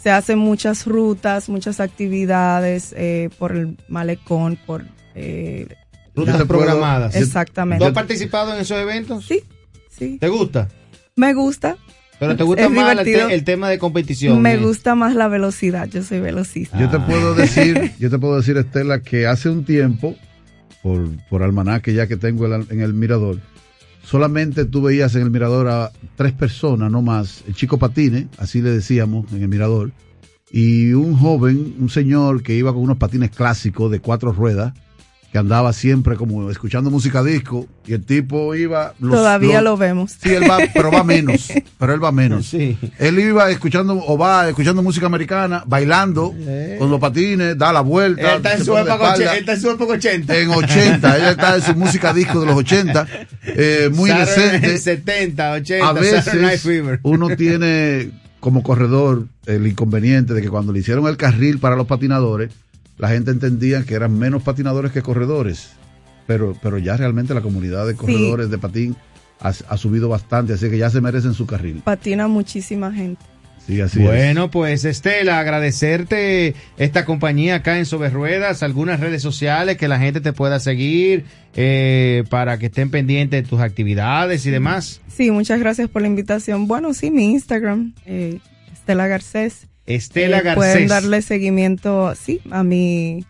Se 0.00 0.10
hacen 0.10 0.38
muchas 0.38 0.86
rutas, 0.86 1.48
muchas 1.48 1.80
actividades 1.80 2.94
eh, 2.96 3.30
por 3.38 3.52
el 3.52 3.76
malecón, 3.88 4.56
por... 4.64 4.84
eh, 5.14 5.66
Rutas 6.14 6.42
programadas. 6.44 7.16
exactamente. 7.16 7.82
¿Tú 7.84 7.88
has 7.88 7.94
participado 7.94 8.54
en 8.54 8.60
esos 8.60 8.78
eventos? 8.78 9.26
Sí, 9.26 9.42
sí. 9.90 10.16
¿Te 10.18 10.28
gusta? 10.28 10.68
Me 11.16 11.34
gusta. 11.34 11.76
Pero 12.18 12.36
te 12.36 12.44
gusta 12.44 12.64
Es 12.64 12.70
más 12.70 12.92
el, 12.92 13.04
divertido. 13.04 13.28
te- 13.28 13.34
el 13.34 13.44
tema 13.44 13.68
de 13.70 13.78
competición. 13.78 14.40
Me 14.42 14.54
¿eh? 14.54 14.58
gusta 14.58 14.94
más 14.94 15.14
la 15.14 15.28
velocidad. 15.28 15.88
Yo 15.88 16.02
soy 16.02 16.20
velocista. 16.20 16.78
Yo 16.78 16.88
te 16.90 16.96
Ah. 16.98 17.06
puedo 17.06 17.34
decir, 17.34 17.92
yo 17.98 18.10
te 18.10 18.18
puedo 18.18 18.36
decir, 18.36 18.56
Estela, 18.56 19.00
que 19.00 19.26
hace 19.26 19.48
un 19.48 19.64
tiempo 19.64 20.14
por, 20.82 21.08
por 21.28 21.42
almanaque 21.42 21.92
ya 21.94 22.06
que 22.06 22.16
tengo 22.16 22.46
el- 22.46 22.66
en 22.70 22.80
el 22.80 22.92
mirador, 22.94 23.38
solamente 24.02 24.64
tú 24.64 24.82
veías 24.82 25.14
en 25.14 25.22
el 25.22 25.30
mirador 25.30 25.68
a 25.68 25.92
tres 26.16 26.32
personas, 26.32 26.90
no 26.90 27.02
más, 27.02 27.42
el 27.46 27.54
chico 27.54 27.78
patines, 27.78 28.26
así 28.38 28.60
le 28.62 28.70
decíamos 28.70 29.30
en 29.32 29.42
el 29.42 29.48
mirador, 29.48 29.92
y 30.50 30.92
un 30.92 31.16
joven, 31.16 31.74
un 31.78 31.88
señor 31.90 32.42
que 32.42 32.54
iba 32.54 32.72
con 32.72 32.82
unos 32.82 32.96
patines 32.98 33.30
clásicos 33.30 33.90
de 33.90 34.00
cuatro 34.00 34.32
ruedas, 34.32 34.72
que 35.32 35.38
andaba 35.38 35.72
siempre 35.72 36.16
como 36.16 36.50
escuchando 36.50 36.90
música 36.90 37.22
disco, 37.22 37.68
y 37.86 37.92
el 37.92 38.04
tipo 38.04 38.52
iba... 38.56 38.94
los- 38.98 39.12
Todavía 39.14 39.60
los- 39.60 39.72
lo 39.72 39.76
vemos. 39.76 40.16
Sí, 40.20 40.30
él 40.34 40.42
va, 40.50 40.58
pero 40.74 40.90
va 40.90 41.04
menos, 41.04 41.52
pero 41.78 41.94
él 41.94 42.02
va 42.02 42.10
menos. 42.10 42.46
Sí. 42.46 42.76
Él 42.98 43.18
iba 43.20 43.48
escuchando, 43.50 43.94
o 44.06 44.18
va 44.18 44.48
escuchando 44.48 44.82
música 44.82 45.06
americana, 45.06 45.62
bailando, 45.66 46.34
con 46.78 46.90
los 46.90 46.98
patines, 46.98 47.56
da 47.56 47.72
la 47.72 47.80
vuelta. 47.80 48.22
Él 48.32 48.36
está 48.38 48.54
en 48.54 48.64
su 48.64 48.76
época, 48.76 49.14
él 49.14 49.22
está 49.38 49.52
en 49.52 49.60
su 49.60 49.70
época 49.70 49.92
80. 49.94 50.36
En 50.36 50.50
80, 50.50 51.16
ella 51.16 51.30
está 51.30 51.54
en 51.56 51.62
su 51.62 51.74
música 51.76 52.12
disco 52.12 52.40
de 52.40 52.46
los 52.46 52.56
80, 52.56 53.06
eh, 53.44 53.88
muy 53.92 54.10
Saturday 54.10 54.60
decente. 54.60 54.78
70, 55.00 55.52
80, 55.52 55.88
A 55.88 55.92
veces 55.92 56.60
Fever. 56.62 56.98
uno 57.04 57.28
tiene 57.36 58.10
como 58.40 58.62
corredor 58.64 59.26
el 59.46 59.66
inconveniente 59.66 60.34
de 60.34 60.42
que 60.42 60.48
cuando 60.48 60.72
le 60.72 60.80
hicieron 60.80 61.06
el 61.06 61.16
carril 61.16 61.58
para 61.60 61.76
los 61.76 61.86
patinadores, 61.86 62.50
la 63.00 63.08
gente 63.08 63.30
entendía 63.30 63.82
que 63.82 63.94
eran 63.94 64.16
menos 64.18 64.42
patinadores 64.42 64.92
que 64.92 65.00
corredores. 65.02 65.70
Pero, 66.26 66.54
pero 66.62 66.78
ya 66.78 66.96
realmente 66.96 67.34
la 67.34 67.40
comunidad 67.40 67.86
de 67.86 67.96
corredores 67.96 68.50
de 68.50 68.58
patín 68.58 68.94
ha, 69.40 69.48
ha 69.48 69.76
subido 69.76 70.08
bastante, 70.08 70.52
así 70.52 70.68
que 70.68 70.78
ya 70.78 70.90
se 70.90 71.00
merecen 71.00 71.34
su 71.34 71.46
carril. 71.46 71.80
Patina 71.82 72.28
muchísima 72.28 72.92
gente. 72.92 73.24
Sí, 73.66 73.80
así 73.80 74.00
es. 74.00 74.06
Bueno, 74.06 74.50
pues 74.50 74.84
Estela, 74.84 75.38
agradecerte 75.38 76.54
esta 76.76 77.04
compañía 77.04 77.56
acá 77.56 77.78
en 77.78 77.86
Sobre 77.86 78.10
Ruedas, 78.10 78.62
algunas 78.62 79.00
redes 79.00 79.22
sociales 79.22 79.76
que 79.76 79.88
la 79.88 79.98
gente 79.98 80.20
te 80.20 80.32
pueda 80.32 80.60
seguir 80.60 81.24
eh, 81.54 82.24
para 82.28 82.58
que 82.58 82.66
estén 82.66 82.90
pendientes 82.90 83.42
de 83.42 83.48
tus 83.48 83.60
actividades 83.60 84.44
y 84.44 84.50
demás. 84.50 85.00
Sí, 85.08 85.30
muchas 85.30 85.58
gracias 85.58 85.88
por 85.88 86.02
la 86.02 86.08
invitación. 86.08 86.68
Bueno, 86.68 86.92
sí, 86.94 87.10
mi 87.10 87.32
Instagram, 87.32 87.94
eh, 88.06 88.40
Estela 88.72 89.06
Garcés. 89.06 89.69
Estela 89.94 90.38
Eh, 90.38 90.42
Garcés. 90.42 90.56
Pueden 90.72 90.88
darle 90.88 91.22
seguimiento, 91.22 92.14
sí, 92.14 92.40
a 92.50 92.62
mi, 92.62 93.24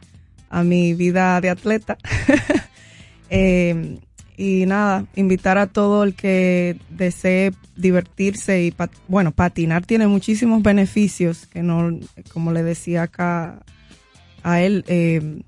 a 0.51 0.63
mi 0.63 0.95
vida 0.95 1.41
de 1.41 1.51
atleta. 1.51 1.97
Eh, 3.33 3.99
y 4.37 4.67
nada, 4.67 5.05
invitar 5.15 5.57
a 5.57 5.69
todo 5.69 6.03
el 6.03 6.15
que 6.15 6.77
desee 6.89 7.53
divertirse 7.77 8.65
y, 8.65 8.73
pat- 8.73 8.91
bueno, 9.07 9.31
patinar 9.31 9.87
tiene 9.87 10.09
muchísimos 10.09 10.65
beneficios 10.65 11.47
que 11.47 11.63
no, 11.63 11.97
como 12.33 12.53
le 12.53 12.65
decía 12.65 13.03
acá 13.03 13.61
a 14.43 14.61
él, 14.63 14.85
eh, 14.89 15.43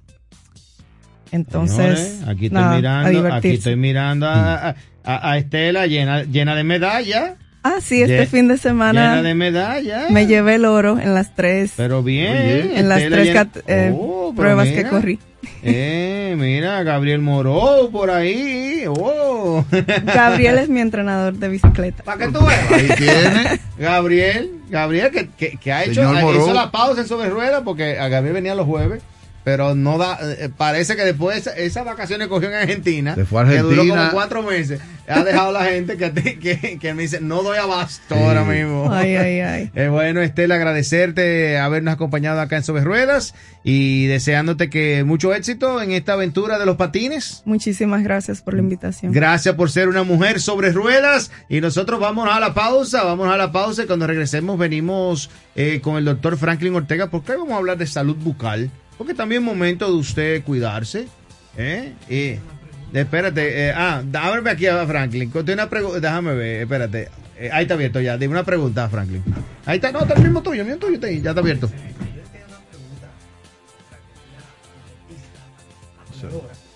entonces, 1.33 1.99
Señores, 1.99 2.23
aquí 2.29 2.47
estoy 2.47 2.61
nada, 2.63 2.77
mirando, 2.77 3.35
aquí 3.35 3.49
estoy 3.49 3.77
mirando 3.77 4.27
a- 4.29 4.77
a 5.05 5.39
Estela 5.39 5.87
llena, 5.87 6.25
llena 6.25 6.55
de 6.55 6.63
medallas. 6.65 7.33
Ah, 7.65 7.77
sí, 7.81 8.03
este 8.03 8.19
Ye- 8.19 8.27
fin 8.27 8.49
de 8.49 8.55
Llena 8.55 8.63
semana 8.63 9.23
de 9.23 9.35
medallas. 9.35 10.11
me 10.11 10.27
llevé 10.27 10.57
el 10.57 10.65
oro 10.65 10.99
en 10.99 11.15
las 11.15 11.35
tres, 11.35 11.73
Pero 11.77 12.03
bien. 12.03 12.33
Oye, 12.37 12.79
en 12.81 12.89
las 12.89 12.99
tres 12.99 13.29
llena- 13.29 13.49
eh, 13.69 13.93
Oh, 13.95 14.33
pruebas 14.35 14.69
que 14.69 14.85
corrí. 14.85 15.19
Eh, 15.63 16.35
mira, 16.39 16.83
Gabriel 16.83 17.21
Moró 17.21 17.89
por 17.93 18.11
ahí. 18.11 18.85
Oh. 18.89 19.65
Gabriel 20.05 20.59
es 20.59 20.69
mi 20.69 20.81
entrenador 20.81 21.35
de 21.35 21.49
bicicleta. 21.49 22.03
¿Para 22.03 22.27
qué 22.27 22.33
tú 22.33 22.45
veas? 22.45 22.73
Ahí 22.73 22.89
tiene. 22.97 23.61
Gabriel, 23.79 24.51
Gabriel 24.69 25.11
que, 25.13 25.29
que, 25.31 25.57
que 25.57 25.73
ha 25.73 25.85
hecho 25.85 26.03
Moró. 26.03 26.39
hizo 26.39 26.55
la 26.55 26.71
pausa 26.73 27.03
en 27.03 27.07
sobre 27.09 27.31
ruedas 27.31 27.63
porque 27.65 27.99
a 27.99 28.09
Gabriel 28.09 28.35
venía 28.35 28.55
los 28.57 28.67
jueves, 28.67 29.03
pero 29.45 29.75
no 29.75 29.99
da, 29.99 30.19
eh, 30.23 30.49
parece 30.57 30.97
que 30.97 31.05
después 31.05 31.39
esa- 31.39 31.57
esas 31.57 31.85
vacaciones 31.85 32.29
cogió 32.29 32.49
en 32.49 32.55
Argentina, 32.55 33.15
Se 33.15 33.25
fue 33.25 33.43
a 33.43 33.45
que 33.45 33.59
duró 33.59 33.69
Argentina. 33.83 33.97
como 33.99 34.13
cuatro 34.13 34.43
meses, 34.43 34.81
ha 35.09 35.25
dejado 35.25 35.49
a 35.49 35.53
la 35.53 35.65
gente 35.65 35.97
que, 35.97 36.13
que, 36.39 36.79
que 36.81 36.95
me 36.95 37.03
dice, 37.03 37.21
no 37.21 37.43
doy 37.43 37.59
abasto 37.59 38.15
ahora 38.15 38.45
mismo. 38.45 38.89
Ay, 38.93 39.17
ay, 39.17 39.41
ay. 39.41 39.71
Eh, 39.75 39.89
bueno, 39.89 40.21
Estela, 40.21 40.55
agradecerte 40.57 41.59
habernos 41.59 41.95
acompañado 41.95 42.41
acá 42.41 42.57
en 42.57 42.63
Sobre 42.63 42.85
Ruedas 42.85 43.35
y 43.65 44.07
deseándote 44.07 44.69
que 44.71 45.03
mucho 45.05 45.35
éxito 45.35 45.81
en 45.83 45.93
esta 45.93 46.13
aventura 46.15 46.59
de 46.59 46.67
los 46.67 46.77
patines. 46.77 47.43
Muchísimas 47.45 48.03
gracias 48.03 48.43
por 48.43 48.55
la 48.55 48.61
invitación. 48.61 49.13
Gracias 49.13 49.55
por 49.55 49.71
ser 49.71 49.89
una 49.89 50.03
mujer 50.03 50.41
sobre 50.41 50.73
ruedas. 50.73 51.31
Y 51.49 51.61
nosotros 51.61 51.99
vamos 52.01 52.29
a 52.31 52.39
la 52.41 52.55
pausa, 52.55 53.03
vamos 53.05 53.29
a 53.29 53.37
la 53.37 53.51
pausa 53.53 53.85
y 53.85 53.87
cuando 53.87 54.07
regresemos 54.07 54.59
venimos 54.59 55.31
eh, 55.57 55.81
con 55.83 55.97
el 55.97 56.05
doctor 56.05 56.37
Franklin 56.37 56.75
Ortega 56.75 57.09
porque 57.09 57.33
hoy 57.33 57.39
vamos 57.39 57.55
a 57.55 57.57
hablar 57.59 57.79
de 57.79 57.87
salud 57.87 58.17
bucal. 58.17 58.71
Porque 59.03 59.15
también 59.15 59.43
es 59.43 59.47
momento 59.47 59.89
de 59.89 59.95
usted 59.95 60.45
cuidarse. 60.45 61.09
¿eh? 61.57 61.93
Y, 62.09 62.97
espérate, 62.97 63.67
eh, 63.67 63.73
ah, 63.77 64.01
ábreme 64.15 64.49
aquí 64.49 64.69
a 64.69 64.87
Franklin. 64.87 65.29
Una 65.35 65.69
pregunta, 65.69 65.99
déjame 65.99 66.35
ver, 66.37 66.63
espérate. 66.63 67.09
Eh, 67.37 67.51
ahí 67.53 67.63
está 67.63 67.75
abierto 67.75 68.01
ya, 68.01 68.17
dime 68.17 68.35
una 68.35 68.45
pregunta, 68.45 68.89
Franklin. 68.89 69.25
Ahí 69.67 69.79
está, 69.79 69.91
no, 69.91 70.03
está 70.03 70.15
el 70.15 70.23
mismo 70.23 70.41
tuyo, 70.41 70.61
el 70.61 70.69
mismo 70.69 70.79
tuyo 70.83 70.95
está 70.95 71.09
ahí, 71.09 71.21
ya 71.21 71.31
está 71.31 71.41
abierto. 71.41 71.69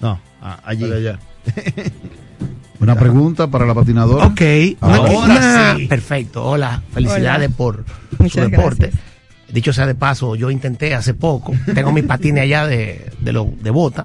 No, 0.01 0.20
ah, 0.43 0.61
allí. 0.64 0.93
Allá. 0.93 1.20
Una 2.81 2.97
pregunta 2.97 3.47
para 3.47 3.66
la 3.66 3.74
patinadora. 3.74 4.27
Ok, 4.27 4.43
Ahora 4.81 5.77
sí. 5.77 5.87
perfecto. 5.87 6.45
Hola, 6.45 6.83
felicidades 6.93 7.51
Hola. 7.51 7.57
por 7.57 7.85
Muchas 8.18 8.33
su 8.47 8.51
deporte. 8.51 8.89
gracias. 8.89 9.16
Dicho 9.57 9.72
sea 9.72 9.86
de 9.86 9.94
paso, 9.94 10.36
yo 10.36 10.50
intenté 10.50 10.94
hace 10.94 11.14
poco, 11.14 11.54
tengo 11.74 11.90
mis 11.90 12.04
patines 12.04 12.42
allá 12.42 12.66
de, 12.66 13.11
de, 13.20 13.32
lo, 13.32 13.50
de 13.62 13.70
bota. 13.70 14.04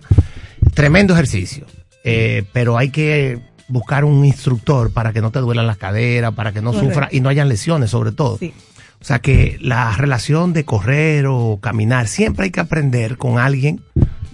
Tremendo 0.73 1.13
ejercicio, 1.13 1.65
eh, 2.05 2.45
pero 2.53 2.77
hay 2.77 2.89
que 2.89 3.37
buscar 3.67 4.05
un 4.05 4.23
instructor 4.23 4.93
para 4.93 5.11
que 5.11 5.19
no 5.19 5.29
te 5.29 5.39
duelan 5.39 5.67
las 5.67 5.75
caderas, 5.75 6.33
para 6.35 6.53
que 6.53 6.61
no 6.61 6.71
Correcto. 6.71 6.93
sufra 6.93 7.09
y 7.11 7.19
no 7.19 7.27
hayan 7.27 7.49
lesiones 7.49 7.89
sobre 7.89 8.13
todo. 8.13 8.37
Sí. 8.37 8.53
O 9.01 9.03
sea 9.03 9.19
que 9.19 9.57
la 9.59 9.91
relación 9.97 10.53
de 10.53 10.63
correr 10.63 11.25
o 11.27 11.59
caminar, 11.61 12.07
siempre 12.07 12.45
hay 12.45 12.51
que 12.51 12.61
aprender 12.61 13.17
con 13.17 13.37
alguien, 13.37 13.81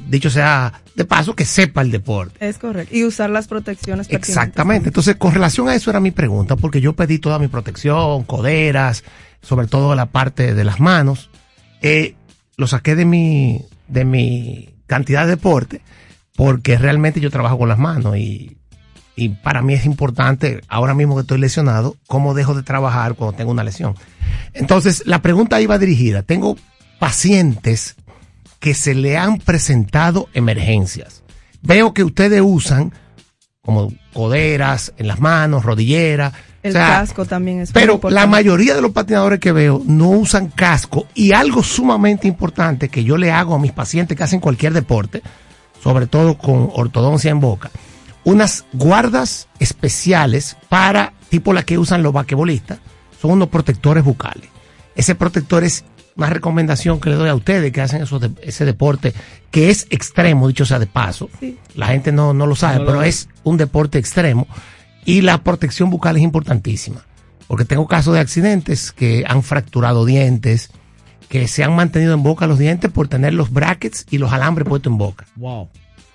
dicho 0.09 0.29
sea 0.29 0.81
de 0.95 1.05
paso, 1.05 1.35
que 1.35 1.45
sepa 1.45 1.81
el 1.81 1.91
deporte. 1.91 2.45
Es 2.47 2.57
correcto. 2.57 2.95
Y 2.95 3.03
usar 3.03 3.29
las 3.29 3.47
protecciones. 3.47 4.07
Exactamente. 4.09 4.89
Entonces, 4.89 5.15
con 5.15 5.33
relación 5.33 5.69
a 5.69 5.75
eso 5.75 5.89
era 5.89 5.99
mi 5.99 6.11
pregunta, 6.11 6.55
porque 6.55 6.81
yo 6.81 6.93
pedí 6.93 7.19
toda 7.19 7.39
mi 7.39 7.47
protección, 7.47 8.23
coderas, 8.23 9.03
sobre 9.41 9.67
todo 9.67 9.95
la 9.95 10.07
parte 10.07 10.53
de 10.53 10.63
las 10.63 10.79
manos. 10.79 11.29
Eh, 11.81 12.15
lo 12.57 12.67
saqué 12.67 12.95
de 12.95 13.05
mi, 13.05 13.65
de 13.87 14.05
mi 14.05 14.69
cantidad 14.87 15.25
de 15.25 15.31
deporte, 15.31 15.81
porque 16.35 16.77
realmente 16.77 17.19
yo 17.19 17.29
trabajo 17.29 17.57
con 17.57 17.69
las 17.69 17.77
manos 17.77 18.17
y, 18.17 18.57
y 19.15 19.29
para 19.29 19.61
mí 19.61 19.73
es 19.73 19.85
importante, 19.85 20.61
ahora 20.67 20.93
mismo 20.93 21.15
que 21.15 21.21
estoy 21.21 21.39
lesionado, 21.39 21.95
cómo 22.07 22.33
dejo 22.33 22.55
de 22.55 22.63
trabajar 22.63 23.15
cuando 23.15 23.37
tengo 23.37 23.51
una 23.51 23.63
lesión. 23.63 23.95
Entonces, 24.53 25.03
la 25.05 25.21
pregunta 25.21 25.61
iba 25.61 25.77
dirigida. 25.77 26.23
Tengo 26.23 26.57
pacientes 26.99 27.95
que 28.59 28.73
se 28.73 28.93
le 28.95 29.17
han 29.17 29.39
presentado 29.39 30.27
emergencias. 30.33 31.23
Veo 31.61 31.93
que 31.93 32.03
ustedes 32.03 32.41
usan 32.43 32.93
como 33.61 33.91
coderas 34.13 34.93
en 34.97 35.07
las 35.07 35.19
manos, 35.19 35.65
rodilleras. 35.65 36.33
El 36.63 36.71
o 36.71 36.73
sea, 36.73 36.87
casco 36.87 37.25
también 37.25 37.59
es 37.59 37.71
Pero 37.71 37.99
la 38.09 38.25
mayoría 38.25 38.73
de 38.73 38.81
los 38.81 38.91
patinadores 38.91 39.39
que 39.39 39.51
veo 39.51 39.81
no 39.85 40.09
usan 40.09 40.47
casco 40.47 41.05
y 41.13 41.33
algo 41.33 41.63
sumamente 41.63 42.27
importante 42.27 42.89
que 42.89 43.03
yo 43.03 43.17
le 43.17 43.31
hago 43.31 43.55
a 43.55 43.59
mis 43.59 43.73
pacientes 43.73 44.17
que 44.17 44.23
hacen 44.23 44.39
cualquier 44.39 44.73
deporte, 44.73 45.21
sobre 45.83 46.07
todo 46.07 46.37
con 46.37 46.69
ortodoncia 46.73 47.29
en 47.29 47.41
boca, 47.41 47.69
unas 48.23 48.65
guardas 48.73 49.47
especiales 49.59 50.57
para, 50.69 51.13
tipo 51.29 51.53
la 51.53 51.63
que 51.63 51.77
usan 51.77 52.03
los 52.03 52.13
basquetbolistas, 52.13 52.79
son 53.21 53.31
unos 53.31 53.49
protectores 53.49 54.03
bucales. 54.03 54.49
Ese 54.95 55.13
protector 55.13 55.63
es 55.63 55.83
una 56.17 56.27
recomendación 56.27 56.99
que 56.99 57.09
le 57.11 57.15
doy 57.15 57.29
a 57.29 57.35
ustedes 57.35 57.71
que 57.71 57.79
hacen 57.81 58.01
esos 58.01 58.19
de- 58.19 58.31
ese 58.41 58.65
deporte, 58.65 59.13
que 59.51 59.69
es 59.69 59.87
extremo, 59.91 60.47
dicho 60.47 60.65
sea 60.65 60.79
de 60.79 60.87
paso. 60.87 61.29
Sí. 61.39 61.57
La 61.75 61.87
gente 61.87 62.11
no, 62.11 62.33
no 62.33 62.45
lo 62.47 62.55
sabe, 62.55 62.79
No 62.79 62.85
pero 62.85 63.03
es 63.03 63.29
un 63.43 63.57
deporte 63.57 63.97
extremo. 63.99 64.47
Y 65.05 65.21
la 65.21 65.43
protección 65.43 65.89
bucal 65.89 66.17
es 66.17 66.23
importantísima. 66.23 67.05
Porque 67.47 67.63
tengo 67.63 67.87
casos 67.87 68.13
de 68.15 68.19
accidentes 68.19 68.91
que 68.91 69.23
han 69.27 69.41
fracturado 69.43 70.03
dientes, 70.05 70.69
que 71.29 71.47
se 71.47 71.63
han 71.63 71.75
mantenido 71.75 72.13
en 72.13 72.23
boca 72.23 72.45
los 72.47 72.59
dientes 72.59 72.91
por 72.91 73.07
tener 73.07 73.33
los 73.33 73.51
brackets 73.51 74.05
y 74.09 74.17
los 74.17 74.33
alambres 74.33 74.67
puestos 74.67 74.91
en 74.91 74.97
boca. 74.97 75.25
Wow. 75.35 75.69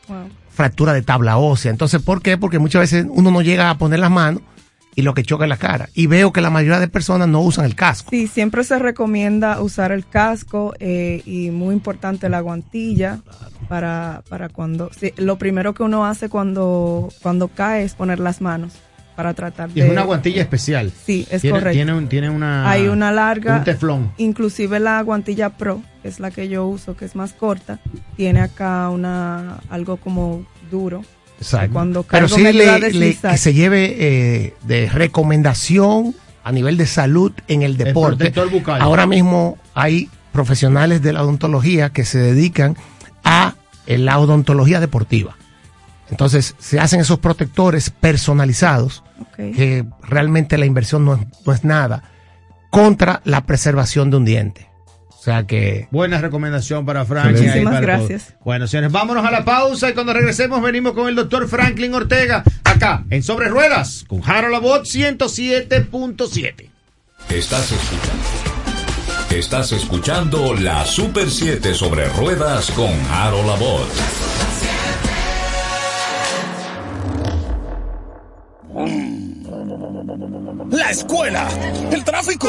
Wow. 0.08 0.28
Fractura 0.50 0.92
de 0.92 1.00
tabla 1.02 1.38
ósea. 1.38 1.70
Entonces, 1.70 2.02
¿por 2.02 2.20
qué? 2.20 2.36
Porque 2.36 2.58
muchas 2.58 2.80
veces 2.80 3.06
uno 3.08 3.30
no 3.30 3.40
llega 3.40 3.70
a 3.70 3.78
poner 3.78 4.00
las 4.00 4.10
manos 4.10 4.42
y 4.94 5.02
lo 5.02 5.14
que 5.14 5.22
choca 5.22 5.44
es 5.44 5.48
la 5.48 5.56
cara. 5.56 5.88
Y 5.94 6.06
veo 6.06 6.32
que 6.32 6.40
la 6.40 6.50
mayoría 6.50 6.78
de 6.80 6.88
personas 6.88 7.28
no 7.28 7.40
usan 7.40 7.64
el 7.64 7.74
casco. 7.74 8.10
Sí, 8.10 8.26
siempre 8.26 8.62
se 8.64 8.78
recomienda 8.78 9.60
usar 9.60 9.92
el 9.92 10.06
casco 10.06 10.74
eh, 10.80 11.22
y 11.24 11.50
muy 11.50 11.74
importante 11.74 12.28
la 12.28 12.40
guantilla 12.40 13.20
para, 13.68 14.22
para 14.28 14.48
cuando... 14.48 14.90
sí, 14.98 15.12
lo 15.16 15.36
primero 15.38 15.74
que 15.74 15.82
uno 15.82 16.04
hace 16.06 16.28
cuando, 16.28 17.08
cuando 17.22 17.48
cae 17.48 17.84
es 17.84 17.94
poner 17.94 18.18
las 18.20 18.40
manos 18.40 18.72
para 19.16 19.34
tratar 19.34 19.70
Y 19.70 19.80
de... 19.80 19.86
es 19.86 19.92
una 19.92 20.02
guantilla 20.04 20.40
especial. 20.42 20.90
Sí, 21.04 21.26
es 21.30 21.42
tiene, 21.42 21.58
correcto. 21.58 21.76
Tiene, 21.76 21.92
un- 21.94 22.08
tiene 22.08 22.30
una. 22.30 22.70
Hay 22.70 22.88
una 22.88 23.12
larga... 23.12 23.58
Un 23.58 23.64
teflón. 23.64 24.12
Inclusive 24.16 24.80
la 24.80 25.00
guantilla 25.02 25.50
Pro, 25.50 25.82
que 26.02 26.08
es 26.08 26.18
la 26.20 26.30
que 26.30 26.48
yo 26.48 26.66
uso, 26.66 26.96
que 26.96 27.04
es 27.04 27.14
más 27.14 27.32
corta, 27.34 27.78
tiene 28.16 28.40
acá 28.40 28.88
una 28.88 29.58
algo 29.68 29.96
como 29.98 30.44
duro. 30.70 31.02
Exacto. 31.42 31.72
Cuando 31.72 32.02
Pero 32.04 32.28
sí 32.28 32.40
me 32.42 32.52
le- 32.52 32.90
le- 32.92 33.16
que 33.16 33.36
se 33.38 33.52
lleve 33.54 33.96
eh, 33.98 34.54
de 34.62 34.88
recomendación 34.88 36.14
a 36.44 36.52
nivel 36.52 36.76
de 36.76 36.86
salud 36.86 37.32
en 37.48 37.62
el 37.62 37.76
deporte. 37.76 38.32
bucal. 38.50 38.80
Ahora 38.80 39.06
mismo 39.06 39.58
hay 39.74 40.08
profesionales 40.32 41.02
de 41.02 41.12
la 41.12 41.22
odontología 41.22 41.90
que 41.90 42.04
se 42.04 42.18
dedican 42.18 42.76
a 43.24 43.54
eh, 43.86 43.98
la 43.98 44.18
odontología 44.18 44.80
deportiva. 44.80 45.36
Entonces 46.10 46.54
se 46.58 46.78
hacen 46.80 47.00
esos 47.00 47.18
protectores 47.20 47.90
personalizados 47.90 49.02
que 49.36 49.84
realmente 50.02 50.58
la 50.58 50.66
inversión 50.66 51.04
no 51.04 51.14
es, 51.14 51.20
no 51.46 51.52
es 51.52 51.64
nada 51.64 52.02
contra 52.70 53.20
la 53.24 53.44
preservación 53.46 54.10
de 54.10 54.16
un 54.18 54.24
diente. 54.24 54.68
O 55.22 55.24
sea 55.24 55.46
que 55.46 55.86
Buena 55.92 56.20
recomendación 56.20 56.84
para 56.84 57.04
Franklin. 57.04 57.44
Muchísimas 57.44 57.74
para 57.74 57.86
gracias. 57.86 58.24
todos. 58.24 58.44
Bueno, 58.44 58.66
señores, 58.66 58.90
vámonos 58.90 59.24
a 59.24 59.30
la 59.30 59.44
pausa 59.44 59.88
y 59.88 59.94
cuando 59.94 60.12
regresemos 60.12 60.60
venimos 60.60 60.94
con 60.94 61.06
el 61.06 61.14
doctor 61.14 61.46
Franklin 61.46 61.94
Ortega 61.94 62.42
acá 62.64 63.04
en 63.08 63.22
Sobre 63.22 63.48
Ruedas 63.48 64.04
con 64.08 64.20
Harold 64.28 64.56
Abbott 64.56 64.84
107.7. 64.84 66.68
Estás 67.28 67.70
escuchando. 67.70 68.24
Estás 69.30 69.70
escuchando 69.70 70.54
la 70.54 70.84
Super 70.84 71.30
7 71.30 71.72
sobre 71.72 72.08
ruedas 72.08 72.72
con 72.72 72.90
Harold 73.12 73.48
Abbott. 73.48 73.88
La 80.72 80.90
escuela, 80.90 81.48
el 81.92 82.02
tráfico. 82.02 82.48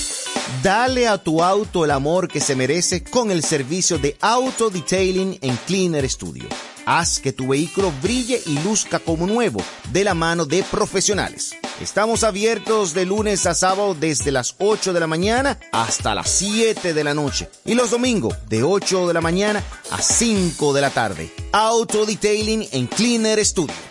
Dale 0.61 1.07
a 1.07 1.17
tu 1.17 1.41
auto 1.41 1.85
el 1.85 1.91
amor 1.91 2.27
que 2.27 2.39
se 2.39 2.55
merece 2.55 3.03
con 3.03 3.31
el 3.31 3.41
servicio 3.41 3.97
de 3.97 4.15
Auto 4.21 4.69
Detailing 4.69 5.39
en 5.41 5.55
Cleaner 5.65 6.07
Studio. 6.07 6.47
Haz 6.85 7.19
que 7.19 7.31
tu 7.31 7.47
vehículo 7.47 7.91
brille 8.01 8.39
y 8.45 8.59
luzca 8.59 8.99
como 8.99 9.25
nuevo 9.25 9.59
de 9.91 10.03
la 10.03 10.13
mano 10.13 10.45
de 10.45 10.61
profesionales. 10.63 11.55
Estamos 11.79 12.23
abiertos 12.23 12.93
de 12.93 13.05
lunes 13.05 13.47
a 13.47 13.55
sábado 13.55 13.95
desde 13.99 14.31
las 14.31 14.55
8 14.59 14.93
de 14.93 14.99
la 14.99 15.07
mañana 15.07 15.57
hasta 15.71 16.13
las 16.13 16.29
7 16.29 16.93
de 16.93 17.03
la 17.03 17.15
noche 17.15 17.49
y 17.65 17.73
los 17.73 17.89
domingos 17.89 18.35
de 18.47 18.61
8 18.61 19.07
de 19.07 19.13
la 19.13 19.21
mañana 19.21 19.63
a 19.89 19.99
5 19.99 20.73
de 20.73 20.81
la 20.81 20.91
tarde. 20.91 21.33
Auto 21.53 22.05
Detailing 22.05 22.67
en 22.71 22.85
Cleaner 22.85 23.43
Studio. 23.43 23.90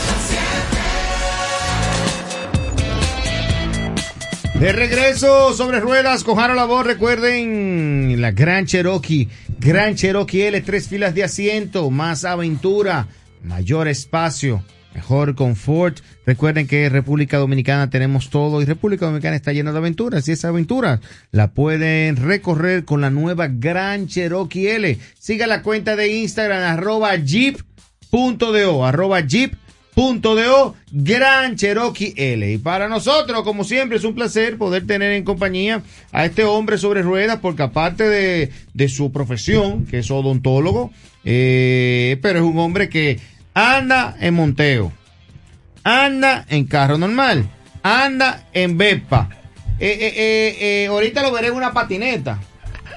De 4.61 4.71
regreso 4.73 5.55
sobre 5.55 5.79
ruedas 5.79 6.23
con 6.23 6.37
Harold 6.37 6.59
Labor, 6.59 6.85
recuerden 6.85 8.21
la 8.21 8.29
Gran 8.29 8.67
Cherokee, 8.67 9.27
Gran 9.57 9.95
Cherokee 9.95 10.43
L, 10.43 10.61
tres 10.61 10.87
filas 10.87 11.15
de 11.15 11.23
asiento, 11.23 11.89
más 11.89 12.25
aventura, 12.25 13.07
mayor 13.43 13.87
espacio, 13.87 14.63
mejor 14.93 15.33
confort. 15.33 16.01
Recuerden 16.27 16.67
que 16.67 16.85
en 16.85 16.93
República 16.93 17.39
Dominicana 17.39 17.89
tenemos 17.89 18.29
todo 18.29 18.61
y 18.61 18.65
República 18.65 19.07
Dominicana 19.07 19.35
está 19.35 19.51
llena 19.51 19.71
de 19.71 19.79
aventuras 19.79 20.27
y 20.27 20.33
esa 20.33 20.49
aventura 20.49 21.01
la 21.31 21.53
pueden 21.55 22.17
recorrer 22.17 22.85
con 22.85 23.01
la 23.01 23.09
nueva 23.09 23.47
Gran 23.47 24.05
Cherokee 24.05 24.67
L. 24.67 24.99
Siga 25.17 25.47
la 25.47 25.63
cuenta 25.63 25.95
de 25.95 26.17
Instagram 26.17 26.61
arroba 26.61 27.15
jeep.do, 27.15 28.85
arroba 28.85 29.21
jeep 29.21 29.55
Punto 29.93 30.35
de 30.35 30.47
O, 30.47 30.75
Gran 30.91 31.57
Cherokee 31.57 32.13
L. 32.15 32.49
Y 32.49 32.57
para 32.57 32.87
nosotros, 32.87 33.43
como 33.43 33.63
siempre, 33.63 33.97
es 33.97 34.03
un 34.05 34.15
placer 34.15 34.57
poder 34.57 34.87
tener 34.87 35.11
en 35.11 35.23
compañía 35.23 35.83
a 36.11 36.25
este 36.25 36.45
hombre 36.45 36.77
sobre 36.77 37.01
ruedas, 37.01 37.39
porque 37.41 37.63
aparte 37.63 38.07
de, 38.07 38.51
de 38.73 38.89
su 38.89 39.11
profesión, 39.11 39.85
que 39.85 39.99
es 39.99 40.09
odontólogo, 40.09 40.91
eh, 41.25 42.17
pero 42.21 42.39
es 42.39 42.45
un 42.45 42.57
hombre 42.59 42.89
que 42.89 43.19
anda 43.53 44.15
en 44.19 44.33
monteo, 44.33 44.93
anda 45.83 46.45
en 46.49 46.65
carro 46.65 46.97
normal, 46.97 47.49
anda 47.83 48.47
en 48.53 48.77
Vespa. 48.77 49.29
Eh, 49.79 50.13
eh, 50.83 50.87
ahorita 50.87 51.21
lo 51.21 51.31
veré 51.31 51.47
en 51.47 51.55
una 51.55 51.73
patineta. 51.73 52.39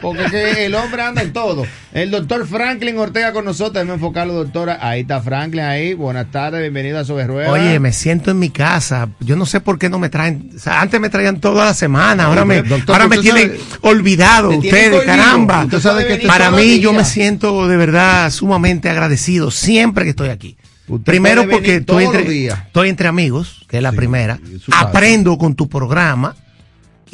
Porque 0.01 0.25
es 0.25 0.31
que 0.31 0.67
el 0.67 0.75
hombre 0.75 1.03
anda 1.03 1.23
en 1.23 1.33
todo. 1.33 1.67
El 1.93 2.11
doctor 2.11 2.47
Franklin 2.47 2.99
Ortega 2.99 3.33
con 3.33 3.45
nosotros. 3.45 3.75
Déjame 3.75 3.95
enfocarlo, 3.95 4.33
doctora. 4.35 4.79
Ahí 4.81 5.03
está 5.03 5.21
Franklin, 5.21 5.63
ahí. 5.65 5.95
Buenas 5.95 6.31
tardes, 6.31 6.61
bienvenido 6.61 6.99
a 6.99 7.05
Sobre 7.05 7.27
Ruedas. 7.27 7.53
Oye, 7.53 7.79
me 7.81 7.93
siento 7.93 8.31
en 8.31 8.39
mi 8.39 8.51
casa. 8.51 9.09
Yo 9.21 9.37
no 9.37 9.47
sé 9.47 9.61
por 9.61 9.79
qué 9.79 9.89
no 9.89 9.99
me 9.99 10.09
traen. 10.09 10.51
O 10.55 10.59
sea, 10.59 10.81
antes 10.81 11.01
me 11.01 11.09
traían 11.11 11.41
toda 11.41 11.67
la 11.67 11.75
semana. 11.75 12.25
Ahora 12.25 12.45
me, 12.45 12.63
Doctor, 12.63 12.95
ahora 12.95 13.09
me 13.09 13.19
tienen 13.19 13.57
olvidado 13.81 14.49
tienen 14.61 14.93
ustedes, 14.93 15.03
caramba. 15.05 15.65
Usted 15.65 15.81
sabe 15.81 16.07
que 16.07 16.27
Para 16.27 16.51
mí, 16.51 16.81
yo 16.81 16.93
me 16.93 17.05
siento 17.05 17.69
de 17.69 17.77
verdad 17.77 18.31
sumamente 18.31 18.89
agradecido 18.89 19.51
siempre 19.51 20.05
que 20.05 20.11
estoy 20.11 20.29
aquí. 20.29 20.57
Usted 20.87 21.05
Primero 21.05 21.49
porque 21.49 21.77
estoy 21.77 22.05
entre, 22.05 22.47
estoy 22.47 22.89
entre 22.91 23.09
amigos, 23.09 23.65
que 23.69 23.79
es 23.79 23.83
la 23.83 23.91
Sí, 23.91 23.97
primera. 23.97 24.39
Aprendo 24.73 25.39
con 25.39 25.55
tu 25.55 25.69
programa 25.69 26.37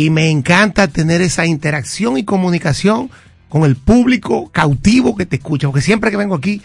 y 0.05 0.11
me 0.11 0.31
encanta 0.31 0.89
tener 0.89 1.21
esa 1.21 1.45
interacción 1.47 2.17
y 2.17 2.25
comunicación 2.25 3.11
con 3.49 3.65
el 3.65 3.77
público 3.77 4.49
cautivo 4.51 5.17
que 5.17 5.27
te 5.27 5.37
escucha. 5.37 5.67
Porque 5.69 5.81
siempre 5.83 6.11
que 6.11 6.17
vengo 6.17 6.35
aquí, 6.37 6.63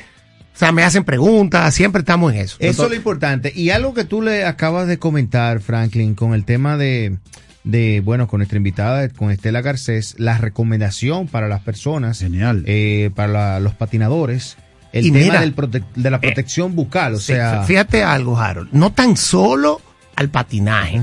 o 0.53 0.57
sea, 0.57 0.71
me 0.71 0.83
hacen 0.83 1.03
preguntas, 1.03 1.73
siempre 1.73 1.99
estamos 1.99 2.31
en 2.33 2.39
eso. 2.39 2.57
Eso 2.59 2.83
es 2.86 2.89
lo 2.89 2.95
importante. 2.95 3.51
Y 3.55 3.71
algo 3.71 3.93
que 3.93 4.03
tú 4.05 4.21
le 4.21 4.45
acabas 4.45 4.88
de 4.88 4.97
comentar, 4.99 5.59
Franklin, 5.59 6.15
con 6.15 6.33
el 6.33 6.45
tema 6.45 6.77
de, 6.77 7.17
de, 7.63 8.01
bueno, 8.05 8.27
con 8.27 8.38
nuestra 8.39 8.57
invitada, 8.57 9.09
con 9.09 9.31
Estela 9.31 9.61
Garcés, 9.61 10.15
la 10.17 10.38
recomendación 10.38 11.27
para 11.27 11.47
las 11.49 11.61
personas, 11.61 12.19
Genial. 12.19 12.63
eh, 12.67 13.09
para 13.15 13.27
la- 13.33 13.59
los 13.59 13.73
patinadores, 13.73 14.55
el 14.93 15.07
Y 15.07 15.11
tema 15.11 15.25
mira, 15.25 15.41
del 15.41 15.53
prote- 15.55 15.83
de 15.95 16.09
la 16.11 16.21
protección 16.21 16.73
bucal, 16.75 17.15
o 17.15 17.19
sea... 17.19 17.63
fíjate 17.63 18.03
algo, 18.03 18.38
Harold. 18.39 18.69
No 18.71 18.91
tan 18.93 19.17
solo 19.17 19.81
al 20.15 20.29
patinaje. 20.29 21.01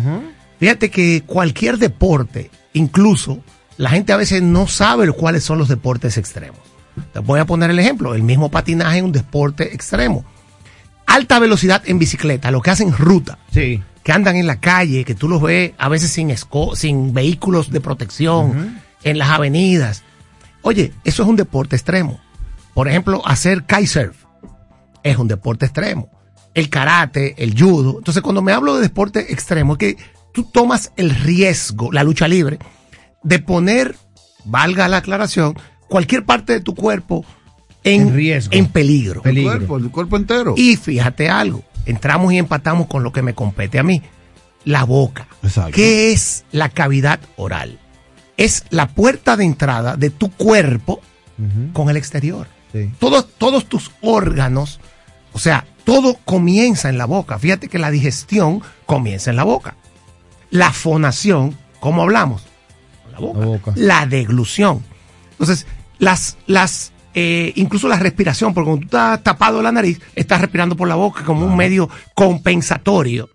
Fíjate 0.62 0.92
que 0.92 1.24
cualquier 1.26 1.76
deporte, 1.76 2.48
incluso 2.72 3.40
la 3.78 3.90
gente 3.90 4.12
a 4.12 4.16
veces 4.16 4.42
no 4.42 4.68
sabe 4.68 5.10
cuáles 5.10 5.42
son 5.42 5.58
los 5.58 5.66
deportes 5.66 6.16
extremos. 6.18 6.60
Te 7.12 7.18
voy 7.18 7.40
a 7.40 7.46
poner 7.46 7.68
el 7.70 7.80
ejemplo. 7.80 8.14
El 8.14 8.22
mismo 8.22 8.48
patinaje 8.48 8.98
es 8.98 9.02
un 9.02 9.10
deporte 9.10 9.74
extremo. 9.74 10.24
Alta 11.04 11.40
velocidad 11.40 11.82
en 11.86 11.98
bicicleta, 11.98 12.52
lo 12.52 12.62
que 12.62 12.70
hacen 12.70 12.92
ruta. 12.96 13.40
Sí. 13.52 13.82
Que 14.04 14.12
andan 14.12 14.36
en 14.36 14.46
la 14.46 14.60
calle, 14.60 15.04
que 15.04 15.16
tú 15.16 15.28
los 15.28 15.42
ves 15.42 15.72
a 15.78 15.88
veces 15.88 16.12
sin, 16.12 16.30
esco- 16.30 16.76
sin 16.76 17.12
vehículos 17.12 17.72
de 17.72 17.80
protección, 17.80 18.80
en 19.02 19.18
las 19.18 19.30
avenidas. 19.30 20.04
Oye, 20.62 20.92
eso 21.02 21.24
es 21.24 21.28
un 21.28 21.34
deporte 21.34 21.74
extremo. 21.74 22.20
Por 22.72 22.86
ejemplo, 22.86 23.20
hacer 23.26 23.64
kitesurf 23.64 24.14
es 25.02 25.16
un 25.16 25.26
deporte 25.26 25.66
extremo. 25.66 26.08
El 26.54 26.68
karate, 26.68 27.34
el 27.42 27.60
judo. 27.60 27.96
Entonces, 27.98 28.22
cuando 28.22 28.42
me 28.42 28.52
hablo 28.52 28.76
de 28.76 28.82
deporte 28.82 29.32
extremo, 29.32 29.72
es 29.72 29.78
que 29.78 29.96
tú 30.32 30.44
tomas 30.44 30.92
el 30.96 31.10
riesgo, 31.10 31.92
la 31.92 32.04
lucha 32.04 32.28
libre, 32.28 32.58
de 33.22 33.38
poner, 33.38 33.96
valga 34.44 34.88
la 34.88 34.98
aclaración, 34.98 35.54
cualquier 35.88 36.24
parte 36.24 36.52
de 36.54 36.60
tu 36.60 36.74
cuerpo 36.74 37.24
en, 37.84 38.08
En 38.08 38.14
riesgo. 38.14 38.54
en 38.54 38.66
peligro. 38.68 39.22
El 39.24 39.42
cuerpo, 39.42 39.76
el 39.76 39.90
cuerpo 39.90 40.16
entero. 40.16 40.54
Y 40.56 40.76
fíjate 40.76 41.28
algo, 41.28 41.62
entramos 41.86 42.32
y 42.32 42.38
empatamos 42.38 42.86
con 42.86 43.02
lo 43.02 43.12
que 43.12 43.22
me 43.22 43.34
compete 43.34 43.78
a 43.78 43.82
mí, 43.82 44.02
la 44.64 44.84
boca. 44.84 45.26
Exacto. 45.42 45.72
¿Qué 45.74 46.12
es 46.12 46.44
la 46.52 46.68
cavidad 46.68 47.20
oral? 47.36 47.78
Es 48.36 48.64
la 48.70 48.88
puerta 48.88 49.36
de 49.36 49.44
entrada 49.44 49.96
de 49.96 50.10
tu 50.10 50.30
cuerpo 50.30 51.00
con 51.72 51.90
el 51.90 51.96
exterior. 51.96 52.46
Sí. 52.72 52.90
Todos, 52.98 53.28
todos 53.36 53.66
tus 53.66 53.90
órganos, 54.00 54.80
o 55.32 55.38
sea, 55.38 55.66
todo 55.84 56.16
comienza 56.24 56.88
en 56.88 56.96
la 56.98 57.04
boca. 57.04 57.38
Fíjate 57.38 57.68
que 57.68 57.78
la 57.78 57.90
digestión 57.90 58.62
comienza 58.86 59.30
en 59.30 59.36
la 59.36 59.42
boca. 59.44 59.76
La 60.52 60.72
fonación, 60.72 61.56
¿cómo 61.80 62.02
hablamos? 62.02 62.42
Con 63.02 63.12
la 63.12 63.18
boca. 63.18 63.40
La 63.40 63.46
boca. 63.46 63.72
La 63.74 64.06
deglución. 64.06 64.84
Entonces, 65.32 65.66
las, 65.98 66.36
las, 66.46 66.92
eh, 67.14 67.52
incluso 67.56 67.88
la 67.88 67.98
respiración, 67.98 68.52
porque 68.54 68.66
cuando 68.66 68.80
tú 68.82 68.86
estás 68.96 69.22
tapado 69.22 69.62
la 69.62 69.72
nariz, 69.72 70.00
estás 70.14 70.40
respirando 70.40 70.76
por 70.76 70.88
la 70.88 70.94
boca 70.94 71.24
como 71.24 71.46
un 71.46 71.56
medio 71.56 71.88
compensatorio. 72.14 73.28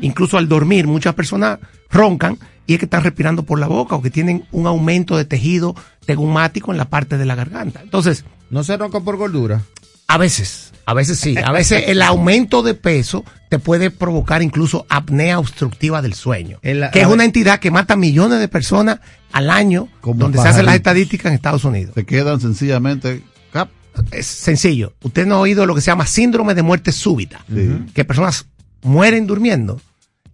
Incluso 0.00 0.36
al 0.36 0.48
dormir, 0.48 0.86
muchas 0.88 1.14
personas 1.14 1.58
roncan 1.90 2.38
y 2.66 2.72
es 2.74 2.78
que 2.80 2.86
están 2.86 3.04
respirando 3.04 3.44
por 3.44 3.58
la 3.60 3.68
boca 3.68 3.94
o 3.94 4.02
que 4.02 4.10
tienen 4.10 4.44
un 4.50 4.66
aumento 4.66 5.16
de 5.16 5.24
tejido 5.24 5.76
tegumático 6.06 6.72
en 6.72 6.78
la 6.78 6.86
parte 6.86 7.18
de 7.18 7.24
la 7.24 7.34
garganta. 7.36 7.80
Entonces, 7.80 8.24
¿No 8.48 8.64
se 8.64 8.76
ronca 8.76 8.98
por 9.00 9.16
gordura? 9.16 9.62
a 10.08 10.18
veces, 10.18 10.69
a 10.90 10.94
veces 10.94 11.20
sí. 11.20 11.36
A 11.42 11.52
veces 11.52 11.84
el 11.86 12.02
aumento 12.02 12.62
de 12.62 12.74
peso 12.74 13.24
te 13.48 13.58
puede 13.60 13.90
provocar 13.92 14.42
incluso 14.42 14.86
apnea 14.88 15.38
obstructiva 15.38 16.02
del 16.02 16.14
sueño, 16.14 16.58
que 16.62 17.00
es 17.00 17.06
una 17.06 17.24
entidad 17.24 17.60
que 17.60 17.70
mata 17.70 17.94
millones 17.94 18.40
de 18.40 18.48
personas 18.48 18.98
al 19.32 19.50
año, 19.50 19.88
Como 20.00 20.18
donde 20.20 20.38
se 20.38 20.48
hacen 20.48 20.66
las 20.66 20.74
estadísticas 20.74 21.26
en 21.30 21.34
Estados 21.34 21.64
Unidos. 21.64 21.94
Se 21.94 22.04
quedan 22.04 22.40
sencillamente. 22.40 23.22
cap. 23.52 23.68
Es 24.10 24.26
sencillo. 24.26 24.92
Usted 25.02 25.26
no 25.26 25.36
ha 25.36 25.38
oído 25.38 25.64
lo 25.64 25.74
que 25.76 25.80
se 25.80 25.86
llama 25.92 26.06
síndrome 26.06 26.54
de 26.54 26.62
muerte 26.62 26.90
súbita, 26.90 27.44
Sí. 27.48 27.70
que 27.94 28.04
personas 28.04 28.46
mueren 28.82 29.26
durmiendo. 29.28 29.80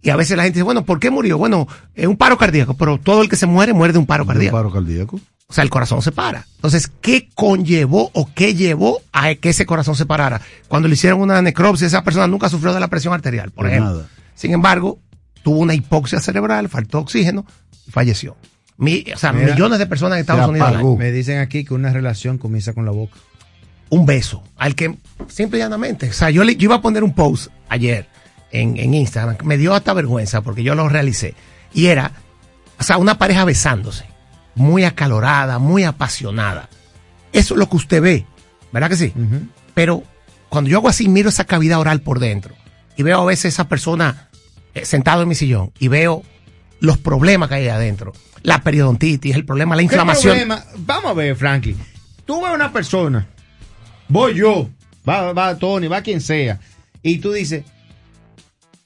Y 0.07 0.09
a 0.09 0.15
veces 0.15 0.37
la 0.37 0.43
gente 0.43 0.59
dice, 0.59 0.63
bueno, 0.63 0.85
¿por 0.85 1.01
qué 1.01 1.11
murió? 1.11 1.37
Bueno, 1.37 1.67
es 1.93 2.07
un 2.07 2.15
paro 2.15 2.37
cardíaco, 2.37 2.75
pero 2.75 2.97
todo 2.97 3.21
el 3.21 3.27
que 3.27 3.35
se 3.35 3.45
muere 3.45 3.73
muere 3.73 3.91
de 3.91 3.99
un 3.99 4.05
paro 4.05 4.23
Un 4.23 4.29
cardíaco. 4.29 4.55
paro 4.55 4.71
cardíaco. 4.71 5.19
O 5.49 5.53
sea, 5.53 5.65
el 5.65 5.69
corazón 5.69 6.01
se 6.01 6.13
para. 6.13 6.45
Entonces, 6.55 6.89
¿qué 7.01 7.27
conllevó 7.35 8.09
o 8.13 8.29
qué 8.33 8.55
llevó 8.55 9.01
a 9.11 9.35
que 9.35 9.49
ese 9.49 9.65
corazón 9.65 9.95
se 9.95 10.05
parara? 10.05 10.39
Cuando 10.69 10.87
le 10.87 10.93
hicieron 10.93 11.19
una 11.19 11.41
necropsia, 11.41 11.87
esa 11.87 12.05
persona 12.05 12.25
nunca 12.27 12.47
sufrió 12.47 12.73
de 12.73 12.79
la 12.79 12.87
presión 12.87 13.13
arterial, 13.13 13.51
por 13.51 13.67
ejemplo. 13.67 13.91
nada. 13.95 14.07
Sin 14.33 14.53
embargo, 14.53 14.97
tuvo 15.43 15.59
una 15.59 15.73
hipoxia 15.73 16.21
cerebral, 16.21 16.69
faltó 16.69 16.99
oxígeno 16.99 17.45
y 17.85 17.91
falleció. 17.91 18.37
Mi- 18.77 19.03
o 19.13 19.17
sea, 19.17 19.33
Mira, 19.33 19.53
millones 19.55 19.77
de 19.79 19.87
personas 19.87 20.15
en 20.17 20.21
Estados 20.21 20.47
Unidos. 20.49 20.97
Me 20.97 21.11
dicen 21.11 21.39
aquí 21.39 21.65
que 21.65 21.73
una 21.73 21.91
relación 21.91 22.37
comienza 22.37 22.71
con 22.71 22.85
la 22.85 22.91
boca. 22.91 23.17
Un 23.89 24.05
beso. 24.05 24.41
Al 24.55 24.73
que, 24.73 24.95
simple 25.27 25.59
y 25.59 25.61
llanamente. 25.63 26.09
O 26.09 26.13
sea, 26.13 26.29
yo, 26.29 26.45
le, 26.45 26.55
yo 26.55 26.65
iba 26.65 26.75
a 26.75 26.81
poner 26.81 27.03
un 27.03 27.13
post 27.13 27.51
ayer 27.69 28.07
en, 28.51 28.77
en 28.77 28.93
Instagram. 28.93 29.37
Me 29.43 29.57
dio 29.57 29.73
hasta 29.73 29.93
vergüenza 29.93 30.41
porque 30.41 30.63
yo 30.63 30.75
lo 30.75 30.89
realicé. 30.89 31.35
Y 31.73 31.87
era, 31.87 32.11
o 32.79 32.83
sea, 32.83 32.97
una 32.97 33.17
pareja 33.17 33.45
besándose. 33.45 34.05
Muy 34.55 34.83
acalorada, 34.83 35.59
muy 35.59 35.83
apasionada. 35.83 36.69
Eso 37.33 37.53
es 37.53 37.59
lo 37.59 37.69
que 37.69 37.75
usted 37.75 38.01
ve. 38.01 38.25
¿Verdad 38.71 38.89
que 38.89 38.95
sí? 38.95 39.13
Pero 39.73 40.03
cuando 40.49 40.69
yo 40.69 40.77
hago 40.77 40.89
así, 40.89 41.07
miro 41.07 41.29
esa 41.29 41.43
cavidad 41.45 41.79
oral 41.79 42.01
por 42.01 42.19
dentro 42.19 42.55
y 42.95 43.03
veo 43.03 43.21
a 43.21 43.25
veces 43.25 43.53
esa 43.53 43.69
persona 43.69 44.29
eh, 44.73 44.85
sentado 44.85 45.21
en 45.21 45.29
mi 45.29 45.35
sillón 45.35 45.71
y 45.79 45.87
veo 45.87 46.23
los 46.79 46.97
problemas 46.97 47.49
que 47.49 47.55
hay 47.55 47.67
adentro. 47.67 48.13
La 48.41 48.61
periodontitis, 48.61 49.35
el 49.35 49.45
problema, 49.45 49.75
la 49.75 49.81
¿Qué 49.81 49.85
inflamación. 49.85 50.35
problema? 50.35 50.63
Vamos 50.77 51.11
a 51.11 51.13
ver, 51.13 51.35
Frankie. 51.35 51.75
Tú 52.25 52.41
ves 52.41 52.53
una 52.53 52.71
persona, 52.73 53.27
voy 54.09 54.35
yo, 54.35 54.69
va, 55.07 55.33
va 55.33 55.57
Tony, 55.57 55.87
va 55.87 56.01
quien 56.01 56.21
sea, 56.21 56.59
y 57.01 57.19
tú 57.19 57.31
dices, 57.31 57.63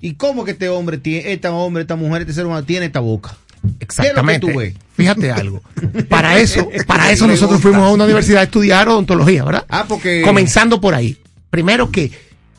¿y 0.02 0.16
cómo 0.16 0.43
que 0.43 0.52
este 0.52 0.70
hombre 0.70 0.97
tiene, 0.97 1.32
esta 1.32 1.52
hombre, 1.52 1.82
esta 1.82 1.95
mujer, 1.95 2.22
este 2.22 2.34
ser 2.34 2.45
humano 2.45 2.64
tiene 2.64 2.88
esta 2.88 2.99
boca? 2.99 3.38
Exactamente. 3.80 4.39
¿Qué 4.39 4.47
es 4.47 4.54
lo 4.54 4.54
que 4.54 4.54
tú 4.54 4.60
ves? 4.60 4.74
Fíjate 4.93 5.32
algo. 5.32 5.62
Para 6.10 6.38
eso, 6.39 6.68
para 6.88 7.12
eso 7.12 7.28
nosotros 7.28 7.62
fuimos 7.62 7.84
a 7.84 7.89
una 7.89 8.06
universidad 8.06 8.41
a 8.41 8.43
estudiar 8.43 8.89
odontología, 8.89 9.43
¿verdad? 9.43 9.66
Ah, 9.70 9.86
porque... 9.88 10.22
Comenzando 10.24 10.82
por 10.82 10.95
ahí. 10.95 11.18
Primero 11.49 11.91
que 11.91 12.12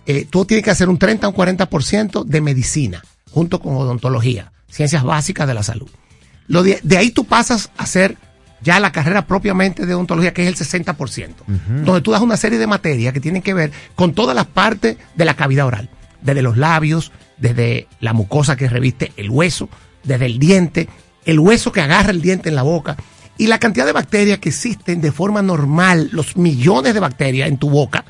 eh, 0.06 0.26
tú 0.28 0.44
tienes 0.44 0.64
que 0.64 0.70
hacer 0.70 0.88
un 0.88 0.98
30 0.98 1.28
o 1.28 1.30
un 1.30 1.36
40% 1.36 2.24
de 2.24 2.40
medicina, 2.40 3.02
junto 3.30 3.60
con 3.60 3.74
odontología, 3.76 4.52
ciencias 4.68 5.02
básicas 5.02 5.46
de 5.46 5.54
la 5.54 5.62
salud. 5.62 5.88
Lo 6.46 6.62
de, 6.62 6.80
de 6.82 6.96
ahí 6.96 7.10
tú 7.10 7.24
pasas 7.24 7.70
a 7.76 7.84
hacer 7.84 8.16
ya 8.62 8.80
la 8.80 8.92
carrera 8.92 9.26
propiamente 9.26 9.86
de 9.86 9.94
odontología, 9.94 10.32
que 10.32 10.46
es 10.46 10.48
el 10.48 10.84
60%, 10.84 11.34
donde 11.84 12.00
tú 12.00 12.12
das 12.12 12.20
una 12.20 12.36
serie 12.36 12.58
de 12.58 12.66
materias 12.66 13.12
que 13.12 13.20
tienen 13.20 13.42
que 13.42 13.54
ver 13.54 13.72
con 13.94 14.14
todas 14.14 14.36
las 14.36 14.46
partes 14.46 14.96
de 15.16 15.24
la 15.24 15.34
cavidad 15.34 15.66
oral, 15.66 15.90
desde 16.20 16.42
los 16.42 16.56
labios, 16.56 17.12
desde 17.42 17.88
la 17.98 18.12
mucosa 18.12 18.56
que 18.56 18.68
reviste 18.68 19.12
el 19.16 19.28
hueso, 19.28 19.68
desde 20.04 20.26
el 20.26 20.38
diente, 20.38 20.88
el 21.24 21.40
hueso 21.40 21.72
que 21.72 21.80
agarra 21.80 22.12
el 22.12 22.22
diente 22.22 22.48
en 22.48 22.54
la 22.54 22.62
boca, 22.62 22.96
y 23.36 23.48
la 23.48 23.58
cantidad 23.58 23.84
de 23.84 23.92
bacterias 23.92 24.38
que 24.38 24.50
existen 24.50 25.00
de 25.00 25.10
forma 25.10 25.42
normal, 25.42 26.08
los 26.12 26.36
millones 26.36 26.94
de 26.94 27.00
bacterias 27.00 27.48
en 27.48 27.58
tu 27.58 27.68
boca, 27.68 28.04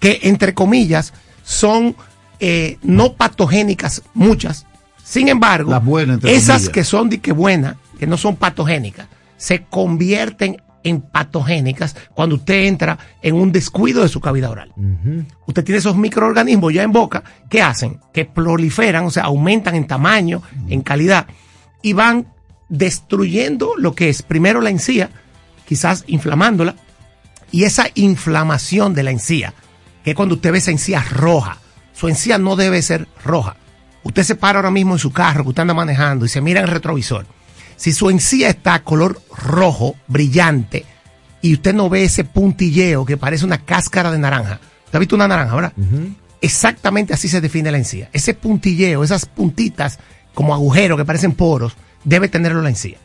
que 0.00 0.20
entre 0.22 0.54
comillas 0.54 1.12
son 1.44 1.94
eh, 2.40 2.78
no 2.82 3.12
patogénicas 3.12 4.02
muchas. 4.14 4.64
Sin 5.04 5.28
embargo, 5.28 5.78
buenas, 5.80 6.24
esas 6.24 6.56
comillas. 6.56 6.68
que 6.70 6.84
son 6.84 7.10
de 7.10 7.20
que 7.20 7.32
buenas, 7.32 7.76
que 7.98 8.06
no 8.06 8.16
son 8.16 8.36
patogénicas, 8.36 9.06
se 9.36 9.64
convierten 9.64 10.62
en 10.84 11.00
patogénicas 11.00 11.96
cuando 12.14 12.36
usted 12.36 12.66
entra 12.66 12.98
en 13.20 13.34
un 13.34 13.52
descuido 13.52 14.02
de 14.02 14.08
su 14.08 14.20
cavidad 14.20 14.50
oral. 14.50 14.72
Usted 15.46 15.64
tiene 15.64 15.78
esos 15.78 15.96
microorganismos 15.96 16.72
ya 16.72 16.82
en 16.82 16.92
boca, 16.92 17.22
¿qué 17.48 17.62
hacen? 17.62 18.00
Que 18.12 18.24
proliferan, 18.24 19.04
o 19.04 19.10
sea, 19.10 19.24
aumentan 19.24 19.74
en 19.74 19.86
tamaño, 19.86 20.42
en 20.68 20.82
calidad, 20.82 21.26
y 21.82 21.92
van 21.92 22.26
destruyendo 22.68 23.72
lo 23.76 23.94
que 23.94 24.08
es 24.08 24.22
primero 24.22 24.60
la 24.60 24.70
encía, 24.70 25.10
quizás 25.66 26.04
inflamándola, 26.06 26.74
y 27.50 27.64
esa 27.64 27.86
inflamación 27.94 28.94
de 28.94 29.02
la 29.02 29.10
encía, 29.10 29.52
que 30.04 30.10
es 30.10 30.16
cuando 30.16 30.36
usted 30.36 30.52
ve 30.52 30.58
esa 30.58 30.70
encía 30.70 31.04
roja, 31.10 31.58
su 31.92 32.08
encía 32.08 32.38
no 32.38 32.56
debe 32.56 32.80
ser 32.82 33.06
roja. 33.24 33.56
Usted 34.02 34.24
se 34.24 34.34
para 34.34 34.58
ahora 34.58 34.70
mismo 34.70 34.94
en 34.94 34.98
su 34.98 35.12
carro 35.12 35.44
que 35.44 35.50
usted 35.50 35.62
anda 35.62 35.74
manejando 35.74 36.24
y 36.24 36.28
se 36.28 36.40
mira 36.40 36.60
en 36.60 36.66
el 36.66 36.72
retrovisor. 36.72 37.26
Si 37.76 37.92
su 37.92 38.10
encía 38.10 38.48
está 38.48 38.82
color 38.82 39.20
rojo, 39.36 39.96
brillante, 40.06 40.84
y 41.40 41.54
usted 41.54 41.74
no 41.74 41.88
ve 41.90 42.04
ese 42.04 42.24
puntilleo 42.24 43.04
que 43.04 43.16
parece 43.16 43.44
una 43.44 43.64
cáscara 43.64 44.10
de 44.10 44.18
naranja. 44.18 44.60
¿Usted 44.84 44.96
ha 44.96 45.00
visto 45.00 45.16
una 45.16 45.28
naranja, 45.28 45.54
verdad? 45.54 45.72
Exactamente 46.40 47.12
así 47.12 47.28
se 47.28 47.40
define 47.40 47.72
la 47.72 47.78
encía. 47.78 48.08
Ese 48.12 48.34
puntilleo, 48.34 49.02
esas 49.02 49.26
puntitas 49.26 49.98
como 50.34 50.54
agujeros 50.54 50.98
que 50.98 51.04
parecen 51.04 51.32
poros, 51.32 51.74
debe 52.04 52.28
tenerlo 52.28 52.62
la 52.62 52.70
encía. 52.70 52.98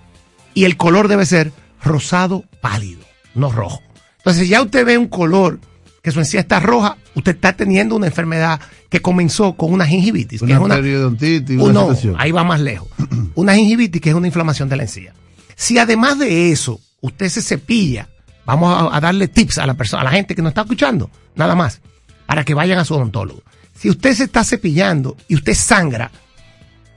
Y 0.54 0.66
el 0.66 0.78
color 0.78 1.08
debe 1.08 1.26
ser 1.26 1.52
rosado 1.84 2.46
pálido, 2.62 3.02
no 3.36 3.52
rojo. 3.52 3.82
Entonces 4.18 4.50
ya 4.50 4.62
usted 4.62 4.86
ve 4.86 4.98
un 4.98 5.08
color 5.08 5.60
que 6.08 6.14
su 6.14 6.20
encía 6.20 6.40
está 6.40 6.62
roja, 6.62 6.96
usted 7.16 7.36
está 7.36 7.52
teniendo 7.52 7.94
una 7.94 8.08
enfermedad 8.08 8.62
que 8.88 9.02
comenzó 9.02 9.58
con 9.58 9.74
una 9.74 9.86
gingivitis. 9.86 10.40
que 10.40 10.46
Una 10.46 10.54
es 10.56 10.62
una, 10.62 10.76
periodontitis, 10.76 11.60
una 11.60 11.74
no, 11.74 11.82
situación. 11.82 12.16
ahí 12.18 12.32
va 12.32 12.46
más 12.46 12.62
lejos. 12.62 12.88
Una 13.36 13.56
gingivitis 13.56 14.02
que 14.02 14.12
es 14.12 14.16
una 14.16 14.28
inflamación 14.28 14.70
de 14.70 14.78
la 14.78 14.84
encía. 14.84 15.14
Si 15.58 15.78
además 15.78 16.18
de 16.18 16.54
eso 16.54 16.80
usted 17.02 17.28
se 17.28 17.42
cepilla, 17.42 18.08
vamos 18.46 18.74
a, 18.74 18.96
a 18.96 19.02
darle 19.02 19.28
tips 19.28 19.58
a 19.58 19.66
la 19.68 19.74
persona, 19.74 20.00
a 20.04 20.06
la 20.06 20.12
gente 20.12 20.34
que 20.34 20.42
nos 20.42 20.52
está 20.52 20.62
escuchando, 20.62 21.12
nada 21.36 21.56
más, 21.56 21.82
para 22.26 22.46
que 22.46 22.54
vayan 22.54 22.80
a 22.80 22.86
su 22.86 22.96
odontólogo. 22.96 23.44
Si 23.78 23.90
usted 23.90 24.14
se 24.14 24.24
está 24.24 24.46
cepillando 24.46 25.18
y 25.28 25.36
usted 25.36 25.56
sangra, 25.56 26.10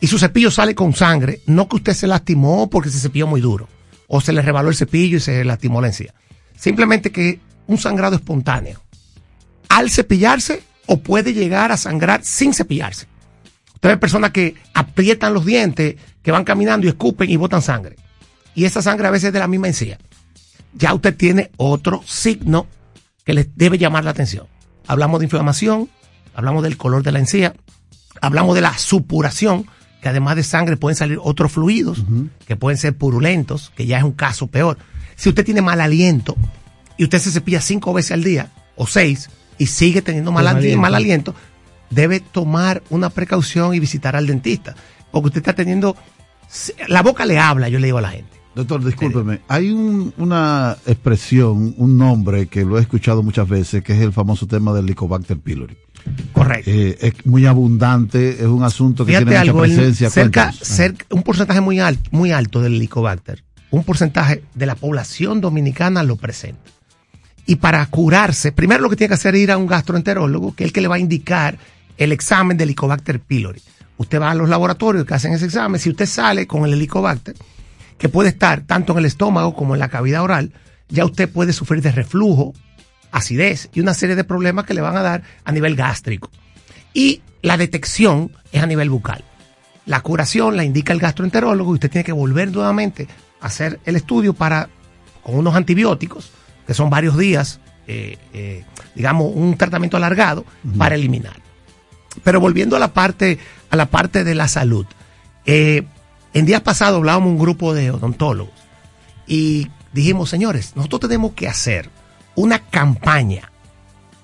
y 0.00 0.06
su 0.06 0.20
cepillo 0.20 0.52
sale 0.52 0.76
con 0.76 0.94
sangre, 0.94 1.40
no 1.46 1.68
que 1.68 1.74
usted 1.74 1.94
se 1.94 2.06
lastimó 2.06 2.70
porque 2.70 2.90
se 2.90 3.00
cepilló 3.00 3.26
muy 3.26 3.40
duro, 3.40 3.68
o 4.06 4.20
se 4.20 4.32
le 4.32 4.40
rebaló 4.40 4.68
el 4.68 4.76
cepillo 4.76 5.16
y 5.16 5.20
se 5.20 5.44
lastimó 5.44 5.80
la 5.80 5.88
encía. 5.88 6.14
Simplemente 6.56 7.11
que 7.11 7.40
un 7.66 7.76
sangrado 7.76 8.14
espontáneo. 8.14 8.80
Al 9.71 9.89
cepillarse, 9.91 10.62
o 10.87 10.99
puede 10.99 11.33
llegar 11.33 11.71
a 11.71 11.77
sangrar 11.77 12.25
sin 12.25 12.53
cepillarse. 12.53 13.07
Usted 13.75 13.91
ve 13.91 13.97
personas 13.97 14.33
que 14.33 14.57
aprietan 14.75 15.33
los 15.33 15.47
dientes, 15.47 15.95
que 16.23 16.33
van 16.33 16.45
caminando 16.45 16.87
y 16.87 16.91
escupen 16.91 17.31
y 17.31 17.37
botan 17.37 17.62
sangre. 17.62 17.97
Y 18.57 18.64
esa 18.64 18.83
sangre 18.83 19.07
a 19.07 19.11
veces 19.12 19.29
es 19.29 19.33
de 19.33 19.39
la 19.39 19.47
misma 19.47 19.68
encía. 19.68 19.99
Ya 20.75 20.93
usted 20.93 21.16
tiene 21.16 21.53
otro 21.57 22.03
signo 22.05 22.66
que 23.25 23.33
les 23.33 23.57
debe 23.57 23.79
llamar 23.79 24.05
la 24.05 24.11
atención. 24.11 24.49
Hablamos 24.89 25.21
de 25.21 25.27
inflamación, 25.27 25.89
hablamos 26.35 26.64
del 26.64 26.77
color 26.77 27.05
de 27.05 27.12
la 27.12 27.21
encía, 27.21 27.55
hablamos 28.21 28.57
de 28.57 28.62
la 28.62 28.77
supuración, 28.77 29.66
que 30.03 30.09
además 30.09 30.35
de 30.35 30.43
sangre 30.43 30.77
pueden 30.77 30.97
salir 30.97 31.18
otros 31.23 31.53
fluidos 31.53 32.03
que 32.47 32.57
pueden 32.57 32.79
ser 32.79 32.97
purulentos, 32.97 33.71
que 33.77 33.87
ya 33.87 33.99
es 33.99 34.05
un 34.05 34.12
caso 34.12 34.49
peor. 34.49 34.79
Si 35.14 35.29
usted 35.29 35.45
tiene 35.45 35.62
mal 35.62 35.81
aliento 35.81 36.37
y 36.97 37.05
usted 37.05 37.21
se 37.21 37.31
cepilla 37.31 37.61
cinco 37.61 37.93
veces 37.93 38.12
al 38.12 38.25
día 38.25 38.51
o 38.75 38.89
seis 38.89 39.31
y 39.61 39.66
sigue 39.66 40.02
teniendo 40.02 40.32
mal, 40.32 40.44
Mal 40.44 40.56
ali- 40.56 40.64
aliento. 40.66 40.80
mal 40.80 40.94
aliento, 40.96 41.34
debe 41.90 42.18
tomar 42.20 42.82
una 42.90 43.11
precaución 43.11 43.74
y 43.74 43.78
visitar 43.78 44.16
al 44.16 44.26
dentista. 44.26 44.74
Porque 45.12 45.28
usted 45.28 45.40
está 45.40 45.52
teniendo... 45.54 45.94
La 46.88 47.02
boca 47.02 47.24
le 47.26 47.38
habla, 47.38 47.68
yo 47.68 47.78
le 47.78 47.86
digo 47.86 47.98
a 47.98 48.02
la 48.02 48.11
gente. 48.11 48.30
Doctor, 48.54 48.84
discúlpeme, 48.84 49.40
hay 49.46 49.70
un- 49.70 50.12
una 50.18 50.76
expresión, 50.86 51.74
un 51.76 51.96
nombre 51.96 52.46
que 52.48 52.64
lo 52.64 52.78
he 52.78 52.80
escuchado 52.80 53.22
muchas 53.22 53.48
veces, 53.48 53.84
que 53.84 53.92
es 53.92 54.00
el 54.00 54.12
famoso 54.12 54.46
tema 54.48 54.72
del 54.72 54.86
Helicobacter 54.86 55.38
pylori. 55.38 55.76
Correcto. 56.32 56.70
Eh, 56.70 56.96
es 57.00 57.26
muy 57.26 57.46
abundante, 57.46 58.30
es 58.40 58.46
un 58.46 58.64
asunto 58.64 59.04
que 59.04 59.12
Fíjate 59.12 59.26
tiene 59.26 59.38
algo, 59.38 59.58
mucha 59.58 59.74
presencia. 59.74 60.11
cerca, 60.11 60.50
cerca- 60.52 61.06
un 61.11 61.22
porcentaje 61.22 61.61
muy 61.61 61.78
alto, 61.78 62.08
muy 62.12 62.32
alto 62.32 62.61
del 62.61 62.74
Helicobacter, 62.74 63.44
un 63.70 63.84
porcentaje 63.84 64.42
de 64.54 64.66
la 64.66 64.74
población 64.74 65.40
dominicana 65.40 66.02
lo 66.02 66.16
presenta. 66.16 66.70
Y 67.47 67.57
para 67.57 67.84
curarse, 67.86 68.53
primero 68.53 68.82
lo 68.82 68.91
que 68.91 68.97
tiene 68.97 69.09
que 69.09 69.14
hacer 69.14 69.34
es 69.34 69.43
ir 69.43 69.51
a 69.51 69.57
un 69.57 69.66
gastroenterólogo, 69.66 70.55
que 70.55 70.64
es 70.64 70.68
el 70.68 70.72
que 70.72 70.80
le 70.80 70.88
va 70.88 70.97
a 70.97 71.01
indicar 71.01 71.59
el 71.97 72.12
examen 72.12 72.57
del 72.57 72.68
Helicobacter 72.68 73.20
pylori. 73.20 73.61
Usted 73.97 74.20
va 74.20 74.30
a 74.30 74.34
los 74.34 74.49
laboratorios 74.49 75.05
que 75.05 75.14
hacen 75.14 75.32
ese 75.32 75.47
examen, 75.47 75.80
si 75.80 75.91
usted 75.91 76.07
sale 76.07 76.47
con 76.47 76.64
el 76.64 76.74
Helicobacter, 76.74 77.34
que 77.99 78.09
puede 78.09 78.30
estar 78.30 78.62
tanto 78.62 78.93
en 78.93 79.01
el 79.01 79.05
estómago 79.05 79.55
como 79.55 79.74
en 79.74 79.80
la 79.80 79.88
cavidad 79.88 80.22
oral, 80.22 80.53
ya 80.88 81.05
usted 81.05 81.28
puede 81.28 81.53
sufrir 81.53 81.82
de 81.82 81.93
reflujo, 81.93 82.55
acidez 83.12 83.68
y 83.74 83.80
una 83.80 83.95
serie 83.95 84.16
de 84.16 84.24
problemas 84.24 84.64
que 84.64 84.74
le 84.74 84.80
van 84.80 84.97
a 84.97 85.03
dar 85.03 85.22
a 85.45 85.53
nivel 85.53 85.76
gástrico. 85.76 86.30
Y 86.95 87.22
la 87.43 87.57
detección 87.57 88.32
es 88.53 88.62
a 88.62 88.66
nivel 88.66 88.91
bucal. 88.91 89.24
La 89.86 90.01
curación 90.01 90.57
la 90.57 90.64
indica 90.64 90.93
el 90.93 91.01
gastroenterólogo 91.01 91.72
y 91.72 91.74
usted 91.74 91.91
tiene 91.91 92.05
que 92.05 92.12
volver 92.12 92.51
nuevamente 92.51 93.09
a 93.41 93.47
hacer 93.47 93.80
el 93.84 93.97
estudio 93.97 94.34
para, 94.34 94.68
con 95.22 95.36
unos 95.36 95.55
antibióticos, 95.55 96.30
que 96.71 96.75
son 96.75 96.89
varios 96.89 97.18
días, 97.18 97.59
eh, 97.89 98.16
eh, 98.33 98.62
digamos, 98.95 99.33
un 99.35 99.57
tratamiento 99.57 99.97
alargado 99.97 100.45
para 100.79 100.95
eliminar. 100.95 101.35
Pero 102.23 102.39
volviendo 102.39 102.77
a 102.77 102.79
la 102.79 102.93
parte, 102.95 103.41
a 103.71 103.75
la 103.75 103.87
parte 103.87 104.23
de 104.23 104.37
la 104.37 104.47
salud, 104.47 104.87
eh, 105.47 105.83
en 106.33 106.47
días 106.47 106.61
pasados 106.61 106.99
hablábamos 106.99 107.31
un 107.31 107.41
grupo 107.41 107.75
de 107.75 107.91
odontólogos 107.91 108.55
y 109.27 109.66
dijimos, 109.93 110.31
señores, 110.31 110.77
nosotros 110.77 111.01
tenemos 111.09 111.33
que 111.33 111.49
hacer 111.49 111.91
una 112.37 112.61
campaña. 112.61 113.51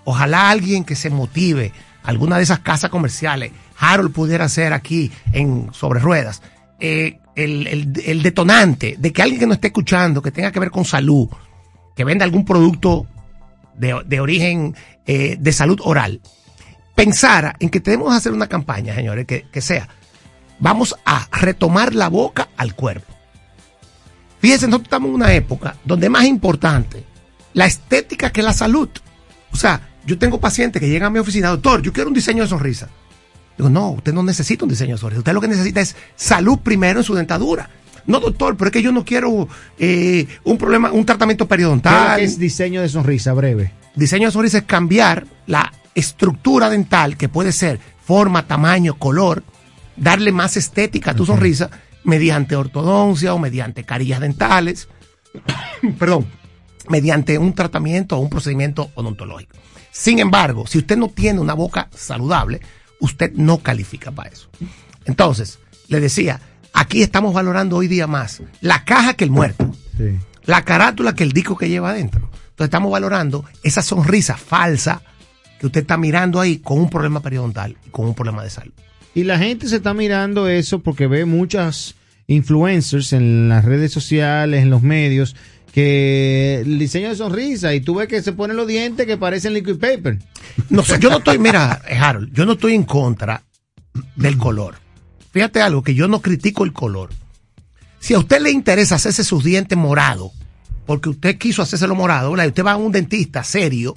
Ojalá 0.05 0.51
alguien 0.51 0.85
que 0.85 0.95
se 0.95 1.11
motive, 1.11 1.73
alguna 2.05 2.37
de 2.37 2.45
esas 2.45 2.61
casas 2.61 2.91
comerciales, 2.91 3.51
Harold 3.77 4.13
pudiera 4.13 4.45
hacer 4.45 4.73
aquí 4.73 5.11
en 5.33 5.71
Sobre 5.73 5.99
Ruedas, 5.99 6.43
eh, 6.79 7.19
el, 7.35 7.67
el- 7.67 8.03
el 8.07 8.23
detonante 8.23 8.95
de 9.01 9.13
que 9.13 9.21
alguien 9.23 9.41
que 9.41 9.47
no 9.49 9.55
esté 9.55 9.67
escuchando, 9.67 10.23
que 10.23 10.31
tenga 10.31 10.53
que 10.53 10.61
ver 10.61 10.71
con 10.71 10.85
salud, 10.85 11.29
que 11.97 12.05
venda 12.05 12.25
algún 12.25 12.45
producto 12.45 13.07
de, 13.75 14.01
de 14.07 14.21
origen 14.21 14.77
eh, 15.07 15.37
de 15.41 15.53
salud 15.53 15.81
oral, 15.83 16.21
pensara 16.95 17.57
en 17.59 17.71
que 17.71 17.81
tenemos 17.81 18.11
que 18.11 18.17
hacer 18.17 18.33
una 18.33 18.47
campaña, 18.47 18.95
señores, 18.95 19.27
que, 19.27 19.47
que 19.51 19.61
sea, 19.61 19.89
vamos 20.59 20.95
a 21.05 21.27
retomar 21.33 21.95
la 21.95 22.09
boca 22.09 22.49
al 22.57 22.75
cuerpo. 22.75 23.13
Fíjense, 24.39 24.67
nosotros 24.67 24.87
estamos 24.87 25.09
en 25.09 25.15
una 25.15 25.33
época 25.35 25.77
donde 25.85 26.07
es 26.07 26.13
más 26.13 26.25
importante 26.25 27.05
la 27.55 27.67
estética 27.67 28.31
que 28.31 28.43
la 28.43 28.53
salud. 28.53 28.89
O 29.51 29.57
sea, 29.57 29.89
yo 30.05 30.19
tengo 30.19 30.39
pacientes 30.39 30.81
que 30.81 30.89
llegan 30.89 31.09
a 31.09 31.11
mi 31.11 31.19
oficina, 31.19 31.49
doctor, 31.49 31.83
yo 31.83 31.93
quiero 31.93 32.09
un 32.09 32.15
diseño 32.15 32.43
de 32.43 32.49
sonrisa. 32.49 32.89
Digo, 33.57 33.71
no, 33.71 33.93
usted 33.93 34.13
no 34.13 34.23
necesita 34.23 34.65
un 34.65 34.69
diseño 34.69 34.95
de 34.95 35.01
sonrisa. 35.01 35.21
Usted 35.21 35.33
lo 35.33 35.41
que 35.41 35.49
necesita 35.49 35.81
es 35.81 35.97
salud 36.15 36.59
primero 36.59 37.01
en 37.01 37.05
su 37.05 37.15
dentadura. 37.15 37.71
No, 38.07 38.21
doctor, 38.21 38.57
pero 38.57 38.69
es 38.69 38.73
que 38.73 38.83
yo 38.83 38.93
no 38.93 39.05
quiero 39.05 39.49
eh, 39.79 40.27
un 40.45 40.59
problema, 40.59 40.93
un 40.93 41.05
tratamiento 41.05 41.45
¿Qué 41.45 41.51
periodontal. 41.51 42.19
que 42.19 42.25
es 42.25 42.39
diseño 42.39 42.83
de 42.83 42.89
sonrisa 42.89 43.33
breve? 43.33 43.73
Diseño 43.95 44.29
de 44.29 44.33
sonrisa 44.33 44.59
es 44.59 44.65
cambiar 44.65 45.27
la 45.47 45.73
estructura 45.95 46.71
dental, 46.71 47.17
que 47.17 47.29
puede 47.29 47.53
ser 47.53 47.81
forma, 48.05 48.47
tamaño, 48.47 48.99
color, 48.99 49.43
darle 49.97 50.31
más 50.31 50.57
estética 50.57 51.13
a 51.13 51.15
tu 51.15 51.27
sonrisa 51.27 51.71
mediante 52.05 52.55
ortodoncia 52.55 53.35
o 53.35 53.39
mediante 53.39 53.85
carillas 53.85 54.21
dentales, 54.21 54.89
perdón, 55.99 56.27
mediante 56.89 57.39
un 57.39 57.53
tratamiento 57.55 58.17
o 58.17 58.21
un 58.21 58.31
procedimiento 58.31 58.91
odontológico. 58.95 59.57
Sin 59.91 60.19
embargo, 60.19 60.67
si 60.67 60.79
usted 60.79 60.97
no 60.97 61.09
tiene 61.09 61.41
una 61.41 61.55
boca 61.55 61.89
saludable, 61.95 62.61
usted 63.01 63.33
no 63.33 63.59
califica 63.59 64.13
para 64.13 64.31
eso. 64.31 64.49
Entonces, 65.05 65.59
le 65.89 66.01
decía, 66.01 66.41
aquí 66.77 67.03
estamos 67.03 67.35
valorando 67.35 67.77
hoy 67.77 67.89
día 67.89 68.07
más 68.07 68.43
la 68.61 68.85
caja 68.85 69.15
que 69.15 69.25
el 69.25 69.31
muerto 69.31 69.73
Sí. 69.97 70.17
la 70.45 70.63
carátula 70.63 71.15
que 71.15 71.25
el 71.25 71.33
disco 71.33 71.57
que 71.57 71.69
lleva 71.69 71.91
adentro. 71.91 72.21
Entonces 72.51 72.67
estamos 72.67 72.93
valorando 72.93 73.45
esa 73.63 73.83
sonrisa 73.83 74.37
falsa 74.37 75.03
que 75.59 75.67
usted 75.67 75.81
está 75.81 75.97
mirando 75.97 76.39
ahí 76.41 76.59
con 76.59 76.79
un 76.79 76.89
problema 76.91 77.21
periodontal 77.21 77.77
y 77.87 77.91
con 77.91 78.07
un 78.07 78.15
problema 78.15 78.43
de 78.45 78.51
salud. 78.51 78.73
Y 79.15 79.25
la 79.25 79.39
gente 79.39 79.69
se 79.69 79.77
está 79.77 79.95
mirando 79.95 80.47
eso 80.49 80.81
porque 80.81 81.07
ve 81.07 81.25
muchas 81.25 81.95
influencers 82.27 83.13
en 83.15 83.49
las 83.49 83.65
redes 83.65 83.91
sociales, 83.93 84.63
en 84.63 84.69
los 84.71 84.83
medios, 84.83 85.35
que 85.73 86.61
el 86.65 86.79
diseño 86.79 87.09
de 87.09 87.17
sonrisa 87.17 87.75
y 87.75 87.81
tú 87.81 87.95
ves 87.97 88.09
que 88.09 88.23
se 88.23 88.33
ponen 88.33 88.57
los 88.57 88.67
dientes 88.67 89.07
que 89.07 89.17
parecen 89.17 89.55
liquid 89.55 89.77
paper. 89.79 90.19
No 90.71 90.83
sé, 90.83 90.99
yo 90.99 91.09
no 91.11 91.19
estoy, 91.19 91.39
mira, 91.39 91.81
Harold, 92.01 92.33
yo 92.35 92.45
no 92.47 92.53
estoy 92.53 92.75
en 92.75 92.83
contra 92.85 93.43
del 94.17 94.37
color. 94.37 94.75
Fíjate 95.37 95.61
algo, 95.61 95.83
que 95.83 95.95
yo 95.95 96.09
no 96.09 96.23
critico 96.23 96.65
el 96.65 96.73
color. 96.73 97.11
Si 97.99 98.15
a 98.15 98.19
usted 98.19 98.41
le 98.41 98.51
interesa 98.51 98.95
hacerse 98.95 99.23
sus 99.23 99.45
dientes 99.45 99.77
morados, 99.77 100.33
porque 100.87 101.11
usted 101.11 101.37
quiso 101.37 101.61
hacérselo 101.61 101.95
morado, 101.95 102.31
¿verdad? 102.31 102.47
y 102.47 102.49
usted 102.49 102.65
va 102.65 102.73
a 102.73 102.77
un 102.77 102.91
dentista 102.91 103.45
serio 103.45 103.95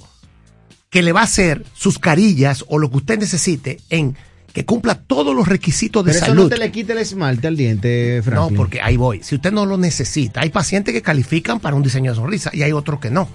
que 0.90 1.00
le 1.02 1.12
va 1.12 1.22
a 1.22 1.24
hacer 1.24 1.64
sus 1.72 1.98
carillas 1.98 2.66
o 2.68 2.76
lo 2.78 2.90
que 2.90 2.98
usted 2.98 3.18
necesite 3.18 3.80
en 3.88 4.14
que 4.52 4.66
cumpla 4.66 4.96
todos 4.96 5.34
los 5.34 5.48
requisitos 5.48 6.04
de 6.04 6.10
Pero 6.12 6.18
eso 6.18 6.26
salud. 6.26 6.42
no 6.42 6.48
te 6.50 6.58
le 6.58 6.70
quita 6.70 6.92
el 6.92 6.98
esmalte 6.98 7.46
al 7.46 7.56
diente, 7.56 8.16
No, 8.18 8.22
Franklin. 8.22 8.56
porque 8.58 8.82
ahí 8.82 8.98
voy. 8.98 9.22
Si 9.22 9.34
usted 9.36 9.50
no 9.50 9.64
lo 9.64 9.78
necesita, 9.78 10.42
hay 10.42 10.50
pacientes 10.50 10.92
que 10.92 11.00
califican 11.00 11.58
para 11.58 11.74
un 11.74 11.82
diseño 11.82 12.10
de 12.10 12.16
sonrisa 12.16 12.50
y 12.52 12.64
hay 12.64 12.72
otros 12.72 13.00
que 13.00 13.10
no. 13.10 13.30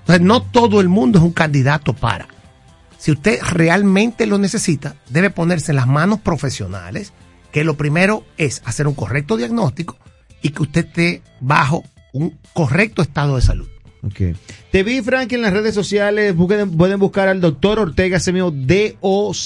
Entonces, 0.00 0.20
no 0.20 0.42
todo 0.42 0.82
el 0.82 0.90
mundo 0.90 1.18
es 1.18 1.24
un 1.24 1.32
candidato 1.32 1.94
para. 1.94 2.28
Si 2.98 3.10
usted 3.10 3.40
realmente 3.42 4.26
lo 4.26 4.36
necesita, 4.36 4.96
debe 5.08 5.30
ponerse 5.30 5.72
en 5.72 5.76
las 5.76 5.86
manos 5.86 6.20
profesionales, 6.20 7.14
que 7.52 7.64
lo 7.64 7.76
primero 7.76 8.24
es 8.36 8.62
hacer 8.64 8.86
un 8.86 8.94
correcto 8.94 9.36
diagnóstico 9.36 9.96
y 10.42 10.50
que 10.50 10.62
usted 10.62 10.86
esté 10.86 11.22
bajo 11.40 11.84
un 12.12 12.38
correcto 12.52 13.02
estado 13.02 13.36
de 13.36 13.42
salud. 13.42 13.68
Ok. 14.04 14.36
Te 14.70 14.82
vi, 14.84 15.02
Frank, 15.02 15.32
en 15.32 15.42
las 15.42 15.52
redes 15.52 15.74
sociales. 15.74 16.34
Busquen- 16.36 16.76
pueden 16.76 17.00
buscar 17.00 17.26
al 17.28 17.40
doctor 17.40 17.80
Ortega, 17.80 18.18
ese 18.18 18.32
mío 18.32 18.52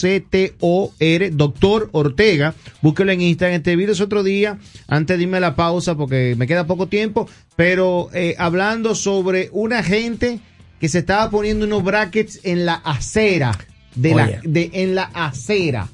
D-O-C-T-O-R, 0.03 1.31
doctor 1.31 1.89
Ortega. 1.93 2.55
Búsquelo 2.83 3.13
en 3.13 3.21
Instagram. 3.23 3.57
Este 3.59 3.77
video 3.77 3.93
es 3.93 4.01
otro 4.01 4.23
día. 4.23 4.59
Antes 4.89 5.19
dime 5.19 5.41
la 5.41 5.55
pausa 5.57 5.95
porque 5.97 6.35
me 6.37 6.47
queda 6.47 6.67
poco 6.67 6.87
tiempo. 6.89 7.29
Pero 7.57 8.11
eh, 8.13 8.35
hablando 8.39 8.95
sobre 8.95 9.49
una 9.53 9.83
gente 9.83 10.41
que 10.81 10.89
se 10.89 10.99
estaba 10.99 11.31
poniendo 11.31 11.65
unos 11.67 11.83
brackets 11.85 12.41
en 12.43 12.67
la 12.67 12.75
acera. 12.75 13.57
De 13.95 14.15
la, 14.15 14.41
de, 14.43 14.71
en 14.73 14.95
la 14.95 15.05
acera. 15.15 15.89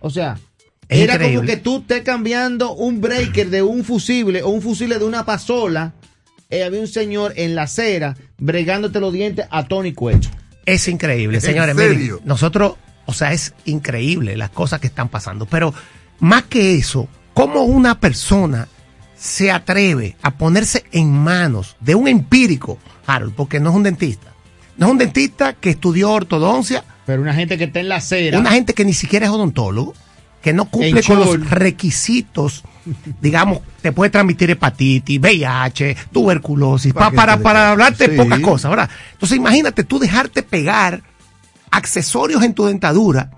O 0.00 0.10
sea, 0.10 0.38
Es 0.88 1.00
era 1.00 1.18
como 1.18 1.42
que 1.42 1.56
tú 1.56 1.78
estés 1.78 2.02
cambiando 2.02 2.74
un 2.74 3.00
breaker 3.00 3.48
de 3.50 3.62
un 3.62 3.84
fusible 3.84 4.42
o 4.42 4.50
un 4.50 4.60
fusible 4.62 4.98
de 4.98 5.04
una 5.04 5.24
pasola. 5.24 5.94
Eh, 6.50 6.64
había 6.64 6.80
un 6.80 6.88
señor 6.88 7.32
en 7.36 7.54
la 7.54 7.62
acera 7.62 8.14
bregándote 8.38 9.00
los 9.00 9.12
dientes 9.12 9.46
a 9.50 9.64
Tony 9.64 9.92
Cuecho. 9.94 10.30
Es 10.66 10.86
increíble, 10.88 11.38
¿En 11.38 11.40
señores. 11.42 11.74
serio? 11.76 11.98
miren, 11.98 12.18
nosotros, 12.24 12.74
o 13.06 13.14
sea, 13.14 13.32
es 13.32 13.54
increíble 13.64 14.36
las 14.36 14.50
cosas 14.50 14.80
que 14.80 14.86
están 14.86 15.08
pasando. 15.08 15.46
Pero 15.46 15.72
más 16.20 16.42
que 16.44 16.74
eso, 16.76 17.08
¿cómo 17.32 17.62
una 17.62 17.98
persona 17.98 18.68
se 19.16 19.50
atreve 19.50 20.16
a 20.20 20.32
ponerse 20.36 20.84
en 20.92 21.10
manos 21.10 21.76
de 21.80 21.94
un 21.94 22.06
empírico, 22.06 22.76
Harold, 23.06 23.34
porque 23.34 23.58
no 23.60 23.70
es 23.70 23.76
un 23.76 23.82
dentista? 23.84 24.34
No 24.76 24.86
es 24.86 24.92
un 24.92 24.98
dentista 24.98 25.54
que 25.54 25.70
estudió 25.70 26.10
ortodoncia, 26.10 26.84
Pero 27.06 27.22
una 27.22 27.32
gente 27.34 27.56
que 27.56 27.64
está 27.64 27.80
en 27.80 27.88
la 27.88 27.96
acera. 27.96 28.38
una 28.38 28.52
gente 28.52 28.74
que 28.74 28.84
ni 28.84 28.92
siquiera 28.92 29.26
es 29.26 29.32
odontólogo, 29.32 29.94
que 30.42 30.52
no 30.52 30.64
cumple 30.66 31.02
con 31.02 31.18
los 31.20 31.48
requisitos, 31.50 32.64
digamos, 33.20 33.60
te 33.80 33.92
puede 33.92 34.10
transmitir 34.10 34.50
hepatitis, 34.50 35.20
VIH, 35.20 35.96
tuberculosis, 36.12 36.92
pa- 36.92 37.10
para, 37.12 37.38
para 37.38 37.70
hablarte 37.70 38.08
de 38.08 38.16
Sí. 38.16 38.22
pocas 38.22 38.40
cosas, 38.40 38.70
¿verdad? 38.70 38.90
Entonces 39.12 39.38
imagínate 39.38 39.84
tú 39.84 39.98
dejarte 39.98 40.42
pegar 40.42 41.02
accesorios 41.70 42.42
en 42.42 42.54
tu 42.54 42.64
dentadura, 42.66 43.30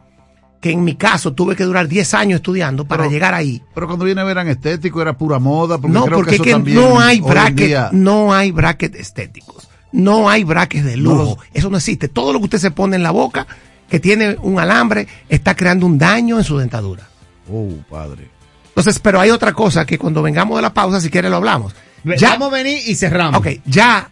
que 0.61 0.71
en 0.71 0.83
mi 0.83 0.95
caso 0.97 1.35
tuve 1.35 1.57
que 1.57 1.65
durar 1.65 1.89
10 1.89 2.15
años 2.15 2.37
estudiando 2.39 2.87
para 2.87 3.03
Pero- 3.03 3.13
llegar 3.13 3.35
ahí. 3.35 3.63
Pero 3.75 3.87
cuando 3.87 4.07
viene 4.07 4.23
a 4.23 4.25
ver 4.25 4.39
estético 4.39 5.03
era 5.03 5.13
pura 5.17 5.39
moda. 5.39 5.77
Porque 5.79 5.93
No, 5.93 6.07
creo 6.07 6.17
porque 6.19 6.31
que 6.31 6.35
es 6.37 6.41
eso 6.41 6.45
que 6.45 6.51
también 6.53 6.77
no 6.81 6.99
hay 6.99 7.21
bracket, 7.21 7.67
día- 7.67 7.91
no 7.93 8.33
hay 8.33 8.51
bracket 8.51 8.95
estéticos, 8.97 9.69
no 9.93 10.29
hay 10.31 10.43
brackets 10.45 10.85
de 10.85 10.97
No 10.97 11.03
lujo, 11.15 11.39
eso 11.53 11.69
no 11.69 11.77
existe. 11.77 12.09
Todo 12.09 12.33
lo 12.33 12.39
que 12.39 12.45
usted 12.47 12.59
se 12.59 12.71
pone 12.71 12.97
en 12.97 13.03
la 13.03 13.11
boca, 13.11 13.47
que 13.89 14.01
tiene 14.01 14.37
un 14.43 14.59
alambre, 14.59 15.07
está 15.29 15.55
creando 15.55 15.87
un 15.87 15.99
daño 15.99 16.39
en 16.39 16.45
su 16.45 16.59
dentadura. 16.59 17.09
Oh, 17.51 17.69
padre. 17.91 18.29
Entonces, 18.69 18.99
pero 18.99 19.21
hay 19.21 19.31
otra 19.31 19.53
cosa 19.53 19.85
que 19.87 19.99
cuando 19.99 20.23
vengamos 20.23 20.57
de 20.57 20.63
la 20.63 20.75
pausa, 20.75 21.01
si 21.01 21.11
quiere 21.11 21.31
lo 21.31 21.37
hablamos. 21.37 21.75
Ya, 22.19 22.31
Vamos 22.31 22.53
a 22.53 22.57
venir 22.57 22.81
y 22.87 22.95
cerramos. 22.97 23.39
ok, 23.41 23.49
ya 23.65 24.11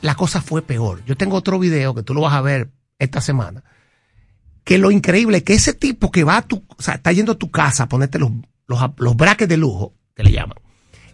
la 0.00 0.14
cosa 0.14 0.40
fue 0.40 0.62
peor. 0.62 1.02
Yo 1.06 1.16
tengo 1.16 1.36
otro 1.36 1.58
video 1.58 1.94
que 1.94 2.02
tú 2.02 2.14
lo 2.14 2.22
vas 2.22 2.32
a 2.34 2.40
ver 2.40 2.70
esta 2.98 3.20
semana. 3.20 3.62
Que 4.64 4.78
lo 4.78 4.90
increíble 4.90 5.38
es 5.38 5.42
que 5.44 5.54
ese 5.54 5.74
tipo 5.74 6.10
que 6.10 6.24
va 6.24 6.38
a 6.38 6.42
tu, 6.42 6.64
o 6.76 6.82
sea, 6.82 6.94
está 6.94 7.12
yendo 7.12 7.32
a 7.32 7.38
tu 7.38 7.50
casa 7.50 7.84
a 7.84 7.88
ponerte 7.88 8.18
los, 8.18 8.30
los, 8.66 8.80
los 8.96 9.16
brackets 9.16 9.48
de 9.48 9.56
lujo, 9.56 9.92
que 10.16 10.22
le 10.22 10.32
llaman. 10.32 10.56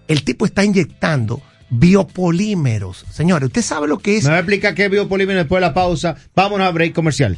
El 0.06 0.22
tipo 0.24 0.46
está 0.46 0.64
inyectando 0.64 1.42
biopolímeros. 1.70 3.04
Señores, 3.10 3.46
¿usted 3.48 3.62
sabe 3.62 3.88
lo 3.88 3.98
que 3.98 4.16
es? 4.18 4.24
Me 4.24 4.30
va 4.30 4.36
a 4.36 4.40
explicar 4.40 4.74
qué 4.74 4.86
es 4.86 4.90
biopolímero 4.90 5.38
después 5.38 5.60
de 5.60 5.66
la 5.66 5.74
pausa. 5.74 6.16
Vámonos 6.34 6.66
a 6.66 6.70
break 6.70 6.94
comercial. 6.94 7.36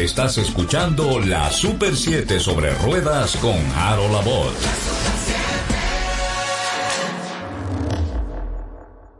Estás 0.00 0.38
escuchando 0.38 1.20
la 1.20 1.50
Super 1.50 1.94
7 1.94 2.40
sobre 2.40 2.72
ruedas 2.72 3.36
con 3.36 3.58
Harold 3.76 4.14
Abbott. 4.14 5.09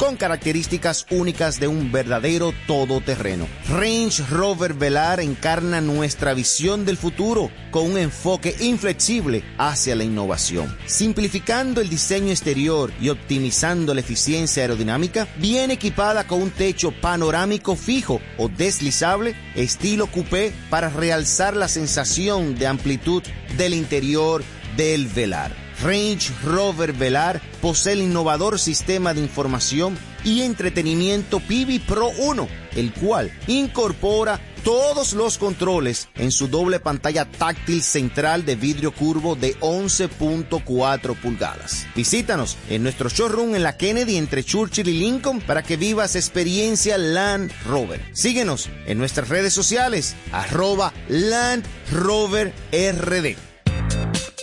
con 0.00 0.16
características 0.16 1.04
únicas 1.10 1.60
de 1.60 1.68
un 1.68 1.92
verdadero 1.92 2.54
todoterreno. 2.66 3.46
Range 3.68 4.22
Rover 4.30 4.72
Velar 4.72 5.20
encarna 5.20 5.82
nuestra 5.82 6.32
visión 6.32 6.86
del 6.86 6.96
futuro 6.96 7.50
con 7.70 7.90
un 7.90 7.98
enfoque 7.98 8.56
inflexible 8.60 9.44
hacia 9.58 9.94
la 9.94 10.04
innovación. 10.04 10.74
Simplificando 10.86 11.82
el 11.82 11.90
diseño 11.90 12.30
exterior 12.30 12.90
y 12.98 13.10
optimizando 13.10 13.92
la 13.92 14.00
eficiencia 14.00 14.62
aerodinámica, 14.62 15.28
viene 15.36 15.74
equipada 15.74 16.26
con 16.26 16.40
un 16.40 16.50
techo 16.50 16.92
panorámico 16.98 17.76
fijo 17.76 18.22
o 18.38 18.48
deslizable 18.48 19.36
estilo 19.54 20.06
coupé 20.06 20.54
para 20.70 20.88
realzar 20.88 21.54
la 21.54 21.68
sensación 21.68 22.54
de 22.54 22.66
amplitud 22.66 23.22
del 23.58 23.74
interior 23.74 24.42
del 24.78 25.08
Velar. 25.08 25.59
Range 25.82 26.32
Rover 26.44 26.92
Velar 26.92 27.40
posee 27.60 27.94
el 27.94 28.02
innovador 28.02 28.58
sistema 28.58 29.14
de 29.14 29.20
información 29.20 29.96
y 30.24 30.42
entretenimiento 30.42 31.40
Pivi 31.40 31.78
Pro 31.78 32.10
1, 32.18 32.48
el 32.76 32.92
cual 32.92 33.32
incorpora 33.46 34.40
todos 34.62 35.14
los 35.14 35.38
controles 35.38 36.08
en 36.16 36.30
su 36.30 36.48
doble 36.48 36.80
pantalla 36.80 37.24
táctil 37.24 37.82
central 37.82 38.44
de 38.44 38.56
vidrio 38.56 38.92
curvo 38.92 39.34
de 39.34 39.58
11.4 39.60 41.16
pulgadas. 41.16 41.86
Visítanos 41.94 42.58
en 42.68 42.82
nuestro 42.82 43.08
showroom 43.08 43.54
en 43.54 43.62
la 43.62 43.76
Kennedy 43.76 44.16
entre 44.16 44.44
Churchill 44.44 44.88
y 44.88 44.98
Lincoln 44.98 45.40
para 45.40 45.62
que 45.62 45.76
vivas 45.76 46.14
experiencia 46.14 46.98
Land 46.98 47.52
Rover. 47.66 48.00
Síguenos 48.12 48.68
en 48.86 48.98
nuestras 48.98 49.28
redes 49.28 49.54
sociales, 49.54 50.14
arroba 50.32 50.92
Land 51.08 51.64
Rover 51.90 52.52
RD. 52.72 53.49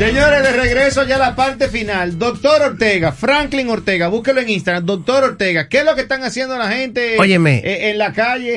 Señores, 0.00 0.42
de 0.42 0.52
regreso 0.52 1.04
ya 1.06 1.16
a 1.16 1.18
la 1.18 1.36
parte 1.36 1.68
final. 1.68 2.18
Doctor 2.18 2.62
Ortega, 2.62 3.12
Franklin 3.12 3.68
Ortega, 3.68 4.08
búsquelo 4.08 4.40
en 4.40 4.48
Instagram. 4.48 4.86
Doctor 4.86 5.24
Ortega, 5.24 5.68
¿qué 5.68 5.80
es 5.80 5.84
lo 5.84 5.94
que 5.94 6.00
están 6.00 6.24
haciendo 6.24 6.56
la 6.56 6.70
gente 6.70 7.18
Óyeme. 7.18 7.58
eh, 7.58 7.90
en 7.90 7.98
la 7.98 8.14
calle? 8.14 8.54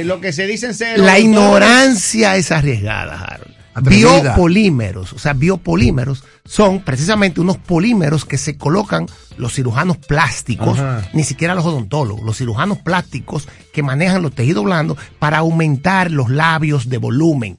eh, 0.00 0.04
lo 0.04 0.20
que 0.20 0.32
se 0.32 0.48
dicen 0.48 0.74
ser. 0.74 0.98
La 0.98 1.20
ignorancia 1.20 2.34
es 2.34 2.50
arriesgada, 2.50 3.16
Harold. 3.16 3.54
Atrevida. 3.74 4.20
Biopolímeros, 4.22 5.12
o 5.12 5.20
sea, 5.20 5.34
biopolímeros 5.34 6.24
son 6.44 6.80
precisamente 6.80 7.40
unos 7.40 7.58
polímeros 7.58 8.24
que 8.24 8.36
se 8.36 8.56
colocan 8.56 9.06
los 9.36 9.52
cirujanos 9.54 9.98
plásticos, 9.98 10.80
Ajá. 10.80 11.08
ni 11.12 11.22
siquiera 11.22 11.54
los 11.54 11.64
odontólogos, 11.64 12.24
los 12.24 12.38
cirujanos 12.38 12.78
plásticos 12.78 13.46
que 13.72 13.84
manejan 13.84 14.22
los 14.22 14.34
tejidos 14.34 14.64
blandos 14.64 14.98
para 15.20 15.38
aumentar 15.38 16.10
los 16.10 16.28
labios 16.28 16.88
de 16.88 16.98
volumen. 16.98 17.58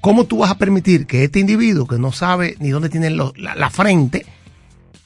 ¿Cómo 0.00 0.24
tú 0.26 0.38
vas 0.38 0.50
a 0.50 0.58
permitir 0.58 1.06
que 1.06 1.24
este 1.24 1.40
individuo 1.40 1.86
que 1.86 1.98
no 1.98 2.12
sabe 2.12 2.56
ni 2.60 2.70
dónde 2.70 2.88
tiene 2.88 3.10
la, 3.10 3.32
la 3.56 3.70
frente 3.70 4.24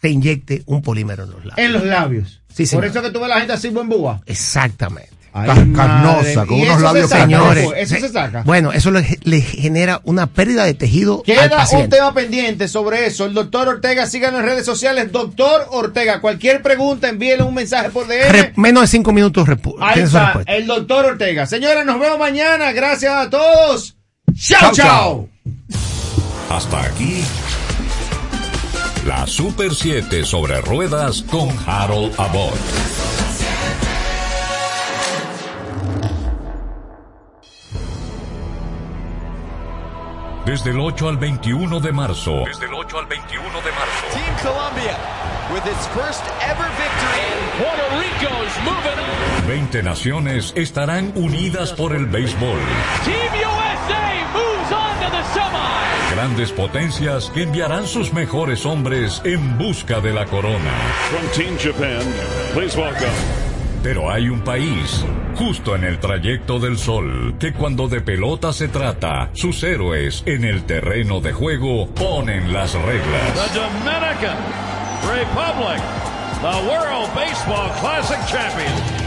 te 0.00 0.10
inyecte 0.10 0.62
un 0.66 0.82
polímero 0.82 1.24
en 1.24 1.30
los 1.30 1.44
labios? 1.44 1.58
En 1.66 1.72
los 1.72 1.84
labios. 1.84 2.40
Sí, 2.52 2.66
Por 2.66 2.84
eso 2.84 3.00
que 3.02 3.10
tú 3.10 3.18
ves 3.20 3.26
a 3.26 3.28
la 3.28 3.38
gente 3.38 3.52
así 3.54 3.68
buen 3.70 3.88
búa. 3.88 4.20
Exactamente. 4.26 5.10
Ay, 5.34 5.48
carnosa, 5.74 6.44
con 6.44 6.58
¿Y 6.58 6.62
unos 6.64 6.76
se 6.76 6.82
labios 6.82 7.08
saca, 7.08 7.22
Señores? 7.22 7.68
Eso 7.76 7.94
se- 7.94 8.00
se 8.02 8.08
saca. 8.10 8.42
Bueno, 8.42 8.70
eso 8.74 8.90
le, 8.90 9.18
le 9.22 9.40
genera 9.40 10.02
una 10.04 10.26
pérdida 10.26 10.64
de 10.66 10.74
tejido 10.74 11.20
al 11.20 11.22
Queda 11.48 11.66
un 11.72 11.88
tema 11.88 12.12
pendiente 12.12 12.68
sobre 12.68 13.06
eso. 13.06 13.24
El 13.24 13.32
doctor 13.32 13.66
Ortega, 13.68 14.04
síganos 14.06 14.40
en 14.40 14.46
redes 14.46 14.66
sociales. 14.66 15.10
Doctor 15.10 15.68
Ortega, 15.70 16.20
cualquier 16.20 16.60
pregunta, 16.60 17.08
envíele 17.08 17.44
un 17.44 17.54
mensaje 17.54 17.88
por 17.88 18.06
DM. 18.08 18.28
Re- 18.30 18.52
menos 18.56 18.82
de 18.82 18.86
cinco 18.88 19.12
minutos 19.14 19.48
Ahí 19.80 20.00
está, 20.00 20.24
respuesta. 20.24 20.52
el 20.54 20.66
doctor 20.66 21.06
Ortega. 21.06 21.46
Señores, 21.46 21.86
nos 21.86 21.98
vemos 21.98 22.18
mañana. 22.18 22.72
Gracias 22.72 23.14
a 23.14 23.30
todos. 23.30 23.96
Chao, 24.34 24.72
Chao. 24.72 25.28
Hasta 26.48 26.84
aquí. 26.84 27.22
La 29.06 29.26
Super 29.26 29.74
7 29.74 30.24
sobre 30.24 30.60
ruedas 30.60 31.22
con 31.22 31.48
Harold 31.66 32.14
Abbott. 32.18 32.54
Desde 40.44 40.70
el 40.70 40.80
8 40.80 41.08
al 41.08 41.16
21 41.18 41.80
de 41.80 41.92
marzo. 41.92 42.42
Desde 42.46 42.66
el 42.66 42.74
8 42.74 42.98
al 42.98 43.06
21 43.06 43.42
de 43.42 43.70
marzo. 43.70 44.06
Team 44.12 44.34
Colombia 44.42 44.96
with 45.52 45.64
its 45.66 45.86
first 45.88 46.24
ever 46.42 46.68
victory. 46.78 47.22
And 47.30 47.50
Puerto 47.58 47.86
Rico's 47.98 48.54
moving 48.64 48.98
on. 48.98 49.46
20 49.46 49.82
naciones 49.82 50.52
estarán 50.56 51.12
unidas 51.14 51.72
por 51.72 51.94
el 51.94 52.06
béisbol. 52.06 52.58
Team 53.04 53.32
USA 53.40 53.61
Grandes 56.14 56.52
potencias 56.52 57.30
que 57.30 57.44
enviarán 57.44 57.86
sus 57.86 58.12
mejores 58.12 58.66
hombres 58.66 59.22
en 59.24 59.56
busca 59.56 59.98
de 60.00 60.12
la 60.12 60.26
corona. 60.26 60.72
From 61.08 61.26
Team 61.34 61.56
Japan, 61.58 62.02
please 62.52 62.78
welcome. 62.78 63.08
Pero 63.82 64.10
hay 64.10 64.28
un 64.28 64.42
país, 64.42 65.06
justo 65.36 65.74
en 65.74 65.84
el 65.84 65.98
trayecto 66.00 66.58
del 66.58 66.76
sol, 66.76 67.34
que 67.40 67.54
cuando 67.54 67.88
de 67.88 68.02
pelota 68.02 68.52
se 68.52 68.68
trata, 68.68 69.30
sus 69.32 69.62
héroes 69.62 70.22
en 70.26 70.44
el 70.44 70.64
terreno 70.64 71.20
de 71.20 71.32
juego 71.32 71.88
ponen 71.94 72.52
las 72.52 72.74
reglas. 72.74 73.32
The 73.34 73.58
Dominican 73.58 74.36
Republic, 75.08 75.82
the 76.42 76.68
World 76.68 77.08
Baseball 77.14 77.70
Classic 77.80 78.20
champion. 78.26 79.01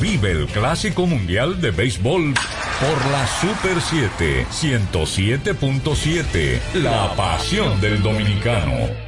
Vive 0.00 0.30
el 0.30 0.46
Clásico 0.46 1.06
Mundial 1.06 1.60
de 1.60 1.72
Béisbol 1.72 2.32
por 2.32 3.10
la 3.10 3.26
Super 3.26 3.80
7 3.80 4.46
107.7, 4.46 6.60
la 6.74 7.16
pasión 7.16 7.80
del 7.80 8.00
dominicano. 8.00 9.07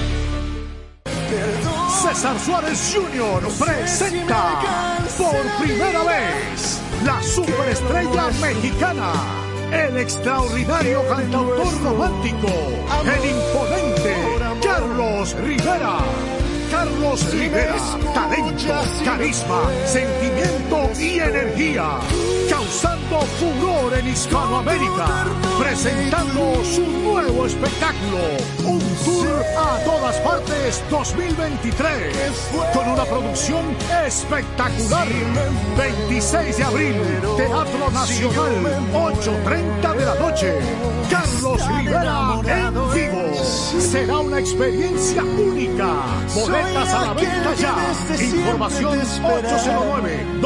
César 2.21 2.39
Suárez 2.39 2.93
Jr. 2.93 3.41
presenta 3.57 4.59
por 5.17 5.65
primera 5.65 6.03
vez 6.03 6.79
la 7.03 7.19
superestrella 7.23 8.27
mexicana, 8.39 9.11
el 9.71 9.97
extraordinario 9.97 11.01
cantautor 11.07 11.81
romántico, 11.81 12.47
el 13.01 13.25
imponente 13.27 14.15
Carlos 14.61 15.35
Rivera. 15.43 15.97
Carlos 16.69 17.33
Rivera, 17.33 17.75
talento, 18.13 18.73
carisma, 19.03 19.63
sentimiento 19.87 20.91
y 20.99 21.17
energía, 21.17 21.99
causando 22.51 23.21
furor 23.39 23.97
en 23.97 24.07
Hispanoamérica, 24.09 25.25
presentando 25.57 26.61
su 26.65 26.85
nuevo 26.85 27.45
espectáculo, 27.45 28.17
un 28.65 28.79
tour 29.05 29.45
a 29.57 29.77
todas 29.85 30.17
partes 30.17 30.83
2023, 30.89 32.51
con 32.73 32.89
una 32.89 33.05
producción 33.05 33.63
espectacular. 34.05 35.07
26 35.77 36.57
de 36.57 36.63
abril, 36.63 36.95
Teatro 37.37 37.89
Nacional, 37.91 38.51
8.30 38.93 39.95
de 39.95 40.05
la 40.05 40.15
noche. 40.15 40.53
Carlos 41.09 41.67
Rivera. 41.77 42.90
Será 43.79 44.19
una 44.19 44.39
experiencia 44.39 45.23
única. 45.23 45.93
Boletas 46.35 46.93
a 46.93 47.07
la 47.07 47.13
venta 47.13 47.55
ya. 47.55 47.73
Información 48.19 48.99
809-227-1344. 48.99 50.43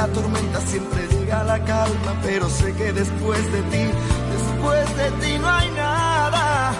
la 0.00 0.06
tormenta 0.14 0.60
siempre 0.62 1.06
llega 1.08 1.44
la 1.44 1.58
calma, 1.62 2.12
pero 2.22 2.48
sé 2.48 2.72
que 2.72 2.90
después 2.90 3.52
de 3.52 3.62
ti, 3.72 3.84
después 4.34 4.96
de 4.96 5.10
ti 5.20 5.38
no 5.38 5.46
hay 5.46 5.70
nada. 5.72 6.72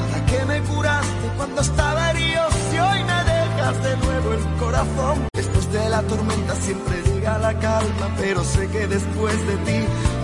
Nada 0.00 0.26
que 0.30 0.44
me 0.46 0.60
curaste 0.62 1.26
cuando 1.36 1.60
estaba 1.60 2.10
herido, 2.10 2.42
si 2.70 2.78
hoy 2.78 3.00
me 3.10 3.20
dejas 3.34 3.82
de 3.82 3.96
nuevo 3.98 4.32
el 4.32 4.44
corazón. 4.58 5.16
Después 5.34 5.70
de 5.70 5.88
la 5.90 6.00
tormenta 6.02 6.54
siempre 6.54 7.02
llega 7.02 7.38
la 7.38 7.52
calma, 7.58 8.06
pero 8.16 8.42
sé 8.44 8.66
que 8.68 8.86
después 8.86 9.36
de 9.46 9.56
ti, 9.68 9.78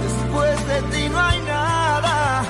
después 0.07 0.57
de 0.67 0.79
ti 0.93 1.09
no 1.11 1.21
hay 1.21 1.41
nada. 1.43 2.43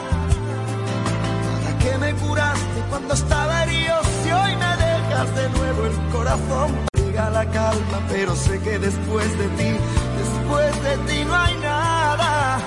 Nada 1.42 1.78
que 1.82 1.98
me 1.98 2.14
curaste 2.14 2.78
cuando 2.90 3.12
estaba 3.14 3.64
herido, 3.64 3.96
si 4.22 4.30
hoy 4.30 4.52
me 4.64 4.72
dejas 4.86 5.34
de 5.34 5.48
nuevo 5.50 5.86
el 5.86 6.12
corazón. 6.12 6.93
Llega 7.14 7.70
pero 8.08 8.34
sé 8.34 8.58
que 8.58 8.76
después 8.76 9.38
de 9.38 9.46
ti, 9.50 9.70
después 10.18 10.82
de 10.82 10.96
ti 11.06 11.24
no 11.24 11.34
hay 11.36 11.54
nada. 11.58 12.58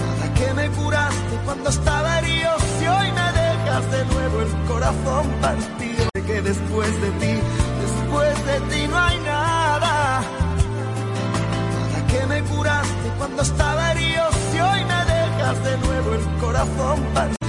Nada 0.00 0.34
que 0.34 0.54
me 0.54 0.70
curaste 0.70 1.36
cuando 1.44 1.68
estaba 1.68 2.18
herido, 2.20 2.50
si 2.78 2.86
hoy 2.86 3.12
me 3.12 3.32
dejas 3.42 3.90
de 3.92 4.04
nuevo 4.06 4.40
el 4.40 4.66
corazón 4.66 5.26
partido. 5.42 6.08
Sé 6.14 6.22
que 6.22 6.40
después 6.40 7.00
de 7.02 7.10
ti, 7.10 7.40
después 7.84 8.46
de 8.46 8.60
ti 8.70 8.88
no 8.88 8.98
hay 8.98 9.18
nada. 9.18 10.22
Nada 11.74 12.06
que 12.06 12.26
me 12.26 12.42
curaste 12.44 13.08
cuando 13.18 13.42
estaba 13.42 13.92
herido, 13.92 14.24
si 14.50 14.60
hoy 14.60 14.84
me 14.86 15.04
dejas 15.12 15.62
de 15.62 15.76
nuevo 15.76 16.14
el 16.14 16.40
corazón 16.40 17.00
partido. 17.12 17.43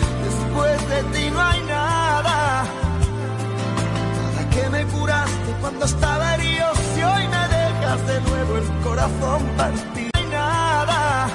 Cuando 5.65 5.85
estaba 5.85 6.35
herido, 6.35 6.67
si 6.93 7.01
hoy 7.01 7.27
me 7.27 7.43
dejas 7.57 8.07
de 8.07 8.21
nuevo 8.21 8.57
el 8.57 8.81
corazón 8.83 9.41
partido. 9.57 10.11
No 10.13 10.19
hay 10.19 10.25
nada. 10.27 11.27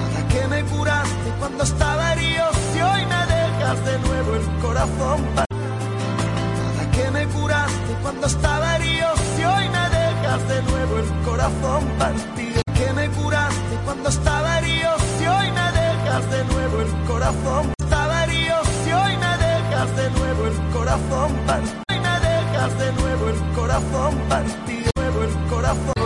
Nada 0.00 0.28
que 0.32 0.48
me 0.48 0.64
curaste 0.64 1.28
cuando 1.38 1.64
estaba 1.64 2.12
herido, 2.14 2.44
si 2.72 2.80
hoy 2.80 3.04
me 3.04 3.22
dejas 3.36 3.84
de 3.84 3.98
nuevo 3.98 4.34
el 4.34 4.46
corazón 4.62 5.18
partido. 5.36 5.60
Nada 6.56 6.90
que 6.90 7.10
me 7.10 7.26
curaste 7.26 7.92
cuando 8.02 8.26
estaba 8.26 8.76
herido, 8.76 9.08
si 9.36 9.44
hoy 9.44 9.68
me 9.68 9.86
dejas 9.98 10.48
de 10.48 10.62
nuevo 10.62 10.98
el 11.00 11.24
corazón 11.28 11.84
partido. 11.98 12.62
Que 12.78 12.92
me 12.94 13.10
curaste 13.10 13.74
cuando 13.84 14.08
estaba 14.08 14.58
herido, 14.58 14.90
si 15.18 15.24
me 15.58 15.66
dejas 15.80 16.30
de 16.30 16.44
nuevo 16.44 16.80
el 16.80 17.06
corazón. 17.06 17.74
Estaba 17.78 18.24
herido, 18.24 18.56
si 18.84 18.92
hoy 18.92 19.16
me 19.18 19.32
dejas 19.36 19.96
de 19.96 20.10
nuevo 20.18 20.46
el 20.46 20.72
corazón 20.72 21.32
partido 21.46 21.89
corazón 23.70 24.10
partido, 24.28 24.90
el 25.22 25.48
corazón. 25.48 25.99